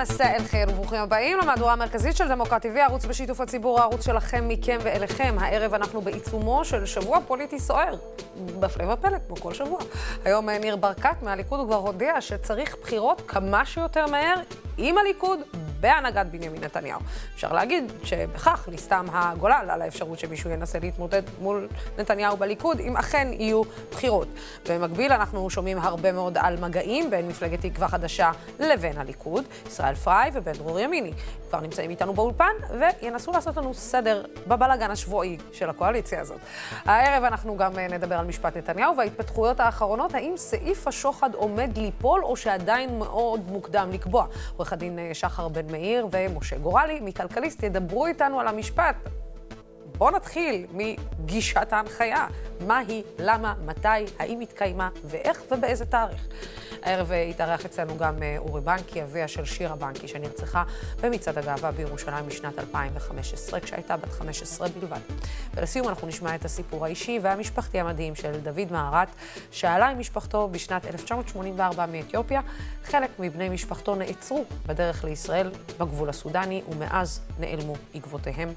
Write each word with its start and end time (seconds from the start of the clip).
מסע 0.00 0.36
אל 0.36 0.44
חיר 0.44 0.68
וברוכים 0.70 1.00
הבאים 1.00 1.38
למהדורה 1.38 1.72
המרכזית 1.72 2.16
של 2.16 2.28
דמוקרטי 2.28 2.68
TV, 2.68 2.78
ערוץ 2.78 3.04
בשיתוף 3.04 3.40
הציבור, 3.40 3.80
הערוץ 3.80 4.04
שלכם, 4.04 4.48
מכם 4.48 4.78
ואליכם. 4.82 5.36
הערב 5.40 5.74
אנחנו 5.74 6.00
בעיצומו 6.00 6.64
של 6.64 6.86
שבוע 6.86 7.18
פוליטי 7.26 7.58
סוער, 7.58 7.94
בהפלא 8.60 8.92
ופלא, 8.92 9.18
כמו 9.26 9.36
כל 9.36 9.54
שבוע. 9.54 9.78
היום 10.24 10.48
אה, 10.48 10.58
ניר 10.58 10.76
ברקת 10.76 11.22
מהליכוד 11.22 11.66
כבר 11.66 11.76
הודיע 11.76 12.20
שצריך 12.20 12.76
בחירות 12.82 13.22
כמה 13.26 13.64
שיותר 13.64 14.06
מהר 14.06 14.34
עם 14.82 14.98
הליכוד 14.98 15.40
בהנהגת 15.80 16.26
בנימין 16.26 16.64
נתניהו. 16.64 17.00
אפשר 17.34 17.52
להגיד 17.52 17.92
שבכך 18.04 18.68
נסתם 18.72 19.06
הגולל 19.12 19.66
על 19.70 19.82
האפשרות 19.82 20.18
שמישהו 20.18 20.50
ינסה 20.50 20.78
להתמודד 20.78 21.22
מול 21.40 21.68
נתניהו 21.98 22.36
בליכוד, 22.36 22.80
אם 22.80 22.96
אכן 22.96 23.28
יהיו 23.32 23.62
בחירות. 23.90 24.28
במקביל, 24.68 25.12
אנחנו 25.12 25.50
שומעים 25.50 25.78
הרבה 25.78 26.12
מאוד 26.12 26.38
על 26.38 26.56
מגעים 26.60 27.10
בין 27.10 27.28
מפלגת 27.28 27.60
תקווה 27.66 27.88
חדשה 27.88 28.30
לבין 28.58 28.98
הליכוד, 28.98 29.44
ישראל 29.66 29.94
פריי 29.94 30.30
ובן 30.34 30.52
דרור 30.52 30.80
ימיני. 30.80 31.12
כבר 31.50 31.60
נמצאים 31.60 31.90
איתנו 31.90 32.14
באולפן, 32.14 32.52
וינסו 32.80 33.32
לעשות 33.32 33.56
לנו 33.56 33.74
סדר 33.74 34.24
בבלגן 34.46 34.90
השבועי 34.90 35.38
של 35.52 35.70
הקואליציה 35.70 36.20
הזאת. 36.20 36.38
הערב 36.84 37.24
אנחנו 37.24 37.56
גם 37.56 37.78
אה, 37.78 37.88
נדבר 37.88 38.14
על 38.14 38.26
משפט 38.26 38.56
נתניהו 38.56 38.96
וההתפתחויות 38.96 39.60
האחרונות, 39.60 40.14
האם 40.14 40.32
סעיף 40.36 40.86
השוחד 40.88 41.34
עומד 41.34 41.78
ליפול 41.78 42.24
או 42.24 42.36
שעדיין 42.36 42.98
מאוד 42.98 43.50
מוקדם 43.50 43.90
לקבוע. 43.92 44.26
עורך 44.56 44.72
הדין 44.72 44.98
אה, 44.98 45.10
שחר 45.14 45.48
בן 45.48 45.72
מאיר 45.72 46.08
ומשה 46.10 46.58
גורלי 46.58 47.00
מכלכליסט 47.02 47.62
ידברו 47.62 48.06
איתנו 48.06 48.40
על 48.40 48.48
המשפט. 48.48 48.96
בואו 50.00 50.10
נתחיל 50.10 50.66
מגישת 50.72 51.72
ההנחיה. 51.72 52.26
מה 52.66 52.78
היא, 52.78 53.02
למה, 53.18 53.54
מתי, 53.66 53.88
האם 54.18 54.40
התקיימה 54.40 54.88
ואיך 55.04 55.42
ובאיזה 55.50 55.86
תאריך. 55.86 56.26
הערב 56.82 57.12
התארח 57.30 57.64
אצלנו 57.64 57.96
גם 57.96 58.22
אה, 58.22 58.36
אורי 58.38 58.60
בנקי, 58.60 59.02
אביה 59.02 59.28
של 59.28 59.44
שירה 59.44 59.76
בנקי, 59.76 60.08
שנרצחה 60.08 60.64
במצעד 61.00 61.38
הגאווה 61.38 61.72
בירושלים 61.72 62.28
משנת 62.28 62.58
2015, 62.58 63.60
כשהייתה 63.60 63.96
בת 63.96 64.12
15 64.12 64.68
בלבד. 64.68 64.98
ולסיום 65.54 65.88
אנחנו 65.88 66.08
נשמע 66.08 66.34
את 66.34 66.44
הסיפור 66.44 66.84
האישי 66.84 67.18
והמשפחתי 67.22 67.80
המדהים 67.80 68.14
של 68.14 68.40
דוד 68.42 68.72
מהרט, 68.72 69.08
שעלה 69.50 69.88
עם 69.88 69.98
משפחתו 69.98 70.48
בשנת 70.48 70.86
1984 70.86 71.86
מאתיופיה. 71.86 72.40
חלק 72.84 73.10
מבני 73.18 73.48
משפחתו 73.48 73.94
נעצרו 73.94 74.44
בדרך 74.66 75.04
לישראל 75.04 75.50
בגבול 75.78 76.08
הסודני, 76.08 76.62
ומאז 76.68 77.20
נעלמו 77.38 77.74
עקבותיהם. 77.94 78.48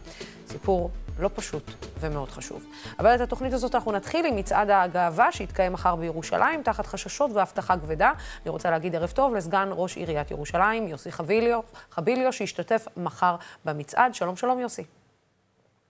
סיפור 0.48 0.92
לא 1.20 1.30
פשוט 1.36 1.72
ומאוד 2.00 2.30
חשוב. 2.30 2.66
אבל 3.00 3.16
את 3.16 3.22
התוכנית 3.22 3.54
הזאת 3.54 3.76
אנחנו 3.76 3.92
נתחיל 3.92 4.26
עם 4.26 4.36
מצעד 4.36 4.70
הגאווה 4.70 5.32
שיתקיים 5.32 5.74
מחר 5.74 5.96
בירושלים, 5.96 6.64
תחת 6.64 6.86
חששות 6.86 7.32
והבטחה 7.32 7.78
כבדה. 7.78 8.12
אני 8.44 8.50
רוצה 8.50 8.72
להגיד 8.72 8.96
ערב 8.96 9.12
טוב 9.12 9.36
לסגן 9.36 9.70
ראש 9.72 9.98
עיריית 9.98 10.32
ירושלים, 10.32 10.88
יוסי 10.88 11.12
חביליו, 11.12 11.60
חביליו 11.92 12.34
שישתתף 12.34 12.88
מחר 12.98 13.36
במצעד. 13.66 14.16
שלום, 14.16 14.36
שלום, 14.36 14.60
יוסי. 14.60 14.84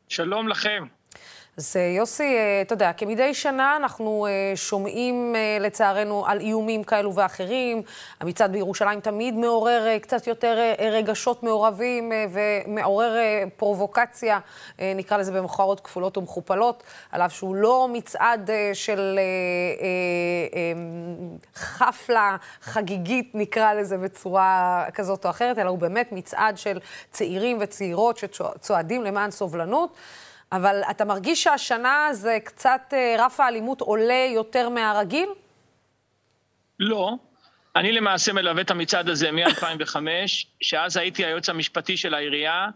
שלום 0.07 0.47
לכם. 0.47 0.85
אז 1.57 1.77
אה, 1.77 1.81
יוסי, 1.81 2.23
אה, 2.23 2.61
אתה 2.61 2.73
יודע, 2.73 2.93
כמדי 2.93 3.33
שנה 3.33 3.75
אנחנו 3.77 4.27
אה, 4.29 4.55
שומעים 4.55 5.35
לצערנו 5.59 6.25
על 6.27 6.39
איומים 6.39 6.83
כאלו 6.83 7.15
ואחרים. 7.15 7.81
המצעד 8.19 8.51
בירושלים 8.51 8.99
תמיד 8.99 9.35
מעורר 9.35 9.97
קצת 10.01 10.27
יותר 10.27 10.73
רגשות 10.91 11.43
מעורבים 11.43 12.11
ומעורר 12.31 13.15
פרובוקציה, 13.57 14.39
נקרא 14.79 15.17
לזה 15.17 15.31
במחאות 15.31 15.79
כפולות 15.79 16.17
ומכופלות, 16.17 16.83
על 17.11 17.21
אף 17.21 17.33
שהוא 17.33 17.55
לא 17.55 17.88
מצעד 17.93 18.49
של 18.73 19.19
חפלה 21.55 22.35
חגיגית, 22.61 23.31
נקרא 23.33 23.73
לזה 23.73 23.97
בצורה 23.97 24.85
כזאת 24.93 25.25
או 25.25 25.29
אחרת, 25.29 25.57
אלא 25.57 25.69
הוא 25.69 25.79
באמת 25.79 26.11
מצעד 26.11 26.57
של 26.57 26.79
צעירים 27.11 27.57
וצעירות 27.61 28.17
שצועדים 28.17 29.03
למען 29.03 29.31
סובלנות. 29.31 29.97
אבל 30.51 30.81
אתה 30.91 31.05
מרגיש 31.05 31.43
שהשנה 31.43 32.07
זה 32.11 32.37
קצת, 32.43 32.81
אה, 32.93 33.15
רף 33.19 33.39
האלימות 33.39 33.81
עולה 33.81 34.27
יותר 34.33 34.69
מהרגיל? 34.69 35.29
לא. 36.79 37.15
אני 37.75 37.91
למעשה 37.91 38.33
מלווה 38.33 38.61
את 38.61 38.71
המצעד 38.71 39.09
הזה 39.09 39.31
מ-2005, 39.31 39.95
שאז 40.61 40.97
הייתי 40.97 41.25
היועץ 41.25 41.49
המשפטי 41.49 41.97
של 41.97 42.13
העירייה, 42.13 42.67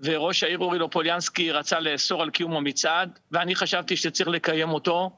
וראש 0.00 0.44
העיר 0.44 0.58
אורי 0.58 0.78
לופוליאנסקי 0.78 1.52
רצה 1.52 1.80
לאסור 1.80 2.22
על 2.22 2.30
קיום 2.30 2.56
המצעד, 2.56 3.18
ואני 3.32 3.54
חשבתי 3.54 3.96
שצריך 3.96 4.28
לקיים 4.28 4.70
אותו. 4.70 5.10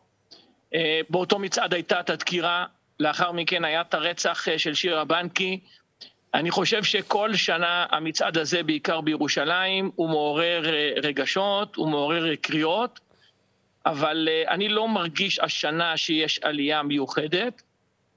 אה, 0.75 1.01
באותו 1.11 1.39
מצעד 1.39 1.75
הייתה 1.75 2.01
את 2.01 2.11
הדקירה, 2.11 2.67
לאחר 3.01 3.33
מכן 3.33 3.65
היה 3.65 3.81
את 3.81 3.95
הרצח 3.95 4.49
אה, 4.49 4.59
של 4.59 4.75
שירה 4.75 5.05
בנקי, 5.05 5.61
אני 6.35 6.51
חושב 6.51 6.85
שכל 6.85 7.35
שנה 7.35 7.87
המצעד 7.91 8.39
הזה, 8.39 8.63
בעיקר 8.63 9.01
בירושלים, 9.01 9.91
הוא 9.95 10.09
מעורר 10.09 10.75
אה, 10.75 10.93
רגשות, 11.03 11.77
הוא 11.77 11.89
מעורר 11.89 12.35
קריאות, 12.37 13.01
אבל 13.87 14.29
אה, 14.31 14.55
אני 14.55 14.69
לא 14.69 14.89
מרגיש 14.89 15.39
השנה 15.39 15.97
שיש 15.97 16.39
עלייה 16.39 16.83
מיוחדת. 16.83 17.63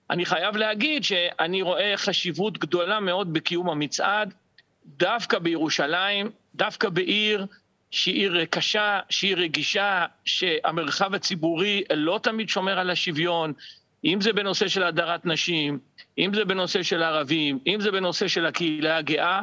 אני 0.10 0.26
חייב 0.26 0.58
להגיד 0.58 1.04
שאני 1.04 1.62
רואה 1.62 1.94
חשיבות 1.96 2.58
גדולה 2.58 3.00
מאוד 3.00 3.34
בקיום 3.34 3.70
המצעד, 3.70 4.34
דווקא 4.86 5.40
בירושלים, 5.40 6.32
דווקא 6.56 6.90
בעיר 6.90 7.46
שהיא 7.92 8.16
עיר 8.16 8.46
קשה, 8.46 9.00
שהיא 9.10 9.36
רגישה, 9.36 10.06
שהמרחב 10.26 11.16
הציבורי 11.16 11.84
לא 11.94 12.20
תמיד 12.24 12.50
שומר 12.50 12.80
על 12.80 12.90
השוויון, 12.90 13.54
אם 14.06 14.22
זה 14.22 14.34
בנושא 14.34 14.68
של 14.68 14.84
הדרת 14.84 15.26
נשים, 15.26 15.80
אם 16.18 16.34
זה 16.34 16.46
בנושא 16.46 16.84
של 16.84 17.04
ערבים, 17.04 17.60
אם 17.68 17.78
זה 17.82 17.92
בנושא 17.92 18.28
של 18.28 18.46
הקהילה 18.46 18.98
הגאה, 18.98 19.42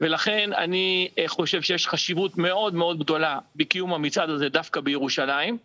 ולכן 0.00 0.50
אני 0.52 1.08
אה, 1.18 1.28
חושב 1.28 1.62
שיש 1.62 1.88
חשיבות 1.88 2.38
מאוד 2.38 2.74
מאוד 2.74 2.98
גדולה 2.98 3.38
בקיום 3.56 3.94
המצעד 3.94 4.30
הזה 4.30 4.48
דווקא 4.48 4.80
בירושלים, 4.80 5.58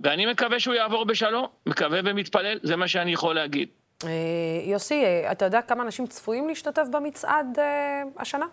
ואני 0.00 0.26
מקווה 0.26 0.60
שהוא 0.60 0.74
יעבור 0.74 1.04
בשלום, 1.04 1.46
מקווה 1.66 2.00
ומתפלל, 2.04 2.58
זה 2.62 2.76
מה 2.76 2.88
שאני 2.88 3.12
יכול 3.12 3.34
להגיד. 3.34 3.68
אה, 4.04 4.10
יוסי, 4.64 5.04
אה, 5.04 5.32
אתה 5.32 5.44
יודע 5.44 5.62
כמה 5.62 5.82
אנשים 5.82 6.06
צפויים 6.06 6.48
להשתתף 6.48 6.86
במצעד 6.92 7.58
השנה? 8.16 8.46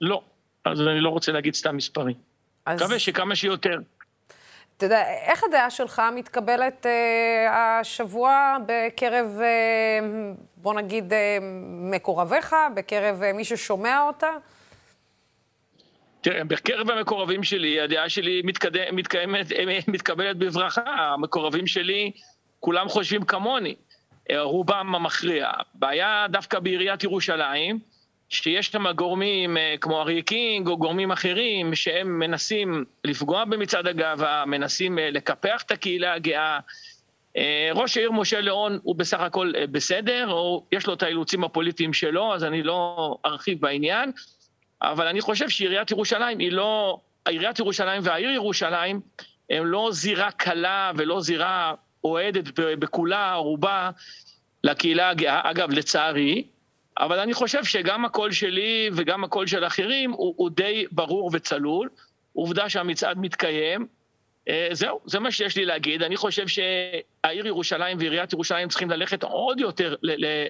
לא, 0.00 0.22
אז 0.64 0.80
אני 0.80 1.00
לא 1.00 1.08
רוצה 1.08 1.32
להגיד 1.32 1.54
סתם 1.54 1.76
מספרים. 1.76 2.14
אז... 2.66 2.82
מקווה 2.82 2.98
שכמה 2.98 3.36
שיותר. 3.36 3.78
אתה 4.80 4.86
יודע, 4.86 5.04
איך 5.26 5.44
הדעה 5.44 5.70
שלך 5.70 6.02
מתקבלת 6.14 6.86
אה, 6.86 7.78
השבוע 7.80 8.56
בקרב, 8.66 9.38
אה, 9.40 9.46
בוא 10.56 10.74
נגיד, 10.74 11.12
אה, 11.12 11.38
מקורביך, 11.90 12.56
בקרב 12.74 13.22
אה, 13.22 13.32
מי 13.32 13.44
ששומע 13.44 14.02
אותה? 14.02 14.28
תראה, 16.20 16.44
בקרב 16.44 16.90
המקורבים 16.90 17.42
שלי, 17.42 17.80
הדעה 17.80 18.08
שלי 18.08 18.42
מתקד... 18.44 18.92
מתקיימת, 18.92 19.52
אה, 19.52 19.78
מתקבלת 19.88 20.36
בברכה. 20.36 20.82
המקורבים 20.86 21.66
שלי, 21.66 22.12
כולם 22.60 22.88
חושבים 22.88 23.22
כמוני, 23.24 23.74
אה, 24.30 24.42
רובם 24.42 24.94
המכריע. 24.94 25.50
בעיה 25.74 26.26
דווקא 26.30 26.58
בעיריית 26.58 27.04
ירושלים, 27.04 27.78
שיש 28.30 28.66
שם 28.66 28.92
גורמים 28.92 29.56
אה, 29.56 29.74
כמו 29.80 30.00
אריה 30.00 30.22
קינג 30.22 30.68
או 30.68 30.78
גורמים 30.78 31.10
אחרים 31.10 31.74
שהם 31.74 32.18
מנסים 32.18 32.84
לפגוע 33.04 33.44
במצעד 33.44 33.86
הגאווה, 33.86 34.44
מנסים 34.46 34.98
אה, 34.98 35.10
לקפח 35.10 35.62
את 35.62 35.70
הקהילה 35.70 36.14
הגאה. 36.14 36.58
אה, 37.36 37.70
ראש 37.74 37.96
העיר 37.96 38.12
משה 38.12 38.40
ליאון 38.40 38.78
הוא 38.82 38.96
בסך 38.96 39.20
הכל 39.20 39.52
בסדר, 39.70 40.28
או 40.30 40.64
יש 40.72 40.86
לו 40.86 40.94
את 40.94 41.02
האילוצים 41.02 41.44
הפוליטיים 41.44 41.92
שלו, 41.92 42.34
אז 42.34 42.44
אני 42.44 42.62
לא 42.62 43.16
ארחיב 43.24 43.60
בעניין, 43.60 44.12
אבל 44.82 45.06
אני 45.06 45.20
חושב 45.20 45.48
שעיריית 45.48 45.90
ירושלים 45.90 46.38
היא 46.38 46.52
לא, 46.52 46.98
עיריית 47.24 47.58
ירושלים 47.58 48.00
והעיר 48.04 48.30
ירושלים 48.30 49.00
הם 49.50 49.66
לא 49.66 49.88
זירה 49.92 50.30
קלה 50.30 50.92
ולא 50.96 51.20
זירה 51.20 51.74
אוהדת 52.04 52.44
בכולה, 52.58 53.34
רובה, 53.34 53.90
לקהילה 54.64 55.08
הגאה. 55.08 55.50
אגב, 55.50 55.70
לצערי, 55.70 56.44
אבל 56.98 57.18
אני 57.18 57.34
חושב 57.34 57.64
שגם 57.64 58.04
הקול 58.04 58.32
שלי 58.32 58.90
וגם 58.92 59.24
הקול 59.24 59.46
של 59.46 59.66
אחרים 59.66 60.10
הוא, 60.10 60.34
הוא 60.36 60.50
די 60.50 60.86
ברור 60.92 61.30
וצלול. 61.32 61.88
עובדה 62.32 62.68
שהמצעד 62.68 63.18
מתקיים. 63.18 63.86
אה, 64.48 64.68
זהו, 64.72 65.00
זה 65.06 65.18
מה 65.18 65.30
שיש 65.30 65.56
לי 65.56 65.64
להגיד. 65.64 66.02
אני 66.02 66.16
חושב 66.16 66.46
שהעיר 66.48 67.46
ירושלים 67.46 67.98
ועיריית 67.98 68.32
ירושלים 68.32 68.68
צריכים 68.68 68.90
ללכת 68.90 69.22
עוד 69.22 69.60
יותר 69.60 69.94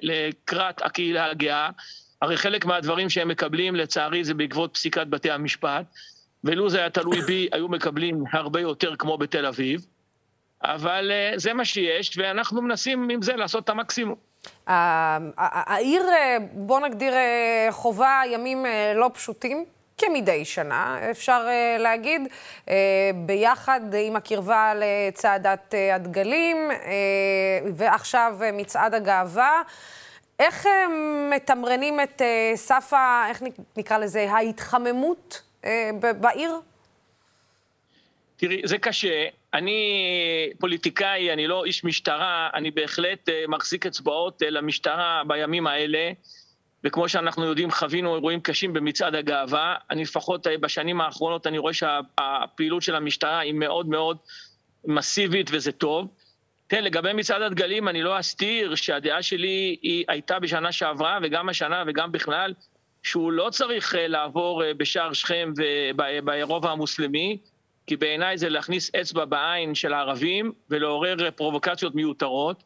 לקראת 0.03 0.83
הקהילה 0.83 1.31
הגאה. 1.31 1.71
הרי 2.23 2.37
חלק 2.37 2.65
מהדברים 2.65 3.11
שהם 3.11 3.29
מקבלים, 3.29 3.77
לצערי, 3.77 4.25
זה 4.25 4.35
בעקבות 4.35 4.75
פסיקת 4.75 5.07
בתי 5.07 5.31
המשפט. 5.31 5.85
ולו 6.45 6.71
זה 6.71 6.79
היה 6.79 6.91
תלוי 6.91 7.21
בי, 7.21 7.49
היו 7.53 7.69
מקבלים 7.69 8.25
הרבה 8.33 8.61
יותר 8.61 8.97
כמו 8.97 9.19
בתל 9.19 9.47
אביב. 9.47 9.87
אבל 10.63 11.11
אה, 11.11 11.33
זה 11.37 11.53
מה 11.53 11.65
שיש, 11.65 12.19
ואנחנו 12.19 12.63
מנסים 12.63 13.11
עם 13.11 13.23
זה 13.23 13.37
לעשות 13.37 13.65
את 13.65 13.69
המקסימום. 13.69 14.30
העיר, 14.67 16.09
אה, 16.09 16.37
בוא 16.53 16.81
נגדיר, 16.81 17.15
אה, 17.15 17.69
חובה 17.71 18.23
ימים 18.27 18.67
אה, 18.67 18.93
לא 18.95 19.11
פשוטים. 19.15 19.65
כמדי 19.99 20.45
שנה, 20.45 20.99
אפשר 21.11 21.49
להגיד, 21.79 22.29
ביחד 23.15 23.81
עם 23.95 24.17
הקרבה 24.17 24.73
לצעדת 24.77 25.75
הדגלים, 25.93 26.71
ועכשיו 27.75 28.37
מצעד 28.53 28.95
הגאווה. 28.95 29.63
איך 30.39 30.67
מתמרנים 31.31 32.01
את 32.01 32.23
סף 32.55 32.93
ה... 32.93 33.25
איך 33.29 33.43
נקרא 33.77 33.99
לזה? 33.99 34.27
ההתחממות 34.31 35.43
בעיר? 36.21 36.61
תראי, 38.41 38.61
זה 38.65 38.79
קשה. 38.79 39.27
אני 39.55 40.53
פוליטיקאי, 40.59 41.33
אני 41.33 41.47
לא 41.47 41.65
איש 41.65 41.85
משטרה, 41.85 42.51
אני 42.55 42.71
בהחלט 42.71 43.29
מחזיק 43.49 43.87
אצבעות 43.87 44.43
למשטרה 44.51 45.23
בימים 45.27 45.67
האלה. 45.67 46.13
וכמו 46.85 47.09
שאנחנו 47.09 47.45
יודעים, 47.45 47.71
חווינו 47.71 48.15
אירועים 48.15 48.41
קשים 48.41 48.73
במצעד 48.73 49.15
הגאווה. 49.15 49.75
אני 49.91 50.03
לפחות 50.03 50.47
בשנים 50.61 51.01
האחרונות, 51.01 51.47
אני 51.47 51.59
רואה 51.59 51.73
שהפעילות 51.73 52.83
של 52.83 52.95
המשטרה 52.95 53.39
היא 53.39 53.55
מאוד 53.55 53.89
מאוד 53.89 54.17
מסיבית 54.85 55.51
וזה 55.53 55.73
טוב. 55.73 56.09
כן, 56.69 56.85
לגבי 56.85 57.13
מצעד 57.13 57.43
הדגלים, 57.43 57.89
אני 57.89 58.03
לא 58.03 58.21
אסתיר 58.21 58.75
שהדעה 58.75 59.23
שלי 59.23 59.77
היא 59.83 60.05
הייתה 60.09 60.39
בשנה 60.39 60.73
שעברה, 60.73 61.19
וגם 61.23 61.49
השנה 61.49 61.85
וגם 61.87 62.13
בכלל, 62.13 62.55
שהוא 63.03 63.33
לא 63.33 63.51
צריך 63.51 63.95
לעבור 63.99 64.63
בשער 64.77 65.13
שכם 65.13 65.53
וברובע 65.57 66.71
המוסלמי, 66.71 67.39
כי 67.91 67.97
בעיניי 67.97 68.39
זה 68.39 68.49
להכניס 68.49 68.95
אצבע 68.95 69.25
בעין 69.25 69.75
של 69.75 69.93
הערבים 69.93 70.53
ולעורר 70.71 71.31
פרובוקציות 71.31 71.95
מיותרות. 71.95 72.63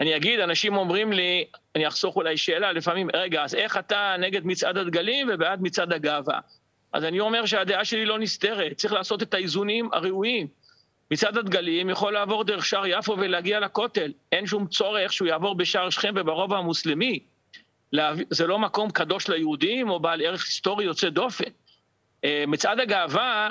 אני 0.00 0.16
אגיד, 0.16 0.40
אנשים 0.40 0.76
אומרים 0.76 1.12
לי, 1.12 1.44
אני 1.76 1.88
אחסוך 1.88 2.16
אולי 2.16 2.36
שאלה 2.36 2.72
לפעמים, 2.72 3.08
רגע, 3.14 3.44
אז 3.44 3.54
איך 3.54 3.76
אתה 3.76 4.16
נגד 4.18 4.46
מצעד 4.46 4.78
הדגלים 4.78 5.30
ובעד 5.32 5.62
מצעד 5.62 5.92
הגאווה? 5.92 6.40
אז 6.92 7.04
אני 7.04 7.20
אומר 7.20 7.46
שהדעה 7.46 7.84
שלי 7.84 8.06
לא 8.06 8.18
נסתרת, 8.18 8.76
צריך 8.76 8.92
לעשות 8.92 9.22
את 9.22 9.34
האיזונים 9.34 9.88
הראויים. 9.92 10.46
מצעד 11.10 11.38
הדגלים 11.38 11.90
יכול 11.90 12.12
לעבור 12.12 12.44
דרך 12.44 12.64
שער 12.64 12.86
יפו 12.86 13.16
ולהגיע 13.18 13.60
לכותל, 13.60 14.12
אין 14.32 14.46
שום 14.46 14.66
צורך 14.66 15.12
שהוא 15.12 15.28
יעבור 15.28 15.54
בשער 15.54 15.90
שכם 15.90 16.14
וברובע 16.16 16.58
המוסלמי. 16.58 17.18
זה 18.30 18.46
לא 18.46 18.58
מקום 18.58 18.90
קדוש 18.90 19.28
ליהודים 19.28 19.90
או 19.90 20.00
בעל 20.00 20.22
ערך 20.22 20.44
היסטורי 20.44 20.84
יוצא 20.84 21.08
דופן. 21.08 21.50
מצעד 22.26 22.80
הגאווה, 22.80 23.48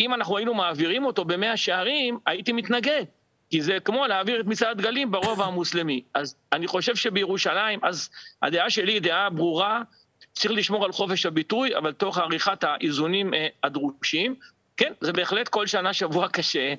אם 0.00 0.14
אנחנו 0.14 0.36
היינו 0.36 0.54
מעבירים 0.54 1.04
אותו 1.04 1.24
במאה 1.24 1.56
שערים, 1.56 2.18
הייתי 2.26 2.52
מתנגד. 2.52 3.04
כי 3.50 3.62
זה 3.62 3.80
כמו 3.84 4.06
להעביר 4.06 4.40
את 4.40 4.46
מצעד 4.46 4.78
הדגלים 4.78 5.10
ברובע 5.10 5.44
המוסלמי. 5.44 6.02
אז 6.14 6.36
אני 6.52 6.66
חושב 6.66 6.96
שבירושלים, 6.96 7.80
אז 7.82 8.10
הדעה 8.42 8.70
שלי 8.70 8.92
היא 8.92 9.00
דעה 9.00 9.30
ברורה, 9.30 9.82
צריך 10.32 10.54
לשמור 10.54 10.84
על 10.84 10.92
חופש 10.92 11.26
הביטוי, 11.26 11.76
אבל 11.76 11.92
תוך 11.92 12.18
עריכת 12.18 12.64
האיזונים 12.64 13.30
הדרושים. 13.62 14.34
כן, 14.76 14.92
זה 15.00 15.12
בהחלט 15.12 15.48
כל 15.48 15.66
שנה 15.66 15.92
שבוע 15.92 16.28
קשה, 16.28 16.74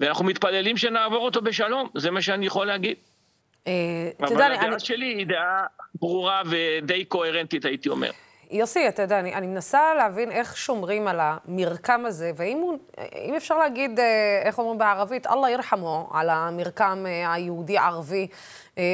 ואנחנו 0.00 0.24
מתפללים 0.24 0.76
שנעבור 0.76 1.24
אותו 1.24 1.42
בשלום, 1.42 1.88
זה 1.94 2.10
מה 2.10 2.22
שאני 2.22 2.46
יכול 2.46 2.66
להגיד. 2.66 2.96
אבל 4.20 4.52
הדעה 4.52 4.78
שלי 4.78 5.06
היא 5.06 5.26
דעה 5.26 5.66
ברורה 5.94 6.42
ודי 6.46 7.04
קוהרנטית, 7.04 7.64
הייתי 7.64 7.88
אומר. 7.88 8.10
יוסי, 8.50 8.88
אתה 8.88 9.02
יודע, 9.02 9.20
אני, 9.20 9.34
אני 9.34 9.46
מנסה 9.46 9.94
להבין 9.94 10.30
איך 10.30 10.56
שומרים 10.56 11.08
על 11.08 11.20
המרקם 11.20 12.06
הזה, 12.06 12.30
והאם 12.36 12.58
הוא, 12.58 12.78
אם 13.28 13.34
אפשר 13.34 13.58
להגיד, 13.58 14.00
איך 14.42 14.58
אומרים 14.58 14.78
בערבית, 14.78 15.26
אללה 15.26 15.50
ירחמו, 15.50 16.10
על 16.12 16.30
המרקם 16.30 17.04
היהודי-ערבי, 17.26 18.26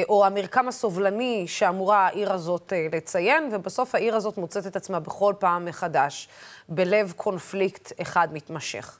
או 0.09 0.25
המרקם 0.25 0.67
הסובלני 0.67 1.45
שאמורה 1.47 2.07
העיר 2.07 2.33
הזאת 2.33 2.73
לציין, 2.91 3.49
ובסוף 3.51 3.95
העיר 3.95 4.15
הזאת 4.15 4.37
מוצאת 4.37 4.67
את 4.67 4.75
עצמה 4.75 4.99
בכל 4.99 5.33
פעם 5.39 5.65
מחדש, 5.65 6.27
בלב 6.69 7.13
קונפליקט 7.15 8.01
אחד 8.01 8.27
מתמשך. 8.31 8.99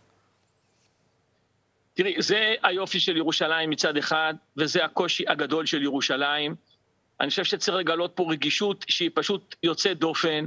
תראי, 1.94 2.16
זה 2.20 2.54
היופי 2.64 3.00
של 3.00 3.18
ירושלים 3.18 3.70
מצד 3.70 3.98
אחד, 3.98 4.34
וזה 4.58 4.86
הקושי 4.86 5.24
הגדול 5.28 5.66
של 5.66 5.84
ירושלים. 5.84 6.56
אני 7.22 7.30
חושב 7.30 7.44
שצריך 7.44 7.78
לגלות 7.78 8.12
פה 8.16 8.26
רגישות 8.32 8.86
שהיא 8.88 9.10
פשוט 9.14 9.56
יוצאת 9.64 9.98
דופן. 9.98 10.46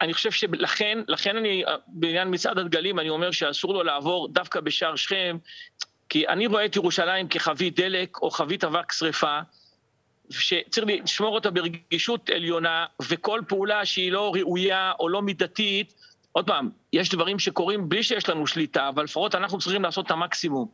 אני 0.00 0.14
חושב 0.14 0.30
שלכן, 0.30 0.98
לכן 1.08 1.36
אני, 1.36 1.64
בעניין 1.86 2.34
מצעד 2.34 2.58
הדגלים, 2.58 2.98
אני 2.98 3.08
אומר 3.08 3.30
שאסור 3.30 3.74
לו 3.74 3.82
לעבור 3.82 4.28
דווקא 4.28 4.60
בשער 4.60 4.96
שכם, 4.96 5.36
כי 6.08 6.28
אני 6.28 6.46
רואה 6.46 6.64
את 6.64 6.76
ירושלים 6.76 7.28
כחבית 7.28 7.80
דלק 7.80 8.18
או 8.22 8.30
חבית 8.30 8.64
אבק 8.64 8.92
שרפה, 8.92 9.38
שצריך 10.30 10.86
לשמור 11.04 11.34
אותה 11.34 11.50
ברגישות 11.50 12.30
עליונה, 12.30 12.86
וכל 13.08 13.40
פעולה 13.48 13.84
שהיא 13.86 14.12
לא 14.12 14.34
ראויה 14.34 14.92
או 15.00 15.08
לא 15.08 15.22
מידתית, 15.22 15.94
עוד 16.32 16.46
פעם, 16.46 16.70
יש 16.92 17.08
דברים 17.08 17.38
שקורים 17.38 17.88
בלי 17.88 18.02
שיש 18.02 18.28
לנו 18.28 18.46
שליטה, 18.46 18.88
אבל 18.88 19.04
לפחות 19.04 19.34
אנחנו 19.34 19.58
צריכים 19.58 19.82
לעשות 19.82 20.06
את 20.06 20.10
המקסימום. 20.10 20.68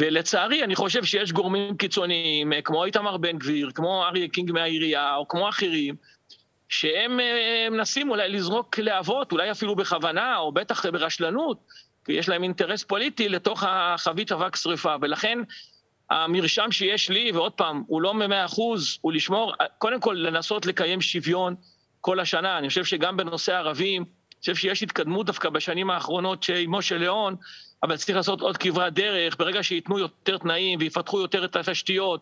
ולצערי, 0.00 0.64
אני 0.64 0.76
חושב 0.76 1.04
שיש 1.04 1.32
גורמים 1.32 1.76
קיצוניים, 1.76 2.52
כמו 2.64 2.84
איתמר 2.84 3.16
בן 3.16 3.38
גביר, 3.38 3.70
כמו 3.74 4.04
אריה 4.04 4.28
קינג 4.28 4.52
מהעירייה, 4.52 5.14
או 5.14 5.28
כמו 5.28 5.48
אחרים, 5.48 5.94
שהם 6.68 7.20
מנסים 7.70 8.10
אולי 8.10 8.28
לזרוק 8.28 8.78
להבות, 8.78 9.32
אולי 9.32 9.50
אפילו 9.50 9.76
בכוונה, 9.76 10.36
או 10.36 10.52
בטח 10.52 10.86
ברשלנות, 10.86 11.58
כי 12.04 12.12
יש 12.12 12.28
להם 12.28 12.42
אינטרס 12.42 12.84
פוליטי 12.84 13.28
לתוך 13.28 13.64
החבית 13.66 14.32
אבק 14.32 14.56
שרפה. 14.56 14.94
ולכן 15.00 15.38
המרשם 16.10 16.72
שיש 16.72 17.10
לי, 17.10 17.32
ועוד 17.32 17.52
פעם, 17.52 17.82
הוא 17.86 18.02
לא 18.02 18.12
במאה 18.12 18.44
אחוז, 18.44 18.98
הוא 19.00 19.12
לשמור, 19.12 19.54
קודם 19.78 20.00
כל 20.00 20.16
לנסות 20.18 20.66
לקיים 20.66 21.00
שוויון 21.00 21.54
כל 22.00 22.20
השנה. 22.20 22.58
אני 22.58 22.68
חושב 22.68 22.84
שגם 22.84 23.16
בנושא 23.16 23.54
הערבים, 23.54 24.02
אני 24.02 24.40
חושב 24.40 24.54
שיש 24.54 24.82
התקדמות 24.82 25.26
דווקא 25.26 25.48
בשנים 25.48 25.90
האחרונות 25.90 26.46
עם 26.56 26.74
משה 26.74 26.98
ליאון, 26.98 27.36
אבל 27.82 27.96
צריך 27.96 28.16
לעשות 28.16 28.40
עוד 28.40 28.56
כברת 28.56 28.94
דרך, 28.94 29.36
ברגע 29.38 29.62
שייתנו 29.62 29.98
יותר 29.98 30.38
תנאים 30.38 30.78
ויפתחו 30.82 31.20
יותר 31.20 31.44
את 31.44 31.56
התשתיות 31.56 32.20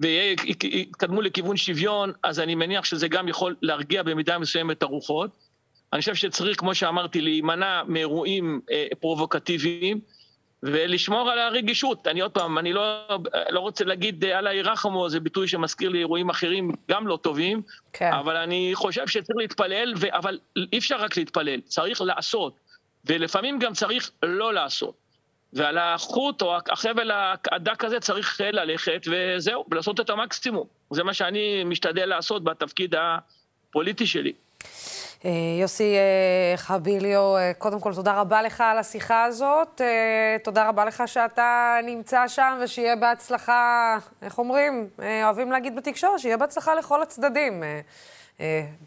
ויתקדמו 0.00 1.22
לכיוון 1.22 1.56
שוויון, 1.56 2.12
אז 2.22 2.40
אני 2.40 2.54
מניח 2.54 2.84
שזה 2.84 3.08
גם 3.08 3.28
יכול 3.28 3.56
להרגיע 3.62 4.02
במידה 4.02 4.38
מסוימת 4.38 4.78
את 4.78 4.82
הרוחות. 4.82 5.30
אני 5.92 6.00
חושב 6.00 6.14
שצריך, 6.14 6.60
כמו 6.60 6.74
שאמרתי, 6.74 7.20
להימנע 7.20 7.82
מאירועים 7.86 8.60
אה, 8.70 8.86
פרובוקטיביים 9.00 10.00
ולשמור 10.62 11.30
על 11.30 11.38
הרגישות. 11.38 12.06
אני 12.06 12.20
עוד 12.20 12.30
פעם, 12.30 12.58
אני 12.58 12.72
לא, 12.72 13.08
לא 13.50 13.60
רוצה 13.60 13.84
להגיד 13.84 14.24
אללה 14.24 14.54
ירחמו, 14.54 15.08
זה 15.08 15.20
ביטוי 15.20 15.48
שמזכיר 15.48 15.88
לי 15.88 15.98
אירועים 15.98 16.30
אחרים 16.30 16.72
גם 16.90 17.06
לא 17.06 17.18
טובים, 17.22 17.62
כן. 17.92 18.12
אבל 18.12 18.36
אני 18.36 18.70
חושב 18.74 19.06
שצריך 19.06 19.36
להתפלל, 19.38 19.94
ו... 19.96 20.06
אבל 20.12 20.38
אי 20.72 20.78
אפשר 20.78 20.96
רק 20.96 21.16
להתפלל, 21.16 21.60
צריך 21.60 22.00
לעשות. 22.00 22.67
ולפעמים 23.08 23.58
גם 23.58 23.72
צריך 23.72 24.10
לא 24.22 24.54
לעשות. 24.54 24.94
ועל 25.52 25.78
החוט 25.78 26.42
או 26.42 26.56
החבל 26.70 27.10
הדק 27.52 27.84
הזה 27.84 28.00
צריך 28.00 28.40
ללכת, 28.52 29.06
וזהו, 29.10 29.64
ולעשות 29.70 30.00
את 30.00 30.10
המקסימום. 30.10 30.66
זה 30.90 31.04
מה 31.04 31.14
שאני 31.14 31.64
משתדל 31.64 32.06
לעשות 32.06 32.44
בתפקיד 32.44 32.94
הפוליטי 32.98 34.06
שלי. 34.06 34.32
יוסי 35.60 35.96
חביליו, 36.56 37.34
קודם 37.58 37.80
כל 37.80 37.94
תודה 37.94 38.20
רבה 38.20 38.42
לך 38.42 38.60
על 38.60 38.78
השיחה 38.78 39.24
הזאת. 39.24 39.80
תודה 40.44 40.68
רבה 40.68 40.84
לך 40.84 41.02
שאתה 41.06 41.78
נמצא 41.84 42.28
שם 42.28 42.58
ושיהיה 42.62 42.96
בהצלחה, 42.96 43.96
איך 44.22 44.38
אומרים? 44.38 44.88
אוהבים 45.22 45.52
להגיד 45.52 45.76
בתקשורת, 45.76 46.20
שיהיה 46.20 46.36
בהצלחה 46.36 46.74
לכל 46.74 47.02
הצדדים. 47.02 47.62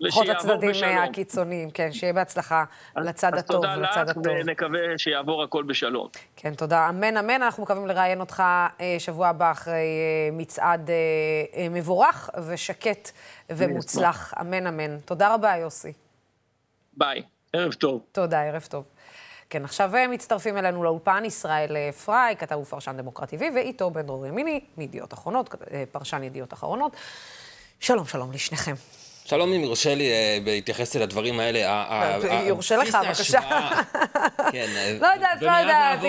פחות 0.09 0.29
הצדדים 0.29 0.71
הקיצוניים, 0.83 1.71
כן, 1.71 1.91
שיהיה 1.91 2.13
בהצלחה 2.13 2.63
לצד 2.95 3.33
הטוב, 3.33 3.65
לצד 3.65 4.09
הטוב. 4.09 4.23
תודה 4.23 4.35
לך, 4.35 4.43
ונקווה 4.47 4.79
שיעבור 4.97 5.43
הכל 5.43 5.63
בשלום. 5.63 6.07
כן, 6.35 6.55
תודה. 6.55 6.89
אמן, 6.89 7.17
אמן. 7.17 7.41
אנחנו 7.43 7.63
מקווים 7.63 7.87
לראיין 7.87 8.19
אותך 8.19 8.43
שבוע 8.99 9.27
הבא 9.27 9.51
אחרי 9.51 9.85
מצעד 10.31 10.89
מבורך 11.71 12.29
ושקט 12.47 13.11
ומוצלח. 13.49 14.33
אמן, 14.41 14.67
אמן. 14.67 14.99
תודה 14.99 15.33
רבה, 15.33 15.57
יוסי. 15.57 15.93
ביי, 16.93 17.23
ערב 17.53 17.73
טוב. 17.73 18.01
תודה, 18.11 18.41
ערב 18.41 18.65
טוב. 18.69 18.83
כן, 19.49 19.63
עכשיו 19.65 19.91
מצטרפים 20.09 20.57
אלינו 20.57 20.83
לאולפן 20.83 21.25
ישראל 21.25 21.91
פריי, 22.05 22.35
כתב 22.35 22.57
ופרשן 22.57 22.97
דמוקרט 22.97 23.33
TV, 23.33 23.41
ואיתו 23.55 23.89
בן 23.89 24.01
דרור 24.01 24.25
ימיני, 24.25 24.59
מידיעות 24.77 25.13
אחרונות, 25.13 25.55
פרשן 25.91 26.23
ידיעות 26.23 26.53
אחרונות. 26.53 26.95
שלום, 27.79 28.05
שלום 28.05 28.31
לשניכם. 28.31 28.73
שלום, 29.31 29.53
אם 29.53 29.61
יורשה 29.61 29.95
לי 29.95 30.09
בהתייחס 30.43 30.95
אל 30.95 31.01
הדברים 31.01 31.39
האלה. 31.39 32.17
יורשה 32.47 32.77
לך, 32.77 32.97
בבקשה. 33.07 33.39
לא 35.01 35.07
יודעת, 35.07 35.41
לא 35.41 35.51
יודעת, 35.51 36.03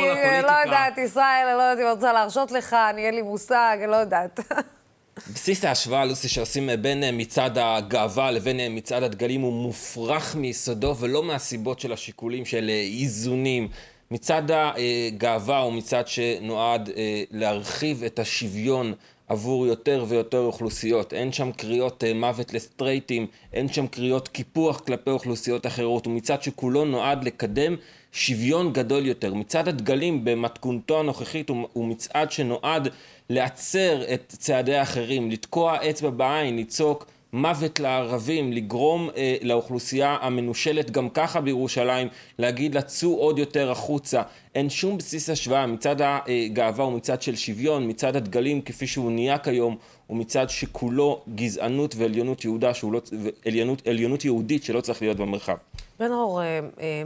לא 0.45 0.52
יודעת, 0.64 0.99
ישראל, 0.99 1.47
אני 1.49 1.57
לא 1.57 1.62
יודעת 1.62 1.87
אם 1.87 1.91
רוצה 1.91 2.12
להרשות 2.12 2.50
לך, 2.52 2.76
אני 2.91 3.07
אין 3.07 3.14
לי 3.14 3.23
מושג, 3.23 3.76
אני 3.83 3.91
לא 3.91 3.97
יודעת. 3.97 4.41
בסיס 5.35 5.64
ההשוואה, 5.64 6.05
לוסי, 6.05 6.29
שעושים 6.29 6.71
בין 6.81 7.05
מצעד 7.12 7.59
הגאווה 7.59 8.31
לבין 8.31 8.61
מצעד 8.71 9.02
הדגלים 9.02 9.41
הוא 9.41 9.52
מופרך 9.52 10.37
מיסודו, 10.37 10.97
ולא 10.97 11.23
מהסיבות 11.23 11.81
של 11.81 11.93
השיקולים 11.93 12.45
של 12.45 12.71
איזונים. 13.00 13.69
מצעד 14.11 14.50
הגאווה 14.55 15.59
הוא 15.59 15.73
מצעד 15.73 16.09
שנועד 16.09 16.91
להרחיב 17.31 18.05
את 18.05 18.19
השוויון 18.19 18.95
עבור 19.29 19.67
יותר 19.67 20.05
ויותר 20.09 20.38
אוכלוסיות. 20.38 21.12
אין 21.12 21.33
שם 21.33 21.52
קריאות 21.52 22.05
מוות 22.14 22.55
לסטרייטים, 22.55 23.26
אין 23.52 23.69
שם 23.69 23.87
קריאות 23.87 24.29
קיפוח 24.29 24.81
כלפי 24.81 25.11
אוכלוסיות 25.11 25.67
אחרות. 25.67 26.07
הוא 26.07 26.14
מצעד 26.14 26.43
שכולו 26.43 26.85
נועד 26.85 27.25
לקדם 27.25 27.76
שוויון 28.12 28.73
גדול 28.73 29.07
יותר. 29.07 29.35
מצעד 29.35 29.69
הדגלים 29.69 30.25
במתכונתו 30.25 31.00
הנוכחית 31.00 31.49
הוא 31.49 31.87
מצעד 31.87 32.33
שנועד 32.33 32.88
להצר 33.31 34.14
את 34.14 34.35
צעדי 34.38 34.76
האחרים, 34.76 35.31
לתקוע 35.31 35.91
אצבע 35.91 36.11
בעין, 36.11 36.59
לצעוק 36.59 37.07
מוות 37.33 37.81
לערבים, 37.81 38.53
לגרום 38.53 39.11
אה, 39.17 39.37
לאוכלוסייה 39.43 40.17
המנושלת 40.21 40.91
גם 40.91 41.09
ככה 41.09 41.41
בירושלים, 41.41 42.09
להגיד 42.39 42.75
לה 42.75 42.83
צאו 42.83 43.17
עוד 43.19 43.39
יותר 43.39 43.71
החוצה. 43.71 44.23
אין 44.55 44.71
שום 44.71 44.99
בסיס 44.99 45.31
השוואה, 45.31 45.67
מצד 45.67 45.97
הגאווה 46.01 46.85
הוא 46.85 46.93
מצד 46.93 47.23
של 47.23 47.37
שוויון, 47.37 47.89
מצד 47.89 48.17
הדגלים 48.17 48.62
כפי 48.62 48.87
שהוא 48.87 49.11
נהיה 49.11 49.39
כיום, 49.39 49.77
הוא 50.07 50.17
מצד 50.17 50.51
שכולו 50.51 51.23
גזענות 51.35 51.95
ועליונות 51.97 52.45
יהודה, 52.45 52.73
לא, 52.83 53.01
עליונות, 53.47 53.87
עליונות 53.87 54.25
יהודית 54.25 54.65
שלא 54.65 54.81
צריך 54.81 55.03
להיות 55.03 55.17
במרחב. 55.17 55.57
בן 56.01 56.12
אור, 56.12 56.43
אה, 56.43 56.47
אה, 56.47 57.03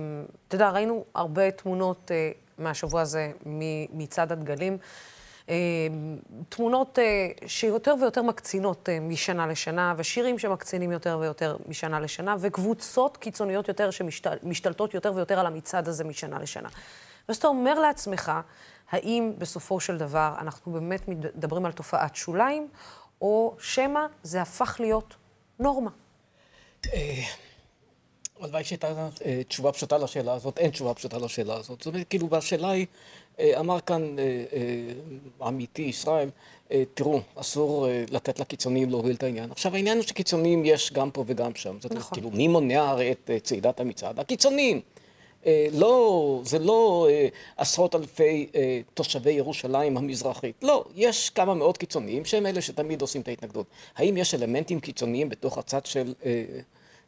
אתה 0.48 0.54
יודע, 0.54 0.70
ראינו 0.70 1.04
הרבה 1.14 1.50
תמונות 1.50 2.10
אה, 2.10 2.30
מהשבוע 2.58 3.00
הזה 3.00 3.30
מצד 3.92 4.32
הדגלים. 4.32 4.78
אה, 5.48 5.54
תמונות 6.48 6.98
אה, 6.98 7.28
שיותר 7.46 7.94
ויותר 8.00 8.22
מקצינות 8.22 8.88
אה, 8.88 9.00
משנה 9.00 9.46
לשנה, 9.46 9.94
ושירים 9.96 10.38
שמקצינים 10.38 10.92
יותר 10.92 11.18
ויותר 11.20 11.56
משנה 11.68 12.00
לשנה, 12.00 12.36
וקבוצות 12.40 13.16
קיצוניות 13.16 13.68
יותר 13.68 13.90
שמשתלטות 13.90 14.94
יותר 14.94 15.12
ויותר 15.14 15.40
על 15.40 15.46
המצעד 15.46 15.88
הזה 15.88 16.04
משנה 16.04 16.38
לשנה. 16.38 16.68
ואז 17.28 17.36
אתה 17.36 17.48
אומר 17.48 17.80
לעצמך, 17.80 18.32
האם 18.90 19.32
בסופו 19.38 19.80
של 19.80 19.98
דבר 19.98 20.34
אנחנו 20.38 20.72
באמת 20.72 21.08
מדברים 21.08 21.66
על 21.66 21.72
תופעת 21.72 22.16
שוליים, 22.16 22.68
או 23.20 23.56
שמא 23.58 24.00
זה 24.22 24.42
הפך 24.42 24.76
להיות 24.80 25.14
נורמה? 25.58 25.90
הלוואי 28.40 28.64
שהייתה 28.64 29.08
תשובה 29.48 29.72
פשוטה 29.72 29.98
לשאלה 29.98 30.34
הזאת, 30.34 30.58
אין 30.58 30.70
תשובה 30.70 30.94
פשוטה 30.94 31.18
לשאלה 31.18 31.54
הזאת. 31.54 31.78
זאת 31.82 31.86
אומרת, 31.86 32.08
כאילו, 32.08 32.30
והשאלה 32.30 32.70
היא... 32.70 32.86
אה, 33.40 33.60
אמר 33.60 33.80
כאן 33.80 34.18
אה, 34.18 34.44
אה, 34.52 35.46
עמיתי 35.46 35.82
ישראל, 35.82 36.30
תראו, 36.94 37.20
אסור 37.34 37.86
לתת 38.10 38.40
לקיצוניים 38.40 38.90
להוביל 38.90 39.16
את 39.16 39.22
העניין. 39.22 39.50
עכשיו 39.50 39.74
העניין 39.74 39.98
הוא 39.98 40.06
שקיצוניים 40.06 40.64
יש 40.64 40.92
גם 40.92 41.10
פה 41.10 41.24
וגם 41.26 41.54
שם. 41.54 41.76
זאת 41.80 41.90
אומרת, 41.90 42.04
נכון. 42.04 42.18
כאילו, 42.18 42.30
מי 42.30 42.48
מונע 42.48 42.88
הרי 42.88 43.12
את 43.12 43.30
צעידת 43.42 43.80
המצעד? 43.80 44.20
הקיצוניים. 44.20 44.80
לא, 45.72 46.40
זה 46.44 46.58
לא 46.58 47.08
עשרות 47.56 47.94
אלפי 47.94 48.46
תושבי 48.94 49.32
ירושלים 49.32 49.96
המזרחית. 49.96 50.54
לא, 50.62 50.84
יש 50.94 51.30
כמה 51.30 51.54
מאות 51.54 51.78
קיצוניים 51.78 52.24
שהם 52.24 52.46
אלה 52.46 52.60
שתמיד 52.60 53.00
עושים 53.00 53.20
את 53.20 53.28
ההתנגדות. 53.28 53.66
האם 53.96 54.16
יש 54.16 54.34
אלמנטים 54.34 54.80
קיצוניים 54.80 55.28
בתוך 55.28 55.58
הצד 55.58 55.86
של 55.86 56.14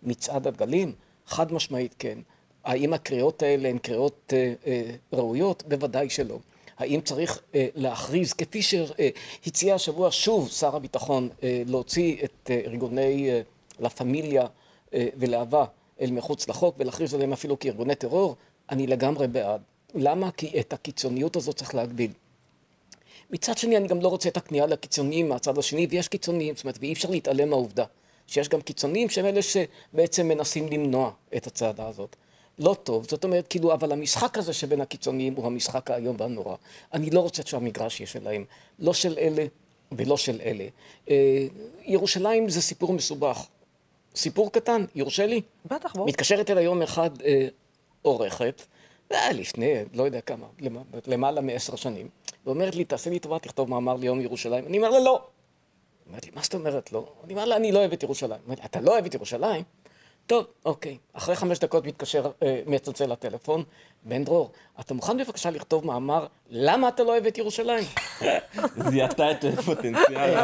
מצעד 0.02 0.46
הדגלים? 0.46 0.92
חד 1.26 1.52
משמעית 1.52 1.94
כן. 1.98 2.18
האם 2.64 2.92
הקריאות 2.92 3.42
האלה 3.42 3.68
הן 3.68 3.78
קריאות 3.78 4.32
אה, 4.36 4.52
אה, 4.66 4.90
ראויות? 5.12 5.62
בוודאי 5.68 6.10
שלא. 6.10 6.38
האם 6.78 7.00
צריך 7.00 7.42
אה, 7.54 7.66
להכריז, 7.74 8.32
כפי 8.32 8.62
שהציע 8.62 9.74
השבוע 9.74 10.08
שוב 10.10 10.48
שר 10.48 10.76
הביטחון, 10.76 11.28
להוציא 11.42 12.16
את 12.24 12.50
ארגוני 12.66 13.30
לה 13.78 13.90
פמיליה 13.90 14.46
ולהבה 14.92 15.64
אל 16.00 16.10
מחוץ 16.10 16.48
לחוק 16.48 16.74
ולהכריז 16.78 17.14
עליהם 17.14 17.32
אפילו 17.32 17.58
כארגוני 17.58 17.94
טרור? 17.94 18.36
אני 18.70 18.86
לגמרי 18.86 19.28
בעד. 19.28 19.60
למה? 19.94 20.30
כי 20.30 20.60
את 20.60 20.72
הקיצוניות 20.72 21.36
הזאת 21.36 21.56
צריך 21.56 21.74
להגביל. 21.74 22.10
מצד 23.30 23.58
שני, 23.58 23.76
אני 23.76 23.88
גם 23.88 24.00
לא 24.00 24.08
רוצה 24.08 24.28
את 24.28 24.36
הכניעה 24.36 24.66
לקיצוניים 24.66 25.28
מהצד 25.28 25.58
השני, 25.58 25.86
ויש 25.90 26.08
קיצוניים, 26.08 26.54
זאת 26.54 26.64
אומרת, 26.64 26.78
ואי 26.80 26.92
אפשר 26.92 27.10
להתעלם 27.10 27.50
מהעובדה 27.50 27.84
שיש 28.26 28.48
גם 28.48 28.60
קיצוניים 28.60 29.08
שהם 29.08 29.26
אלה 29.26 29.40
שבעצם 29.42 30.28
מנסים 30.28 30.68
למנוע 30.68 31.10
את 31.36 31.46
הצעדה 31.46 31.88
הזאת. 31.88 32.16
לא 32.58 32.76
טוב. 32.82 33.06
זאת 33.08 33.24
אומרת, 33.24 33.48
כאילו, 33.48 33.72
אבל 33.72 33.92
המשחק 33.92 34.38
הזה 34.38 34.52
שבין 34.52 34.80
הקיצוניים 34.80 35.34
הוא 35.34 35.46
המשחק 35.46 35.90
האיום 35.90 36.16
והנורא. 36.18 36.56
אני 36.92 37.10
לא 37.10 37.20
רוצה 37.20 37.42
שהמגרש 37.46 38.00
יהיה 38.00 38.06
שלהם. 38.06 38.44
לא 38.78 38.94
של 38.94 39.18
אלה 39.18 39.46
ולא 39.92 40.16
של 40.16 40.40
אלה. 40.44 40.64
אה, 41.10 41.46
ירושלים 41.84 42.48
זה 42.48 42.62
סיפור 42.62 42.92
מסובך. 42.92 43.46
סיפור 44.16 44.52
קטן, 44.52 44.84
יורשה 44.94 45.26
לי? 45.26 45.40
בטח, 45.66 45.96
בוא. 45.96 46.06
מתקשרת 46.06 46.50
אל 46.50 46.58
היום 46.58 46.82
אחד 46.82 47.22
אה, 47.22 47.48
עורכת, 48.02 48.62
היה 49.10 49.32
לפני, 49.32 49.74
לא 49.94 50.02
יודע 50.02 50.20
כמה, 50.20 50.46
למעלה 51.06 51.40
מעשר 51.40 51.76
שנים, 51.76 52.08
ואומרת 52.46 52.74
לי, 52.74 52.84
תעשה 52.84 53.10
לי 53.10 53.18
טובה, 53.18 53.38
תכתוב 53.38 53.70
מאמר 53.70 53.96
ליום 53.96 54.20
ירושלים. 54.20 54.66
אני 54.66 54.76
אומר 54.76 54.90
לה, 54.90 55.00
לא. 55.00 55.20
אומרת 56.06 56.24
לי, 56.24 56.30
מה 56.34 56.42
זאת 56.42 56.54
אומרת 56.54 56.92
לא? 56.92 57.12
אני 57.24 57.32
אומר 57.32 57.44
לה, 57.44 57.56
אני 57.56 57.72
לא 57.72 57.78
אוהב 57.78 57.92
את 57.92 58.02
ירושלים. 58.02 58.40
אומרת 58.44 58.64
אתה 58.64 58.80
לא 58.80 58.90
אוהב 58.90 59.04
את 59.04 59.14
ירושלים? 59.14 59.62
טוב, 60.28 60.46
אוקיי. 60.64 60.96
אחרי 61.12 61.36
חמש 61.36 61.58
דקות 61.58 61.86
מתקשר, 61.86 62.30
אה, 62.42 62.62
מצלצל 62.66 63.12
לטלפון, 63.12 63.64
בן 64.02 64.24
דרור, 64.24 64.50
אתה 64.80 64.94
מוכן 64.94 65.18
בבקשה 65.18 65.50
לכתוב 65.50 65.86
מאמר 65.86 66.26
למה 66.50 66.88
אתה 66.88 67.02
לא 67.02 67.08
אוהב 67.08 67.26
את 67.26 67.38
ירושלים? 67.38 67.84
זיהתה 68.90 69.30
את 69.30 69.44
הפוטנציאל. 69.44 70.34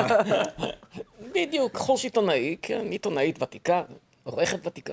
בדיוק, 1.35 1.76
חורש 1.76 2.05
עיתונאי, 2.05 2.57
כן, 2.62 2.91
עיתונאית 2.91 3.43
ותיקה, 3.43 3.83
עורכת 4.25 4.67
ותיקה. 4.67 4.93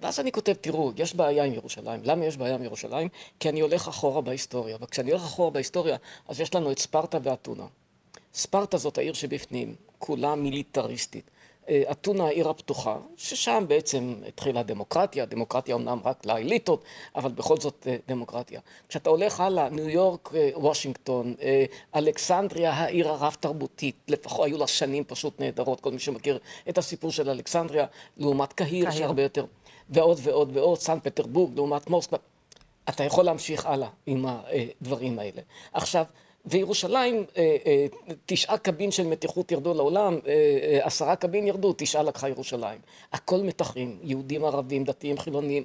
ואז 0.00 0.20
אני 0.20 0.32
כותב, 0.32 0.52
תראו, 0.52 0.92
יש 0.96 1.14
בעיה 1.14 1.44
עם 1.44 1.54
ירושלים. 1.54 2.00
למה 2.04 2.24
יש 2.24 2.36
בעיה 2.36 2.54
עם 2.54 2.62
ירושלים? 2.62 3.08
כי 3.40 3.48
אני 3.48 3.60
הולך 3.60 3.88
אחורה 3.88 4.20
בהיסטוריה. 4.20 4.76
וכשאני 4.80 5.10
הולך 5.10 5.24
אחורה 5.24 5.50
בהיסטוריה, 5.50 5.96
אז 6.28 6.40
יש 6.40 6.54
לנו 6.54 6.72
את 6.72 6.78
ספרטה 6.78 7.18
ואתונה. 7.22 7.66
ספרטה 8.34 8.78
זאת 8.78 8.98
העיר 8.98 9.12
שבפנים, 9.12 9.74
כולה 9.98 10.34
מיליטריסטית. 10.34 11.30
אה, 11.68 11.82
אתונה 11.90 12.24
העיר 12.24 12.48
הפתוחה, 12.48 12.96
ששם 13.16 13.64
בעצם 13.68 14.14
התחילה 14.28 14.60
הדמוקרטיה, 14.60 15.24
דמוקרטיה 15.24 15.74
אמנם 15.74 15.98
רק 16.04 16.26
לאליטות, 16.26 16.84
אבל 17.16 17.30
בכל 17.30 17.56
זאת 17.56 17.86
אה, 17.86 17.96
דמוקרטיה. 18.08 18.60
כשאתה 18.88 19.10
הולך 19.10 19.40
הלאה, 19.40 19.68
ניו 19.68 19.88
יורק, 19.88 20.30
אה, 20.34 20.50
וושינגטון, 20.54 21.34
אלכסנדריה, 21.94 22.72
העיר 22.72 23.08
הרב-תרבותית, 23.08 23.96
לפחות 24.08 24.46
היו 24.46 24.58
לה 24.58 24.66
שנים 24.66 25.04
פשוט 25.04 25.40
נהדרות, 25.40 25.80
כל 25.80 25.92
מי 25.92 25.98
שמכיר 25.98 26.38
את 26.68 26.78
הסיפור 26.78 27.10
של 27.10 27.30
אלכסנדריה, 27.30 27.86
לעומת 28.16 28.52
קהיר, 28.52 28.90
שהרבה 28.90 29.22
יותר, 29.22 29.44
ועוד 29.90 30.18
ועוד 30.22 30.56
ועוד, 30.56 30.78
סן 30.78 30.98
פטרבורג, 31.02 31.54
לעומת 31.54 31.90
מוסקבה. 31.90 32.18
אתה 32.88 33.04
יכול 33.04 33.24
להמשיך 33.24 33.66
הלאה 33.66 33.88
עם 34.06 34.26
הדברים 34.26 35.18
האלה. 35.18 35.40
עכשיו, 35.72 36.04
וירושלים, 36.44 37.24
אה, 37.36 37.56
אה, 37.66 37.86
תשעה 38.26 38.58
קבין 38.58 38.90
של 38.90 39.06
מתיחות 39.06 39.52
ירדו 39.52 39.74
לעולם, 39.74 40.18
אה, 40.26 40.78
עשרה 40.82 41.16
קבין 41.16 41.46
ירדו, 41.46 41.74
תשעה 41.76 42.02
לקחה 42.02 42.28
ירושלים. 42.28 42.78
הכל 43.12 43.40
מתחים, 43.40 43.98
יהודים, 44.02 44.44
ערבים, 44.44 44.84
דתיים, 44.84 45.18
חילונים 45.18 45.64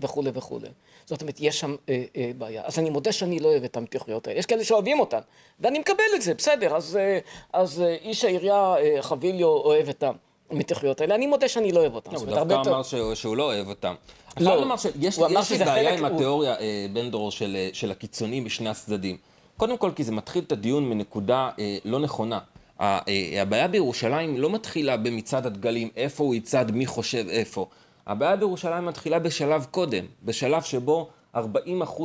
וכולי 0.00 0.30
וכולי. 0.34 0.68
זאת 1.06 1.20
אומרת, 1.20 1.36
יש 1.40 1.60
שם 1.60 1.76
אה, 1.88 2.04
אה, 2.16 2.30
בעיה. 2.38 2.62
אז 2.64 2.78
אני 2.78 2.90
מודה 2.90 3.12
שאני 3.12 3.40
לא 3.40 3.48
אוהב 3.48 3.64
את 3.64 3.76
המתיחויות 3.76 4.26
האלה. 4.26 4.38
יש 4.38 4.46
כאלה 4.46 4.64
שאוהבים 4.64 5.00
אותן, 5.00 5.20
ואני 5.60 5.78
מקבל 5.78 6.04
את 6.14 6.22
זה, 6.22 6.34
בסדר. 6.34 6.76
אז, 6.76 6.96
אה, 6.96 7.18
אז 7.52 7.82
אה, 7.82 7.94
איש 7.94 8.24
העירייה 8.24 8.74
אה, 8.78 9.02
חביליו 9.02 9.48
אוהב 9.48 9.88
את 9.88 10.04
המתיחויות 10.50 11.00
האלה. 11.00 11.14
אני 11.14 11.26
מודה 11.26 11.48
שאני 11.48 11.72
לא 11.72 11.80
אוהב 11.80 11.94
אותן. 11.94 12.12
לא, 12.12 12.18
הוא 12.18 12.26
דווקא 12.26 12.42
אמר 12.42 12.58
יותר... 12.58 12.82
שהוא, 12.82 13.14
שהוא 13.14 13.36
לא 13.36 13.42
אוהב 13.42 13.68
אותן. 13.68 13.94
לא, 14.40 14.54
הוא 14.54 14.62
אמר 14.62 14.76
שיש 14.76 15.18
לי 15.18 15.58
בעיה 15.64 15.94
עם 15.94 16.04
התיאוריה, 16.04 16.56
אה, 16.60 16.86
בן 16.92 17.10
דור, 17.10 17.30
של, 17.30 17.56
של 17.72 17.90
הקיצונים 17.90 18.44
בשני 18.44 18.68
הצדדים. 18.68 19.16
קודם 19.58 19.78
כל 19.78 19.90
כי 19.96 20.04
זה 20.04 20.12
מתחיל 20.12 20.44
את 20.46 20.52
הדיון 20.52 20.88
מנקודה 20.88 21.50
אה, 21.58 21.78
לא 21.84 22.00
נכונה. 22.00 22.38
אה, 22.80 22.98
הבעיה 23.42 23.68
בירושלים 23.68 24.38
לא 24.38 24.50
מתחילה 24.50 24.96
במצעד 24.96 25.46
הדגלים, 25.46 25.88
איפה 25.96 26.24
הוא 26.24 26.34
יצעד, 26.34 26.70
מי 26.70 26.86
חושב 26.86 27.24
איפה. 27.28 27.68
הבעיה 28.06 28.36
בירושלים 28.36 28.86
מתחילה 28.86 29.18
בשלב 29.18 29.66
קודם, 29.70 30.04
בשלב 30.24 30.62
שבו 30.62 31.08
40% 31.36 31.38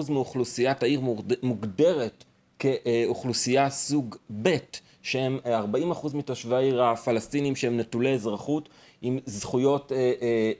מאוכלוסיית 0.10 0.83
העיר 0.83 1.01
מוגדרת 1.43 2.24
כאוכלוסייה 2.60 3.69
סוג 3.69 4.15
ב', 4.41 4.55
שהם 5.01 5.39
40% 5.45 5.48
מתושבי 6.13 6.55
העיר 6.55 6.83
הפלסטינים 6.83 7.55
שהם 7.55 7.77
נטולי 7.77 8.13
אזרחות, 8.13 8.69
עם 9.03 9.19
זכויות 9.25 9.91
אה, 9.91 9.98
אה, 9.98 10.12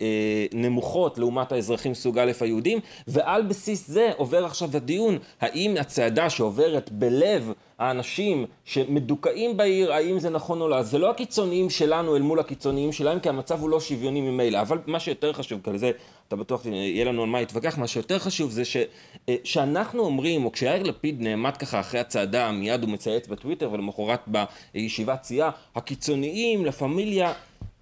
אה, 0.02 0.46
נמוכות 0.54 1.18
לעומת 1.18 1.52
האזרחים 1.52 1.94
סוג 1.94 2.20
א' 2.20 2.32
היהודים, 2.42 2.80
ועל 3.08 3.42
בסיס 3.42 3.88
זה 3.88 4.12
עובר 4.18 4.46
עכשיו 4.46 4.70
הדיון, 4.74 5.18
האם 5.42 5.76
הצעדה 5.80 6.30
שעוברת 6.30 6.92
בלב 6.92 7.54
האנשים 7.80 8.46
שמדוכאים 8.66 9.58
בעיר, 9.58 9.94
האם 9.94 10.20
זה 10.20 10.30
נכון 10.30 10.62
או 10.62 10.70
לא. 10.70 10.84
זה 10.84 10.98
לא 10.98 11.10
הקיצוניים 11.10 11.70
שלנו 11.70 12.16
אל 12.16 12.22
מול 12.22 12.40
הקיצוניים 12.40 12.92
שלהם, 12.92 13.20
כי 13.20 13.30
המצב 13.30 13.62
הוא 13.62 13.70
לא 13.70 13.80
שוויוני 13.80 14.22
ממילא. 14.22 14.62
אבל 14.62 14.78
מה 14.88 15.00
שיותר 15.00 15.34
חשוב, 15.34 15.62
כי 15.64 15.70
על 15.70 15.78
זה 15.78 15.92
אתה 16.28 16.36
בטוח 16.36 16.66
יהיה 16.66 17.06
לנו 17.06 17.24
על 17.24 17.30
מה 17.30 17.40
להתווכח, 17.40 17.78
מה 17.78 17.88
שיותר 17.88 18.20
חשוב 18.20 18.52
זה 18.52 18.66
ש, 18.66 18.78
אה, 19.30 19.36
שאנחנו 19.44 20.04
אומרים, 20.06 20.46
או 20.46 20.52
כשיאיר 20.52 20.84
לפיד 20.84 21.22
נעמד 21.22 21.58
ככה 21.58 21.80
אחרי 21.80 22.00
הצעדה, 22.00 22.52
מיד 22.52 22.84
הוא 22.84 22.90
מצייץ 22.90 23.28
בטוויטר 23.28 23.70
ולמחרת 23.72 24.28
בישיבת 24.74 25.24
סיעה, 25.24 25.50
הקיצוניים, 25.76 26.66
לה 26.66 26.72
פמיליה, 26.72 27.34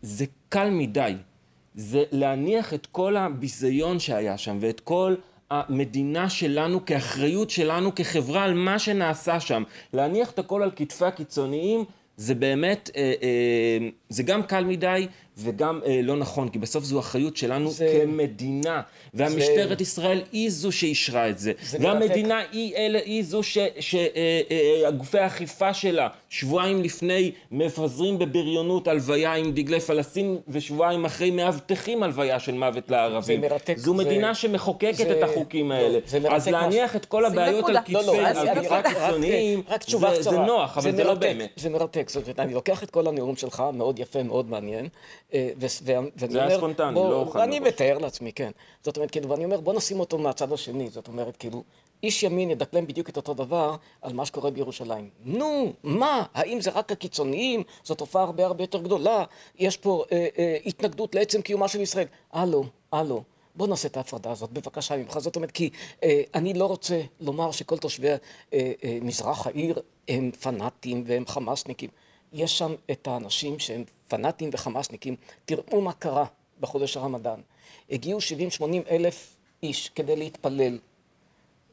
זה 0.01 0.25
קל 0.49 0.69
מדי. 0.69 1.13
זה 1.75 2.03
להניח 2.11 2.73
את 2.73 2.85
כל 2.85 3.17
הביזיון 3.17 3.99
שהיה 3.99 4.37
שם 4.37 4.57
ואת 4.61 4.79
כל 4.79 5.15
המדינה 5.49 6.29
שלנו 6.29 6.85
כאחריות 6.85 7.49
שלנו 7.49 7.95
כחברה 7.95 8.43
על 8.43 8.53
מה 8.53 8.79
שנעשה 8.79 9.39
שם. 9.39 9.63
להניח 9.93 10.31
את 10.31 10.39
הכל 10.39 10.63
על 10.63 10.71
כתפי 10.75 11.05
הקיצוניים 11.05 11.85
זה 12.17 12.35
באמת, 12.35 12.89
אה, 12.95 13.13
אה, 13.21 13.87
זה 14.09 14.23
גם 14.23 14.43
קל 14.43 14.63
מדי 14.63 15.07
וגם 15.37 15.79
אה, 15.85 15.99
לא 16.03 16.17
נכון, 16.17 16.49
כי 16.49 16.59
בסוף 16.59 16.83
זו 16.83 16.99
אחריות 16.99 17.37
שלנו 17.37 17.71
זה... 17.71 17.99
כמדינה, 18.01 18.81
והמשטרת 19.13 19.77
זה... 19.77 19.83
ישראל 19.83 20.21
היא 20.31 20.49
זו 20.49 20.71
שאישרה 20.71 21.29
את 21.29 21.39
זה, 21.39 21.51
זה 21.61 21.77
והמדינה 21.81 22.35
מרתק. 22.35 22.49
היא, 22.51 22.75
אלה, 22.75 22.99
היא 23.05 23.23
זו 23.23 23.43
שגופי 23.43 23.97
אה, 25.17 25.21
אה, 25.21 25.23
האכיפה 25.23 25.73
שלה 25.73 26.07
שבועיים 26.31 26.81
לפני 26.81 27.31
מפזרים 27.51 28.19
בבריונות 28.19 28.87
הלוויה 28.87 29.33
עם 29.33 29.51
דגלי 29.51 29.79
פלסטין, 29.79 30.37
ושבועיים 30.47 31.05
אחרי 31.05 31.31
מאבטחים 31.31 32.03
הלוויה 32.03 32.39
של 32.39 32.53
מוות 32.53 32.91
לערבים. 32.91 33.41
זה 33.41 33.47
מרתק. 33.49 33.77
זו 33.77 33.97
זה... 33.97 34.03
מדינה 34.03 34.35
שמחוקקת 34.35 34.97
זה... 34.97 35.17
את 35.17 35.23
החוקים 35.23 35.71
האלה. 35.71 35.99
לא, 36.21 36.29
אז 36.29 36.47
להניח 36.47 36.95
את 36.95 37.05
כל 37.05 37.25
הבעיות 37.25 37.69
על 37.69 37.77
כתפי, 37.79 37.93
לא, 37.93 38.05
לא, 38.05 38.27
על 38.27 38.55
כתפי 38.55 38.89
קיצוניים, 38.89 39.63
זה 40.19 40.31
נוח, 40.31 40.77
אבל 40.77 40.95
זה 40.95 41.03
לא 41.03 41.13
באמת. 41.13 41.49
זה 41.55 41.69
מרתק, 41.69 42.09
זאת 42.09 42.23
אומרת, 42.23 42.39
אני 42.39 42.53
לוקח 42.53 42.83
את 42.83 42.91
כל 42.91 43.07
הנאום 43.07 43.35
שלך, 43.35 43.63
מאוד 43.73 43.99
יפה, 43.99 44.23
מאוד 44.23 44.49
מעניין, 44.49 44.87
אה, 45.33 45.49
זה 45.57 46.41
היה 46.41 46.57
ספונטני, 46.57 46.95
לא 46.95 47.13
אוכל 47.13 47.39
אני 47.39 47.59
מתאר 47.59 47.97
לעצמי, 47.97 48.31
כן. 48.31 48.51
זאת 48.83 48.97
אומרת, 48.97 49.11
כאילו, 49.11 49.29
ואני 49.29 49.45
אומר, 49.45 49.59
בוא 49.59 49.73
נשים 49.73 49.99
אותו 49.99 50.17
מהצד 50.17 50.53
השני, 50.53 50.89
זאת 50.89 51.07
אומרת, 51.07 51.37
כאילו, 51.37 51.63
איש 52.03 52.23
ימין 52.23 52.51
ידקלם 52.51 52.87
בדיוק 52.87 53.09
את 53.09 53.17
אותו 53.17 53.33
דבר 53.33 53.75
על 54.01 54.13
מה 54.13 54.25
שקורה 54.25 54.51
בירושלים. 54.51 55.09
נו, 55.23 55.73
מה? 55.83 56.23
האם 56.33 56.61
זה 56.61 56.71
רק 56.71 56.91
הקיצוניים? 56.91 57.63
זו 57.83 57.95
תופעה 57.95 58.23
הרבה 58.23 58.45
הרבה 58.45 58.63
יותר 58.63 58.81
גדולה. 58.81 59.23
יש 59.59 59.77
פה 59.77 60.03
אה, 60.11 60.27
אה, 60.37 60.57
התנגדות 60.65 61.15
לעצם 61.15 61.41
קיומה 61.41 61.67
של 61.67 61.81
ישראל. 61.81 62.07
הלו, 62.31 62.63
הלו. 62.91 63.23
בוא 63.55 63.67
נעשה 63.67 63.87
את 63.87 63.97
ההפרדה 63.97 64.31
הזאת, 64.31 64.51
בבקשה 64.51 64.97
ממך. 64.97 65.19
זאת 65.19 65.35
אומרת, 65.35 65.51
כי 65.51 65.69
אה, 66.03 66.21
אני 66.35 66.53
לא 66.53 66.65
רוצה 66.65 67.01
לומר 67.19 67.51
שכל 67.51 67.77
תושבי 67.77 68.09
אה, 68.09 68.17
אה, 68.53 68.97
מזרח 69.01 69.47
העיר 69.47 69.79
הם 70.07 70.31
פנאטים 70.31 71.03
והם 71.07 71.25
חמאסניקים. 71.27 71.89
יש 72.33 72.57
שם 72.57 72.73
את 72.91 73.07
האנשים 73.07 73.59
שהם 73.59 73.83
פנאטים 74.07 74.49
וחמאסניקים. 74.53 75.15
תראו 75.45 75.81
מה 75.81 75.93
קרה 75.93 76.25
בחודש 76.59 76.97
הרמדאן. 76.97 77.39
הגיעו 77.89 78.19
70-80 78.19 78.63
אלף 78.89 79.35
איש 79.63 79.89
כדי 79.89 80.15
להתפלל. 80.15 80.79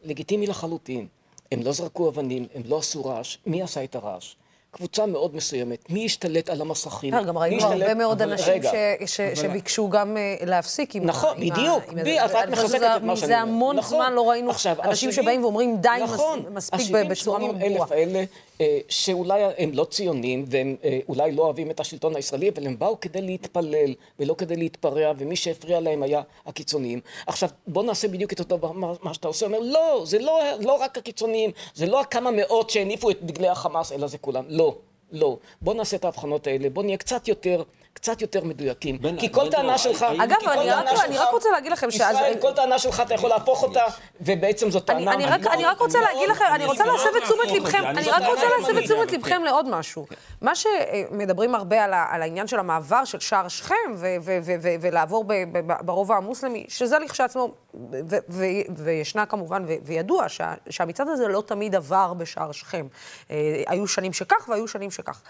לגיטימי 0.04 0.46
לחלוטין. 0.46 1.06
הם 1.52 1.62
לא 1.62 1.72
זרקו 1.72 2.08
אבנים, 2.08 2.46
הם 2.54 2.62
לא 2.66 2.78
עשו 2.78 3.04
רעש. 3.04 3.36
מי 3.46 3.62
עשה 3.62 3.84
את 3.84 3.94
הרעש? 3.94 4.34
קבוצה 4.70 5.06
מאוד 5.06 5.36
מסוימת, 5.36 5.90
מי 5.90 6.04
השתלט 6.04 6.50
על 6.50 6.60
המסכים? 6.60 7.14
כן, 7.14 7.26
גם 7.26 7.38
ראינו 7.38 7.66
הרבה 7.66 7.94
מאוד 7.94 8.22
אנשים 8.22 8.62
שביקשו 9.34 9.88
גם 9.88 10.16
אה, 10.16 10.36
להפסיק 10.46 10.96
עם... 10.96 11.04
נכון, 11.04 11.36
בדיוק, 11.40 11.84
את 11.84 12.48
מחזקת 12.48 12.82
את 12.96 13.02
מה 13.02 13.16
שאני 13.16 13.24
אומר. 13.24 13.26
זה 13.26 13.38
המון 13.38 13.76
נכון. 13.76 13.98
זמן 13.98 14.12
לא 14.12 14.30
ראינו 14.30 14.50
אנשים 14.84 15.12
שבאים 15.12 15.44
ואומרים 15.44 15.76
די, 15.76 15.88
נכון. 16.02 16.44
מספיק 16.50 16.90
בצורה 17.10 17.38
מאוד 17.38 17.58
ברורה. 17.58 17.82
אלף 17.84 17.92
האלה 17.92 18.18
אה, 18.18 18.24
שאולי 18.88 19.42
הם 19.58 19.70
לא 19.74 19.84
ציונים 19.84 20.44
והם 20.48 20.76
אה, 20.84 20.98
אולי 21.08 21.32
לא 21.32 21.42
אוהבים 21.42 21.70
את 21.70 21.80
השלטון 21.80 22.16
הישראלי, 22.16 22.48
אבל 22.48 22.66
הם 22.66 22.78
באו 22.78 23.00
כדי 23.00 23.22
להתפלל 23.22 23.94
ולא 24.18 24.34
כדי 24.38 24.56
להתפרע, 24.56 25.12
ומי 25.18 25.36
שהפריע 25.36 25.80
להם 25.80 26.02
היה 26.02 26.22
הקיצוניים. 26.46 27.00
עכשיו, 27.26 27.48
בוא 27.66 27.82
נעשה 27.82 28.08
בדיוק 28.08 28.32
את 28.32 28.38
אותו 28.38 28.72
מה 29.02 29.14
שאתה 29.14 29.28
עושה. 29.28 29.46
אומר, 29.46 29.58
לא, 29.58 30.02
זה 30.06 30.18
לא, 30.18 30.40
לא 30.60 30.72
רק 30.72 30.98
הקיצוניים, 30.98 31.50
זה 31.74 31.86
לא 31.86 32.00
הכמה 32.00 32.30
מאות 32.30 32.70
שהניפו 32.70 33.10
את 33.10 33.22
דגלי 33.22 33.48
החמאס, 33.48 33.92
אלא 33.92 34.06
זה 34.06 34.18
כולם. 34.18 34.44
לא, 34.48 34.76
לא. 35.12 35.36
בוא 35.60 35.74
נעשה 35.74 35.96
את 35.96 36.04
ההבחנות 36.04 36.46
האלה, 36.46 36.70
בוא 36.70 36.82
נהיה 36.82 36.96
קצת 36.96 37.28
יותר... 37.28 37.62
קצת 37.98 38.22
יותר 38.22 38.44
מדויקים. 38.44 38.98
בין, 38.98 39.16
כי 39.18 39.32
כל 39.32 39.50
טענה 39.50 39.78
שלך... 39.78 40.02
אגב, 40.02 40.36
אני 40.48 40.70
רק, 40.70 40.88
שלך, 40.90 41.04
אני 41.04 41.18
רק 41.18 41.28
רוצה 41.32 41.48
להגיד 41.50 41.72
לכם 41.72 41.90
שאז... 41.90 42.16
ישראל, 42.16 42.34
כל 42.40 42.52
טענה 42.52 42.78
שלך 42.78 43.00
אתה 43.00 43.14
יכול 43.14 43.30
להפוך 43.30 43.62
אותה, 43.62 43.84
ובעצם 44.20 44.70
זאת 44.70 44.84
טענה... 44.84 45.12
אני, 45.12 45.24
אני, 45.24 45.32
רק, 45.32 45.46
אני 45.46 45.64
רק 45.64 45.78
רוצה 45.78 46.00
להגיד 46.00 46.28
לכם, 46.28 46.44
אני 46.54 46.64
רוצה 46.64 46.84
להסב 46.86 47.16
את 47.16 47.22
תשומת 47.22 47.52
לבכם, 47.52 47.84
אני 47.84 48.10
רק 48.10 48.22
רוצה 48.26 48.46
להסב 48.58 48.76
את 48.76 48.84
תשומת 48.84 49.12
לבכם 49.12 49.42
לעוד 49.44 49.68
משהו. 49.68 50.06
מה 50.40 50.54
שמדברים 50.54 51.54
הרבה 51.54 51.84
על 51.84 52.22
העניין 52.22 52.46
של 52.46 52.58
המעבר 52.58 53.04
של 53.04 53.20
שער 53.20 53.48
שכם, 53.48 53.74
ולעבור 54.80 55.24
ברובע 55.80 56.16
המוסלמי, 56.16 56.64
שזה 56.68 56.98
לכשעצמו, 56.98 57.54
וישנה 58.76 59.26
כמובן, 59.26 59.64
וידוע 59.82 60.26
שהמצעד 60.70 61.08
הזה 61.08 61.28
לא 61.28 61.42
תמיד 61.46 61.74
עבר 61.74 62.14
בשער 62.14 62.52
שכם. 62.52 62.86
אה, 63.30 63.62
היו 63.66 63.86
שנים 63.86 64.12
שכך 64.12 64.48
והיו 64.48 64.68
שנים 64.68 64.90
שכך. 64.90 65.22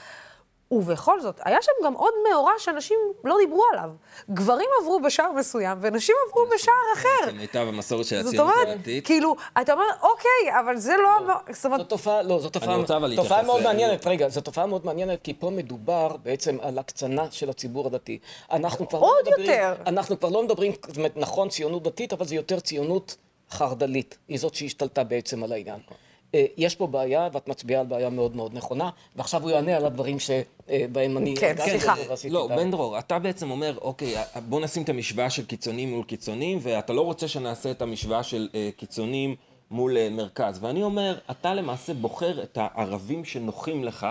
ובכל 0.71 1.21
זאת, 1.21 1.41
היה 1.45 1.59
שם 1.63 1.73
גם 1.85 1.95
עוד 1.95 2.13
מאורע 2.31 2.53
שאנשים 2.59 2.99
לא 3.25 3.37
דיברו 3.41 3.63
עליו. 3.73 3.91
גברים 4.31 4.69
עברו 4.81 5.01
בשער 5.01 5.33
מסוים, 5.33 5.79
ונשים 5.81 6.14
עברו 6.29 6.47
בשער 6.55 6.75
אחר. 6.95 7.31
כמיטב 7.31 7.66
המסורת 7.69 8.07
של 8.07 8.16
הציונות 8.16 8.55
הדתית. 8.62 8.77
זאת 8.77 8.87
אומרת, 8.87 9.05
כאילו, 9.05 9.37
אתה 9.61 9.73
אומר, 9.73 9.85
אוקיי, 10.03 10.61
אבל 10.61 10.77
זה 10.77 10.92
לא... 11.03 11.35
זאת 11.53 11.64
אומרת... 11.64 11.81
זו 11.81 11.87
תופעה, 11.87 12.23
לא, 12.23 12.38
זו 12.38 12.51
תופעה, 12.51 12.77
תופעה 13.16 13.42
מאוד 13.42 13.62
מעניינת, 13.62 14.07
רגע, 14.07 14.29
זו 14.29 14.40
תופעה 14.40 14.66
מאוד 14.66 14.87
מעניינת, 14.87 15.23
כי 15.23 15.35
פה 15.35 15.51
מדובר 15.51 16.16
בעצם 16.23 16.57
על 16.62 16.79
הקצנה 16.79 17.31
של 17.31 17.51
הציבור 17.51 17.87
הדתי. 17.87 18.19
אנחנו 18.51 18.88
כבר 18.88 19.01
לא 19.01 19.12
מדברים... 19.23 19.38
עוד 19.38 19.49
יותר. 19.49 19.75
אנחנו 19.87 20.21
כבר 20.21 20.29
לא 20.29 20.42
מדברים, 20.42 20.73
זאת 20.87 20.97
אומרת, 20.97 21.16
נכון, 21.16 21.49
ציונות 21.49 21.83
דתית, 21.83 22.12
אבל 22.12 22.27
זה 22.27 22.35
יותר 22.35 22.61
ציונות 22.61 23.16
חרד"לית. 23.51 24.19
היא 24.29 24.38
זאת 24.38 24.55
שהשתלטה 24.55 25.05
בעצם 25.05 25.45
על 25.45 25.53
העניין. 25.53 25.81
אה, 26.35 26.45
יש 26.57 26.75
פה 26.75 26.87
בעיה, 26.87 27.29
ואת 27.33 27.49
מצביעה 27.49 27.81
על 27.81 27.87
בעיה 27.87 28.11
מאוד 28.11 28.37
מאוד 28.37 28.55
נכונה, 28.55 28.91
ועכשיו 29.17 29.43
הוא 29.43 29.51
יענה 29.51 29.77
על 29.77 29.85
הדברים 29.85 30.17
שבהם 30.19 31.19
אני... 31.19 31.37
כן, 31.37 31.55
סליחה. 31.59 31.95
לא, 32.31 32.49
בן 32.57 32.71
דרור, 32.71 32.99
אתה 32.99 33.19
בעצם 33.19 33.51
אומר, 33.51 33.79
אוקיי, 33.83 34.14
בוא 34.49 34.61
נשים 34.61 34.83
את 34.83 34.88
המשוואה 34.88 35.31
של 35.31 35.47
קיצונים 35.47 35.91
מול 35.91 36.05
קיצונים, 36.05 36.59
ואתה 36.62 36.93
לא 36.93 37.01
רוצה 37.01 37.29
שנעשה 37.29 37.71
את 37.71 37.83
המשוואה 37.83 38.23
של 38.23 38.49
אה, 38.55 38.69
קיצונים 38.77 39.35
מול 39.71 39.97
אה, 39.97 40.09
מרכז. 40.11 40.59
ואני 40.64 40.83
אומר, 40.83 41.19
אתה 41.31 41.55
למעשה 41.55 41.95
בוחר 41.95 42.43
את 42.43 42.59
הערבים 42.61 43.25
שנוחים 43.25 43.85
לך, 43.85 44.07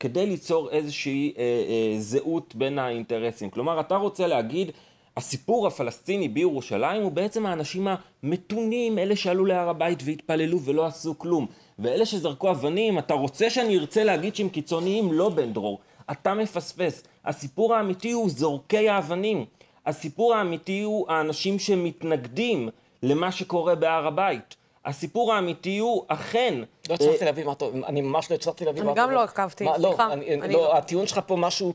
כדי 0.00 0.26
ליצור 0.26 0.70
איזושהי 0.70 1.34
אה, 1.38 1.42
אה, 1.42 2.00
זהות 2.00 2.54
בין 2.54 2.78
האינטרסים. 2.78 3.50
כלומר, 3.50 3.80
אתה 3.80 3.96
רוצה 3.96 4.26
להגיד... 4.26 4.70
הסיפור 5.16 5.66
הפלסטיני 5.66 6.28
בירושלים 6.28 7.02
הוא 7.02 7.12
בעצם 7.12 7.46
האנשים 7.46 7.88
המתונים, 8.22 8.98
אלה 8.98 9.16
שעלו 9.16 9.44
להר 9.44 9.68
הבית 9.68 9.98
והתפללו 10.04 10.60
ולא 10.60 10.86
עשו 10.86 11.18
כלום. 11.18 11.46
ואלה 11.78 12.06
שזרקו 12.06 12.50
אבנים, 12.50 12.98
אתה 12.98 13.14
רוצה 13.14 13.50
שאני 13.50 13.78
ארצה 13.78 14.04
להגיד 14.04 14.34
שהם 14.34 14.48
קיצוניים? 14.48 15.12
לא, 15.12 15.28
בן 15.28 15.52
דרור. 15.52 15.80
אתה 16.10 16.34
מפספס. 16.34 17.02
הסיפור 17.24 17.74
האמיתי 17.74 18.12
הוא 18.12 18.30
זורקי 18.30 18.88
האבנים. 18.88 19.44
הסיפור 19.86 20.34
האמיתי 20.34 20.82
הוא 20.82 21.12
האנשים 21.12 21.58
שמתנגדים 21.58 22.68
למה 23.02 23.32
שקורה 23.32 23.74
בהר 23.74 24.06
הבית. 24.06 24.56
הסיפור 24.84 25.32
האמיתי 25.32 25.78
הוא 25.78 26.04
אכן... 26.08 26.54
לא 26.88 26.94
הצלחתי 26.94 27.24
להבין 27.24 27.46
מה 27.46 27.52
אתה... 27.52 27.64
אני 27.86 28.00
ממש 28.00 28.30
לא 28.30 28.34
הצלחתי 28.36 28.64
להבין 28.64 28.84
מה 28.84 28.92
אתה... 28.92 29.00
אני 29.00 29.08
גם 29.08 29.14
לא 29.14 29.22
עקבתי, 29.22 29.64
לא, 29.64 29.74
סליחה. 29.78 30.08
לא, 30.50 30.76
הטיעון 30.76 31.06
שלך 31.06 31.20
פה 31.26 31.36
משהו... 31.36 31.72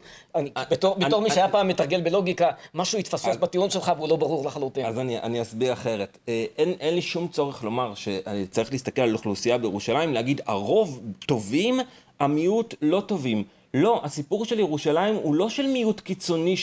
בתור 0.69 1.21
מי 1.21 1.29
שהיה 1.29 1.49
פעם 1.49 1.67
מתרגל 1.67 2.01
בלוגיקה, 2.01 2.49
משהו 2.73 2.99
התפספס 2.99 3.35
בטיעון 3.35 3.69
שלך 3.69 3.91
והוא 3.97 4.09
לא 4.09 4.15
ברור 4.15 4.45
לחלוטין. 4.45 4.85
אז 4.85 4.99
אני 4.99 5.41
אסביר 5.41 5.73
אחרת. 5.73 6.17
אה, 6.29 6.45
אין 6.57 6.93
לי 6.95 7.01
שום 7.01 7.27
צורך 7.27 7.63
לומר 7.63 7.93
שצריך 7.95 8.71
להסתכל 8.71 9.01
על 9.01 9.13
אוכלוסייה 9.13 9.57
בירושלים, 9.57 10.13
להגיד 10.13 10.41
הרוב 10.45 11.01
טובים, 11.25 11.79
המיעוט 12.19 12.75
לא 12.81 13.01
טובים. 13.05 13.43
לא, 13.73 14.01
הסיפור 14.03 14.45
של 14.45 14.59
ירושלים 14.59 15.15
הוא 15.15 15.35
לא 15.35 15.49
של 15.49 15.67
מיעוט 15.67 15.99
קיצוני 15.99 16.55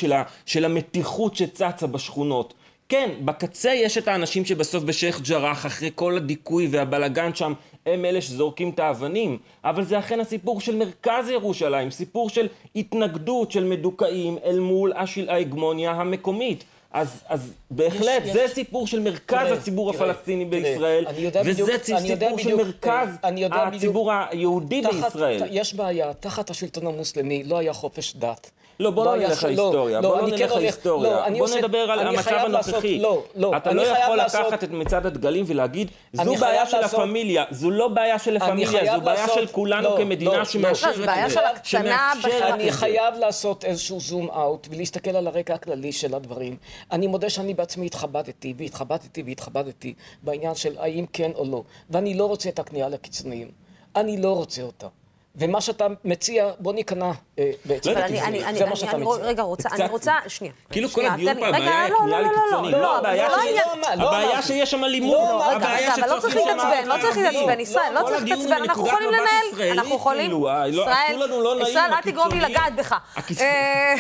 של 0.47 0.65
המתיחות 0.65 1.37
שצצה 1.37 1.87
בשכונות. 1.87 2.55
כן, 2.89 3.11
בקצה 3.25 3.71
יש 3.75 3.99
את 3.99 4.09
האנשים 4.09 4.45
שבסוף 4.45 4.85
בשייח' 4.85 5.21
ג'ראח, 5.21 5.67
אחרי 5.67 5.91
כל 5.95 6.17
הדיכוי 6.17 6.69
והבלגן 6.71 7.35
שם, 7.35 7.53
הם 7.87 8.05
אלה 8.05 8.21
שזורקים 8.21 8.71
את 8.71 8.79
האבנים. 8.79 9.39
אבל 9.65 9.85
זה 9.85 9.99
אכן 9.99 10.21
הסיפור 10.21 10.61
של 10.61 10.77
מרכז 10.77 11.29
ירושלים, 11.31 11.91
סיפור 11.91 12.29
של 12.29 12.49
התנגדות 12.77 13.53
של 13.53 13.65
מדוכאים 13.65 14.39
אל 14.45 14.59
מול 14.59 14.93
ההגמוניה 15.29 15.91
המקומית. 15.91 16.65
אז, 16.95 17.23
אז 17.29 17.53
בהחלט, 17.71 18.23
יש, 18.25 18.33
זה 18.33 18.43
יש... 18.43 18.51
סיפור 18.51 18.87
של 18.87 19.01
מרכז 19.01 19.39
תראה, 19.47 19.53
הציבור 19.53 19.93
תראה, 19.93 20.11
הפלסטיני 20.11 20.45
תראה, 20.45 20.63
בישראל, 20.63 21.05
וזה 21.45 21.63
בדיוק, 21.63 21.71
סיפור 21.83 22.39
של 22.39 22.57
מרכז 22.57 23.09
הציבור 23.23 24.11
בדיוק, 24.13 24.29
היהודי 24.31 24.83
תחת, 24.83 24.93
בישראל. 24.93 25.43
יש 25.51 25.75
בעיה, 25.75 26.15
תחת 26.15 26.51
השלטון 26.51 26.87
המוסלמי 26.87 27.45
לא 27.45 27.59
היה 27.59 27.73
חופש 27.73 28.17
דת. 28.17 28.51
לא, 28.81 28.91
בוא 28.91 29.05
לא 29.05 29.17
נלך 29.17 29.45
להיסטוריה. 29.45 30.01
לא, 30.01 30.09
בוא 30.09 30.21
לא 30.21 30.29
נלך 30.29 30.53
להיסטוריה. 30.53 31.31
בוא 31.39 31.49
נדבר 31.59 31.79
על 31.79 31.99
המצב 32.07 32.31
הנוכחי. 32.31 32.99
לא, 32.99 33.23
לא. 33.37 33.57
אתה 33.57 33.73
לא 33.73 33.83
יכול 33.83 34.17
לקחת 34.17 34.65
את 34.65 34.71
מצעד 34.71 35.07
הדגלים 35.07 35.45
ולהגיד, 35.49 35.91
זו 36.13 36.35
בעיה 36.35 36.67
של 36.67 36.77
הפמיליה. 36.77 37.45
זו 37.51 37.71
לא 37.71 37.89
בעיה 37.89 38.19
של 38.19 38.37
הפמיליה, 38.37 38.97
זו 38.97 39.01
בעיה 39.01 39.29
של 39.29 39.47
כולנו 39.47 39.97
כמדינה 39.97 40.45
שמאשרת. 40.45 40.95
של 41.29 41.39
הקצנה 41.39 42.13
אני 42.55 42.73
חייב 42.73 43.15
לעשות 43.19 43.65
איזשהו 43.65 44.01
זום 44.01 44.31
אאוט 44.31 44.69
ולהסתכל 44.71 45.17
על 45.17 45.27
הרקע 45.27 45.55
הכללי 45.55 45.93
של 45.93 46.15
הדברים. 46.15 46.57
אני 46.93 47.07
מודה 47.07 47.31
שאני 47.31 47.55
בעצמי 47.55 47.87
התחבטתי 47.87 48.55
והתחבטתי 48.57 49.23
והתחבטתי 49.27 49.95
בעניין 50.23 50.55
של 50.55 50.79
האם 50.79 51.07
כן 51.13 51.31
או 51.35 51.45
לא. 51.45 51.63
ואני 51.91 52.15
לא 52.15 52.27
רוצה 52.27 52.49
את 52.49 52.59
הכניעה 52.59 52.89
לקיצוניים. 52.89 53.51
אני 53.97 54.23
לא 54.23 54.33
רוצה 54.37 54.63
אותה. 54.63 54.87
ומה 55.37 55.61
שאתה 55.61 55.87
מציע, 56.05 56.51
בוא 56.59 56.73
ניכנע 56.73 57.11
אה, 57.39 57.51
בעצם. 57.65 57.91
לא 57.91 57.95
יודעת, 57.95 58.11
אני, 58.11 58.19
זה- 58.21 58.25
אני, 58.27 58.41
זה 58.41 58.49
אני, 58.49 58.71
מה 58.71 58.77
שאתה 58.77 58.91
אני, 58.97 59.05
מציע. 59.05 59.25
רגע, 59.25 59.43
רוצה, 59.43 59.69
אני 59.73 59.89
רוצה, 59.89 60.15
שנייה. 60.29 60.53
כאילו 60.71 60.89
כל 60.89 61.07
הדיון 61.07 61.41
פה, 61.41 61.47
הבעיה 61.47 61.83
היא 61.83 61.93
לא, 61.93 61.99
כניעה 61.99 62.21
לא, 62.21 62.27
לא, 62.27 62.33
לא, 62.33 62.41
לקיצונים. 62.43 62.73
לא, 62.73 62.81
לא, 62.81 62.99
הבעיה 62.99 63.29
לא 63.29 63.39
שיש- 63.43 63.61
לא 63.99 64.09
הבעיה. 64.09 64.43
שיש 64.43 64.71
שם 64.71 64.85
אלימות. 64.85 65.13
לא, 65.15 65.47
רגע, 65.47 65.57
הבעיה 65.57 65.93
רגע, 65.95 66.05
אבל 66.07 66.15
לא 66.15 66.21
צריך 66.21 66.35
שצורכים 66.35 66.59
שם 66.61 66.67
להתעצבן, 66.69 66.89
לא 66.89 67.03
צריך. 67.03 67.17
להתעצבן, 67.17 67.61
ישראל, 67.61 67.93
לא 67.95 68.01
צריך 68.07 68.23
להתעצבן, 68.25 68.53
אנחנו 68.53 68.87
יכולים 68.87 69.09
לנהל, 69.09 69.71
אנחנו 69.79 69.95
יכולים, 69.97 70.31
ישראל, 70.31 70.71
לא 70.71 71.67
ישראל, 71.69 71.93
אל 71.93 72.01
תגרום 72.03 72.29
לי. 72.33 72.41
לגעת 72.41 72.77
בך. 72.77 72.93
אה, 72.93 72.99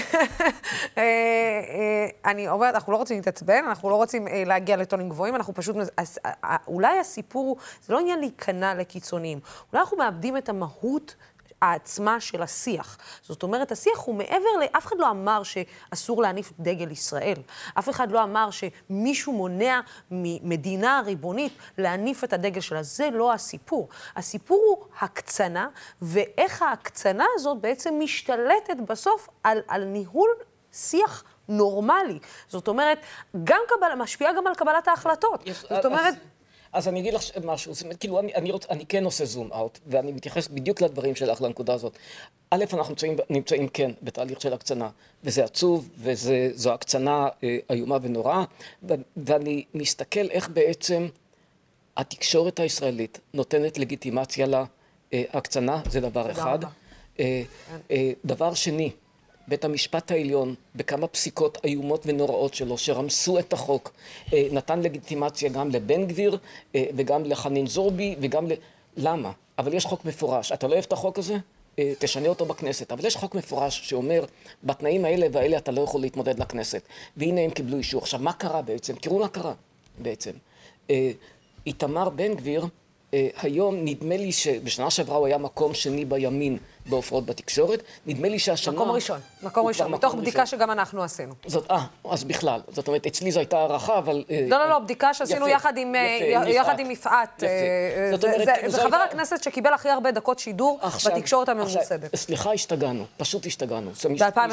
אה, 0.98 1.02
אה, 1.02 1.04
אני 2.30 2.48
אומרת, 2.48 2.74
אנחנו 2.74 2.92
לא 2.92 2.96
רוצים 2.96 3.16
להתעצבן, 3.16 3.64
אנחנו 3.68 3.90
לא 3.90 3.94
רוצים 3.94 4.26
להגיע 4.46 4.76
לטונים 4.76 5.08
גבוהים, 5.08 5.34
אנחנו 5.36 5.54
פשוט, 5.54 5.76
אולי 6.68 6.98
הסיפור 6.98 7.44
הוא, 7.44 7.56
זה 7.86 7.92
לא 7.92 7.98
עניין 7.98 8.20
להיכנע 8.20 8.74
לקיצוניים, 8.74 9.38
אולי 9.72 9.80
אנחנו 9.82 9.96
מאבדים 9.96 10.36
את 10.36 10.48
המהות. 10.48 11.14
העצמה 11.64 12.20
של 12.20 12.42
השיח. 12.42 12.98
זאת 13.22 13.42
אומרת, 13.42 13.72
השיח 13.72 13.98
הוא 13.98 14.14
מעבר 14.14 14.48
ל... 14.60 14.76
אף 14.76 14.86
אחד 14.86 14.96
לא 14.98 15.10
אמר 15.10 15.42
שאסור 15.42 16.22
להניף 16.22 16.52
דגל 16.60 16.90
ישראל. 16.90 17.36
אף 17.78 17.88
אחד 17.88 18.10
לא 18.10 18.22
אמר 18.22 18.48
שמישהו 18.50 19.32
מונע 19.32 19.80
ממדינה 20.10 21.02
ריבונית 21.04 21.52
להניף 21.78 22.24
את 22.24 22.32
הדגל 22.32 22.60
שלה. 22.60 22.82
זה 22.82 23.10
לא 23.12 23.32
הסיפור. 23.32 23.88
הסיפור 24.16 24.62
הוא 24.68 24.86
הקצנה, 25.00 25.68
ואיך 26.02 26.62
ההקצנה 26.62 27.24
הזאת 27.34 27.60
בעצם 27.60 27.94
משתלטת 27.98 28.76
בסוף 28.88 29.28
על, 29.44 29.58
על 29.68 29.84
ניהול 29.84 30.30
שיח 30.72 31.24
נורמלי. 31.48 32.18
זאת 32.48 32.68
אומרת, 32.68 32.98
גם 33.44 33.60
קבל... 33.68 33.94
משפיעה 33.96 34.32
גם 34.32 34.46
על 34.46 34.54
קבלת 34.54 34.88
ההחלטות. 34.88 35.46
יש- 35.46 35.60
זאת 35.60 35.84
אומרת... 35.84 36.14
אז 36.14 36.14
אני 36.74 37.00
אגיד 37.00 37.14
לך 37.14 37.22
משהו, 37.44 37.74
זאת 37.74 37.82
אומרת, 37.82 37.96
כאילו, 37.96 38.20
אני, 38.20 38.34
אני, 38.34 38.50
רוצ, 38.50 38.66
אני 38.70 38.86
כן 38.86 39.04
עושה 39.04 39.24
זום 39.24 39.52
אאוט, 39.52 39.78
ואני 39.86 40.12
מתייחס 40.12 40.48
בדיוק 40.48 40.80
לדברים 40.80 41.14
שלך, 41.14 41.42
לנקודה 41.42 41.74
הזאת. 41.74 41.98
א', 42.50 42.64
אנחנו 42.72 42.90
נמצאים, 42.90 43.16
נמצאים 43.30 43.68
כן 43.68 43.90
בתהליך 44.02 44.40
של 44.40 44.52
הקצנה, 44.52 44.88
וזה 45.24 45.44
עצוב, 45.44 45.88
וזו 45.98 46.72
הקצנה 46.72 47.28
אה, 47.44 47.58
איומה 47.70 47.98
ונוראה, 48.02 48.44
ו, 48.82 48.94
ואני 49.16 49.64
מסתכל 49.74 50.30
איך 50.30 50.48
בעצם 50.48 51.08
התקשורת 51.96 52.60
הישראלית 52.60 53.20
נותנת 53.34 53.78
לגיטימציה 53.78 54.46
להקצנה, 55.12 55.82
זה 55.90 56.00
דבר 56.00 56.30
אחד. 56.30 56.58
אה, 57.20 57.42
אה, 57.90 58.12
דבר 58.24 58.54
שני, 58.54 58.90
בית 59.48 59.64
המשפט 59.64 60.10
העליון, 60.10 60.54
בכמה 60.74 61.06
פסיקות 61.06 61.58
איומות 61.64 62.02
ונוראות 62.06 62.54
שלו, 62.54 62.78
שרמסו 62.78 63.38
את 63.38 63.52
החוק, 63.52 63.92
אה, 64.32 64.46
נתן 64.52 64.80
לגיטימציה 64.80 65.48
גם 65.48 65.70
לבן 65.70 66.06
גביר 66.06 66.38
אה, 66.74 66.84
וגם 66.96 67.24
לחנין 67.24 67.66
זורבי 67.66 68.16
וגם 68.20 68.50
ל... 68.50 68.52
למה? 68.96 69.32
אבל 69.58 69.74
יש 69.74 69.84
חוק 69.84 70.04
מפורש. 70.04 70.52
אתה 70.52 70.66
לא 70.66 70.72
אוהב 70.72 70.84
את 70.84 70.92
החוק 70.92 71.18
הזה? 71.18 71.36
אה, 71.78 71.92
תשנה 71.98 72.28
אותו 72.28 72.46
בכנסת. 72.46 72.92
אבל 72.92 73.06
יש 73.06 73.16
חוק 73.16 73.34
מפורש 73.34 73.88
שאומר, 73.88 74.24
בתנאים 74.64 75.04
האלה 75.04 75.26
והאלה 75.32 75.56
אתה 75.56 75.72
לא 75.72 75.80
יכול 75.80 76.00
להתמודד 76.00 76.38
לכנסת. 76.38 76.82
והנה 77.16 77.40
הם 77.40 77.50
קיבלו 77.50 77.78
אישור. 77.78 78.02
עכשיו, 78.02 78.20
מה 78.20 78.32
קרה 78.32 78.62
בעצם? 78.62 78.94
תראו 78.94 79.18
מה 79.18 79.28
קרה 79.28 79.52
בעצם. 79.98 80.30
איתמר 81.66 82.08
בן 82.08 82.34
גביר, 82.34 82.66
היום 83.12 83.84
נדמה 83.84 84.16
לי 84.16 84.32
שבשנה 84.32 84.90
שעברה 84.90 85.16
הוא 85.16 85.26
היה 85.26 85.38
מקום 85.38 85.74
שני 85.74 86.04
בימין 86.04 86.58
בהופעות 86.86 87.26
בתקשורת. 87.26 87.82
נדמה 88.06 88.28
לי 88.28 88.38
שהשנה... 88.38 88.74
מקום 88.74 88.90
ראשון, 88.90 89.20
מקום 89.42 89.66
ראשון, 89.66 89.90
מתוך 89.92 90.04
מקום 90.12 90.20
בדיקה 90.20 90.40
ראשון. 90.42 90.58
שגם 90.58 90.70
אנחנו 90.70 91.02
עשינו. 91.02 91.34
זאת, 91.46 91.70
אה, 91.70 91.78
אז 92.10 92.24
בכלל. 92.24 92.60
זאת 92.72 92.88
אומרת, 92.88 93.06
אצלי 93.06 93.32
זו 93.32 93.38
הייתה 93.40 93.58
הערכה, 93.58 93.98
אבל... 93.98 94.24
אה, 94.30 94.46
לא, 94.48 94.58
לא, 94.58 94.68
לא, 94.68 94.78
בדיקה 94.78 95.14
שעשינו 95.14 95.46
יפה, 95.48 95.56
יחד 95.56 95.76
עם, 95.76 95.94
אה, 95.94 96.18
יפה, 96.32 96.48
יחד 96.50 96.78
עם 96.80 96.90
יפעת. 96.90 97.42
יפה. 97.42 97.46
אה, 97.46 98.08
זאת 98.12 98.20
זה- 98.20 98.26
אומרת, 98.26 98.44
זה- 98.46 98.52
כאילו, 98.54 98.70
זה 98.70 98.76
זו 98.76 98.82
חבר 98.82 98.96
הייתה- 98.96 99.10
הכנסת 99.14 99.42
שקיבל 99.42 99.72
הכי 99.74 99.88
הרבה 99.90 100.10
דקות 100.10 100.38
שידור 100.38 100.78
עכשיו- 100.82 101.12
בתקשורת 101.16 101.48
הממוסדת. 101.48 102.16
סליחה, 102.16 102.52
השתגענו, 102.52 103.04
פשוט 103.16 103.46
השתגענו. 103.46 103.90
זאת 103.94 104.04
אומרת, 104.04 104.22
ב-2021. 104.38 104.52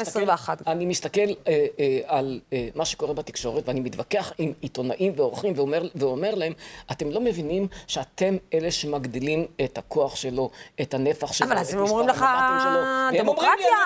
מסתכל- 0.50 0.70
אני 0.70 0.86
מסתכל 0.86 1.20
אה, 1.20 1.32
אה, 1.80 1.98
על 2.06 2.40
אה, 2.52 2.68
מה 2.74 2.84
שקורה 2.84 3.14
בתקשורת, 3.14 3.68
ואני 3.68 3.80
מתווכח 3.80 4.32
עם 4.38 4.52
עיתונאים 4.60 5.12
ועורכים 5.16 5.52
ואומר, 5.56 5.88
ואומר 5.94 6.34
להם, 6.34 6.52
אתם 6.92 7.10
לא 7.10 7.20
מבינים 7.20 7.66
שאתם 7.86 8.36
אלה 8.54 8.70
שמגדילים 8.70 9.46
את 9.64 9.78
הכוח 9.78 10.16
שלו, 10.16 10.50
את 10.80 10.94
הנפח 10.94 11.32
שלו, 11.32 11.46
אבל 11.46 11.58
אז 11.58 11.74
הם 11.74 11.80
אומרים 11.80 12.08
לך, 12.08 12.21
לי, 13.12 13.18
דמוקרטיה, 13.18 13.76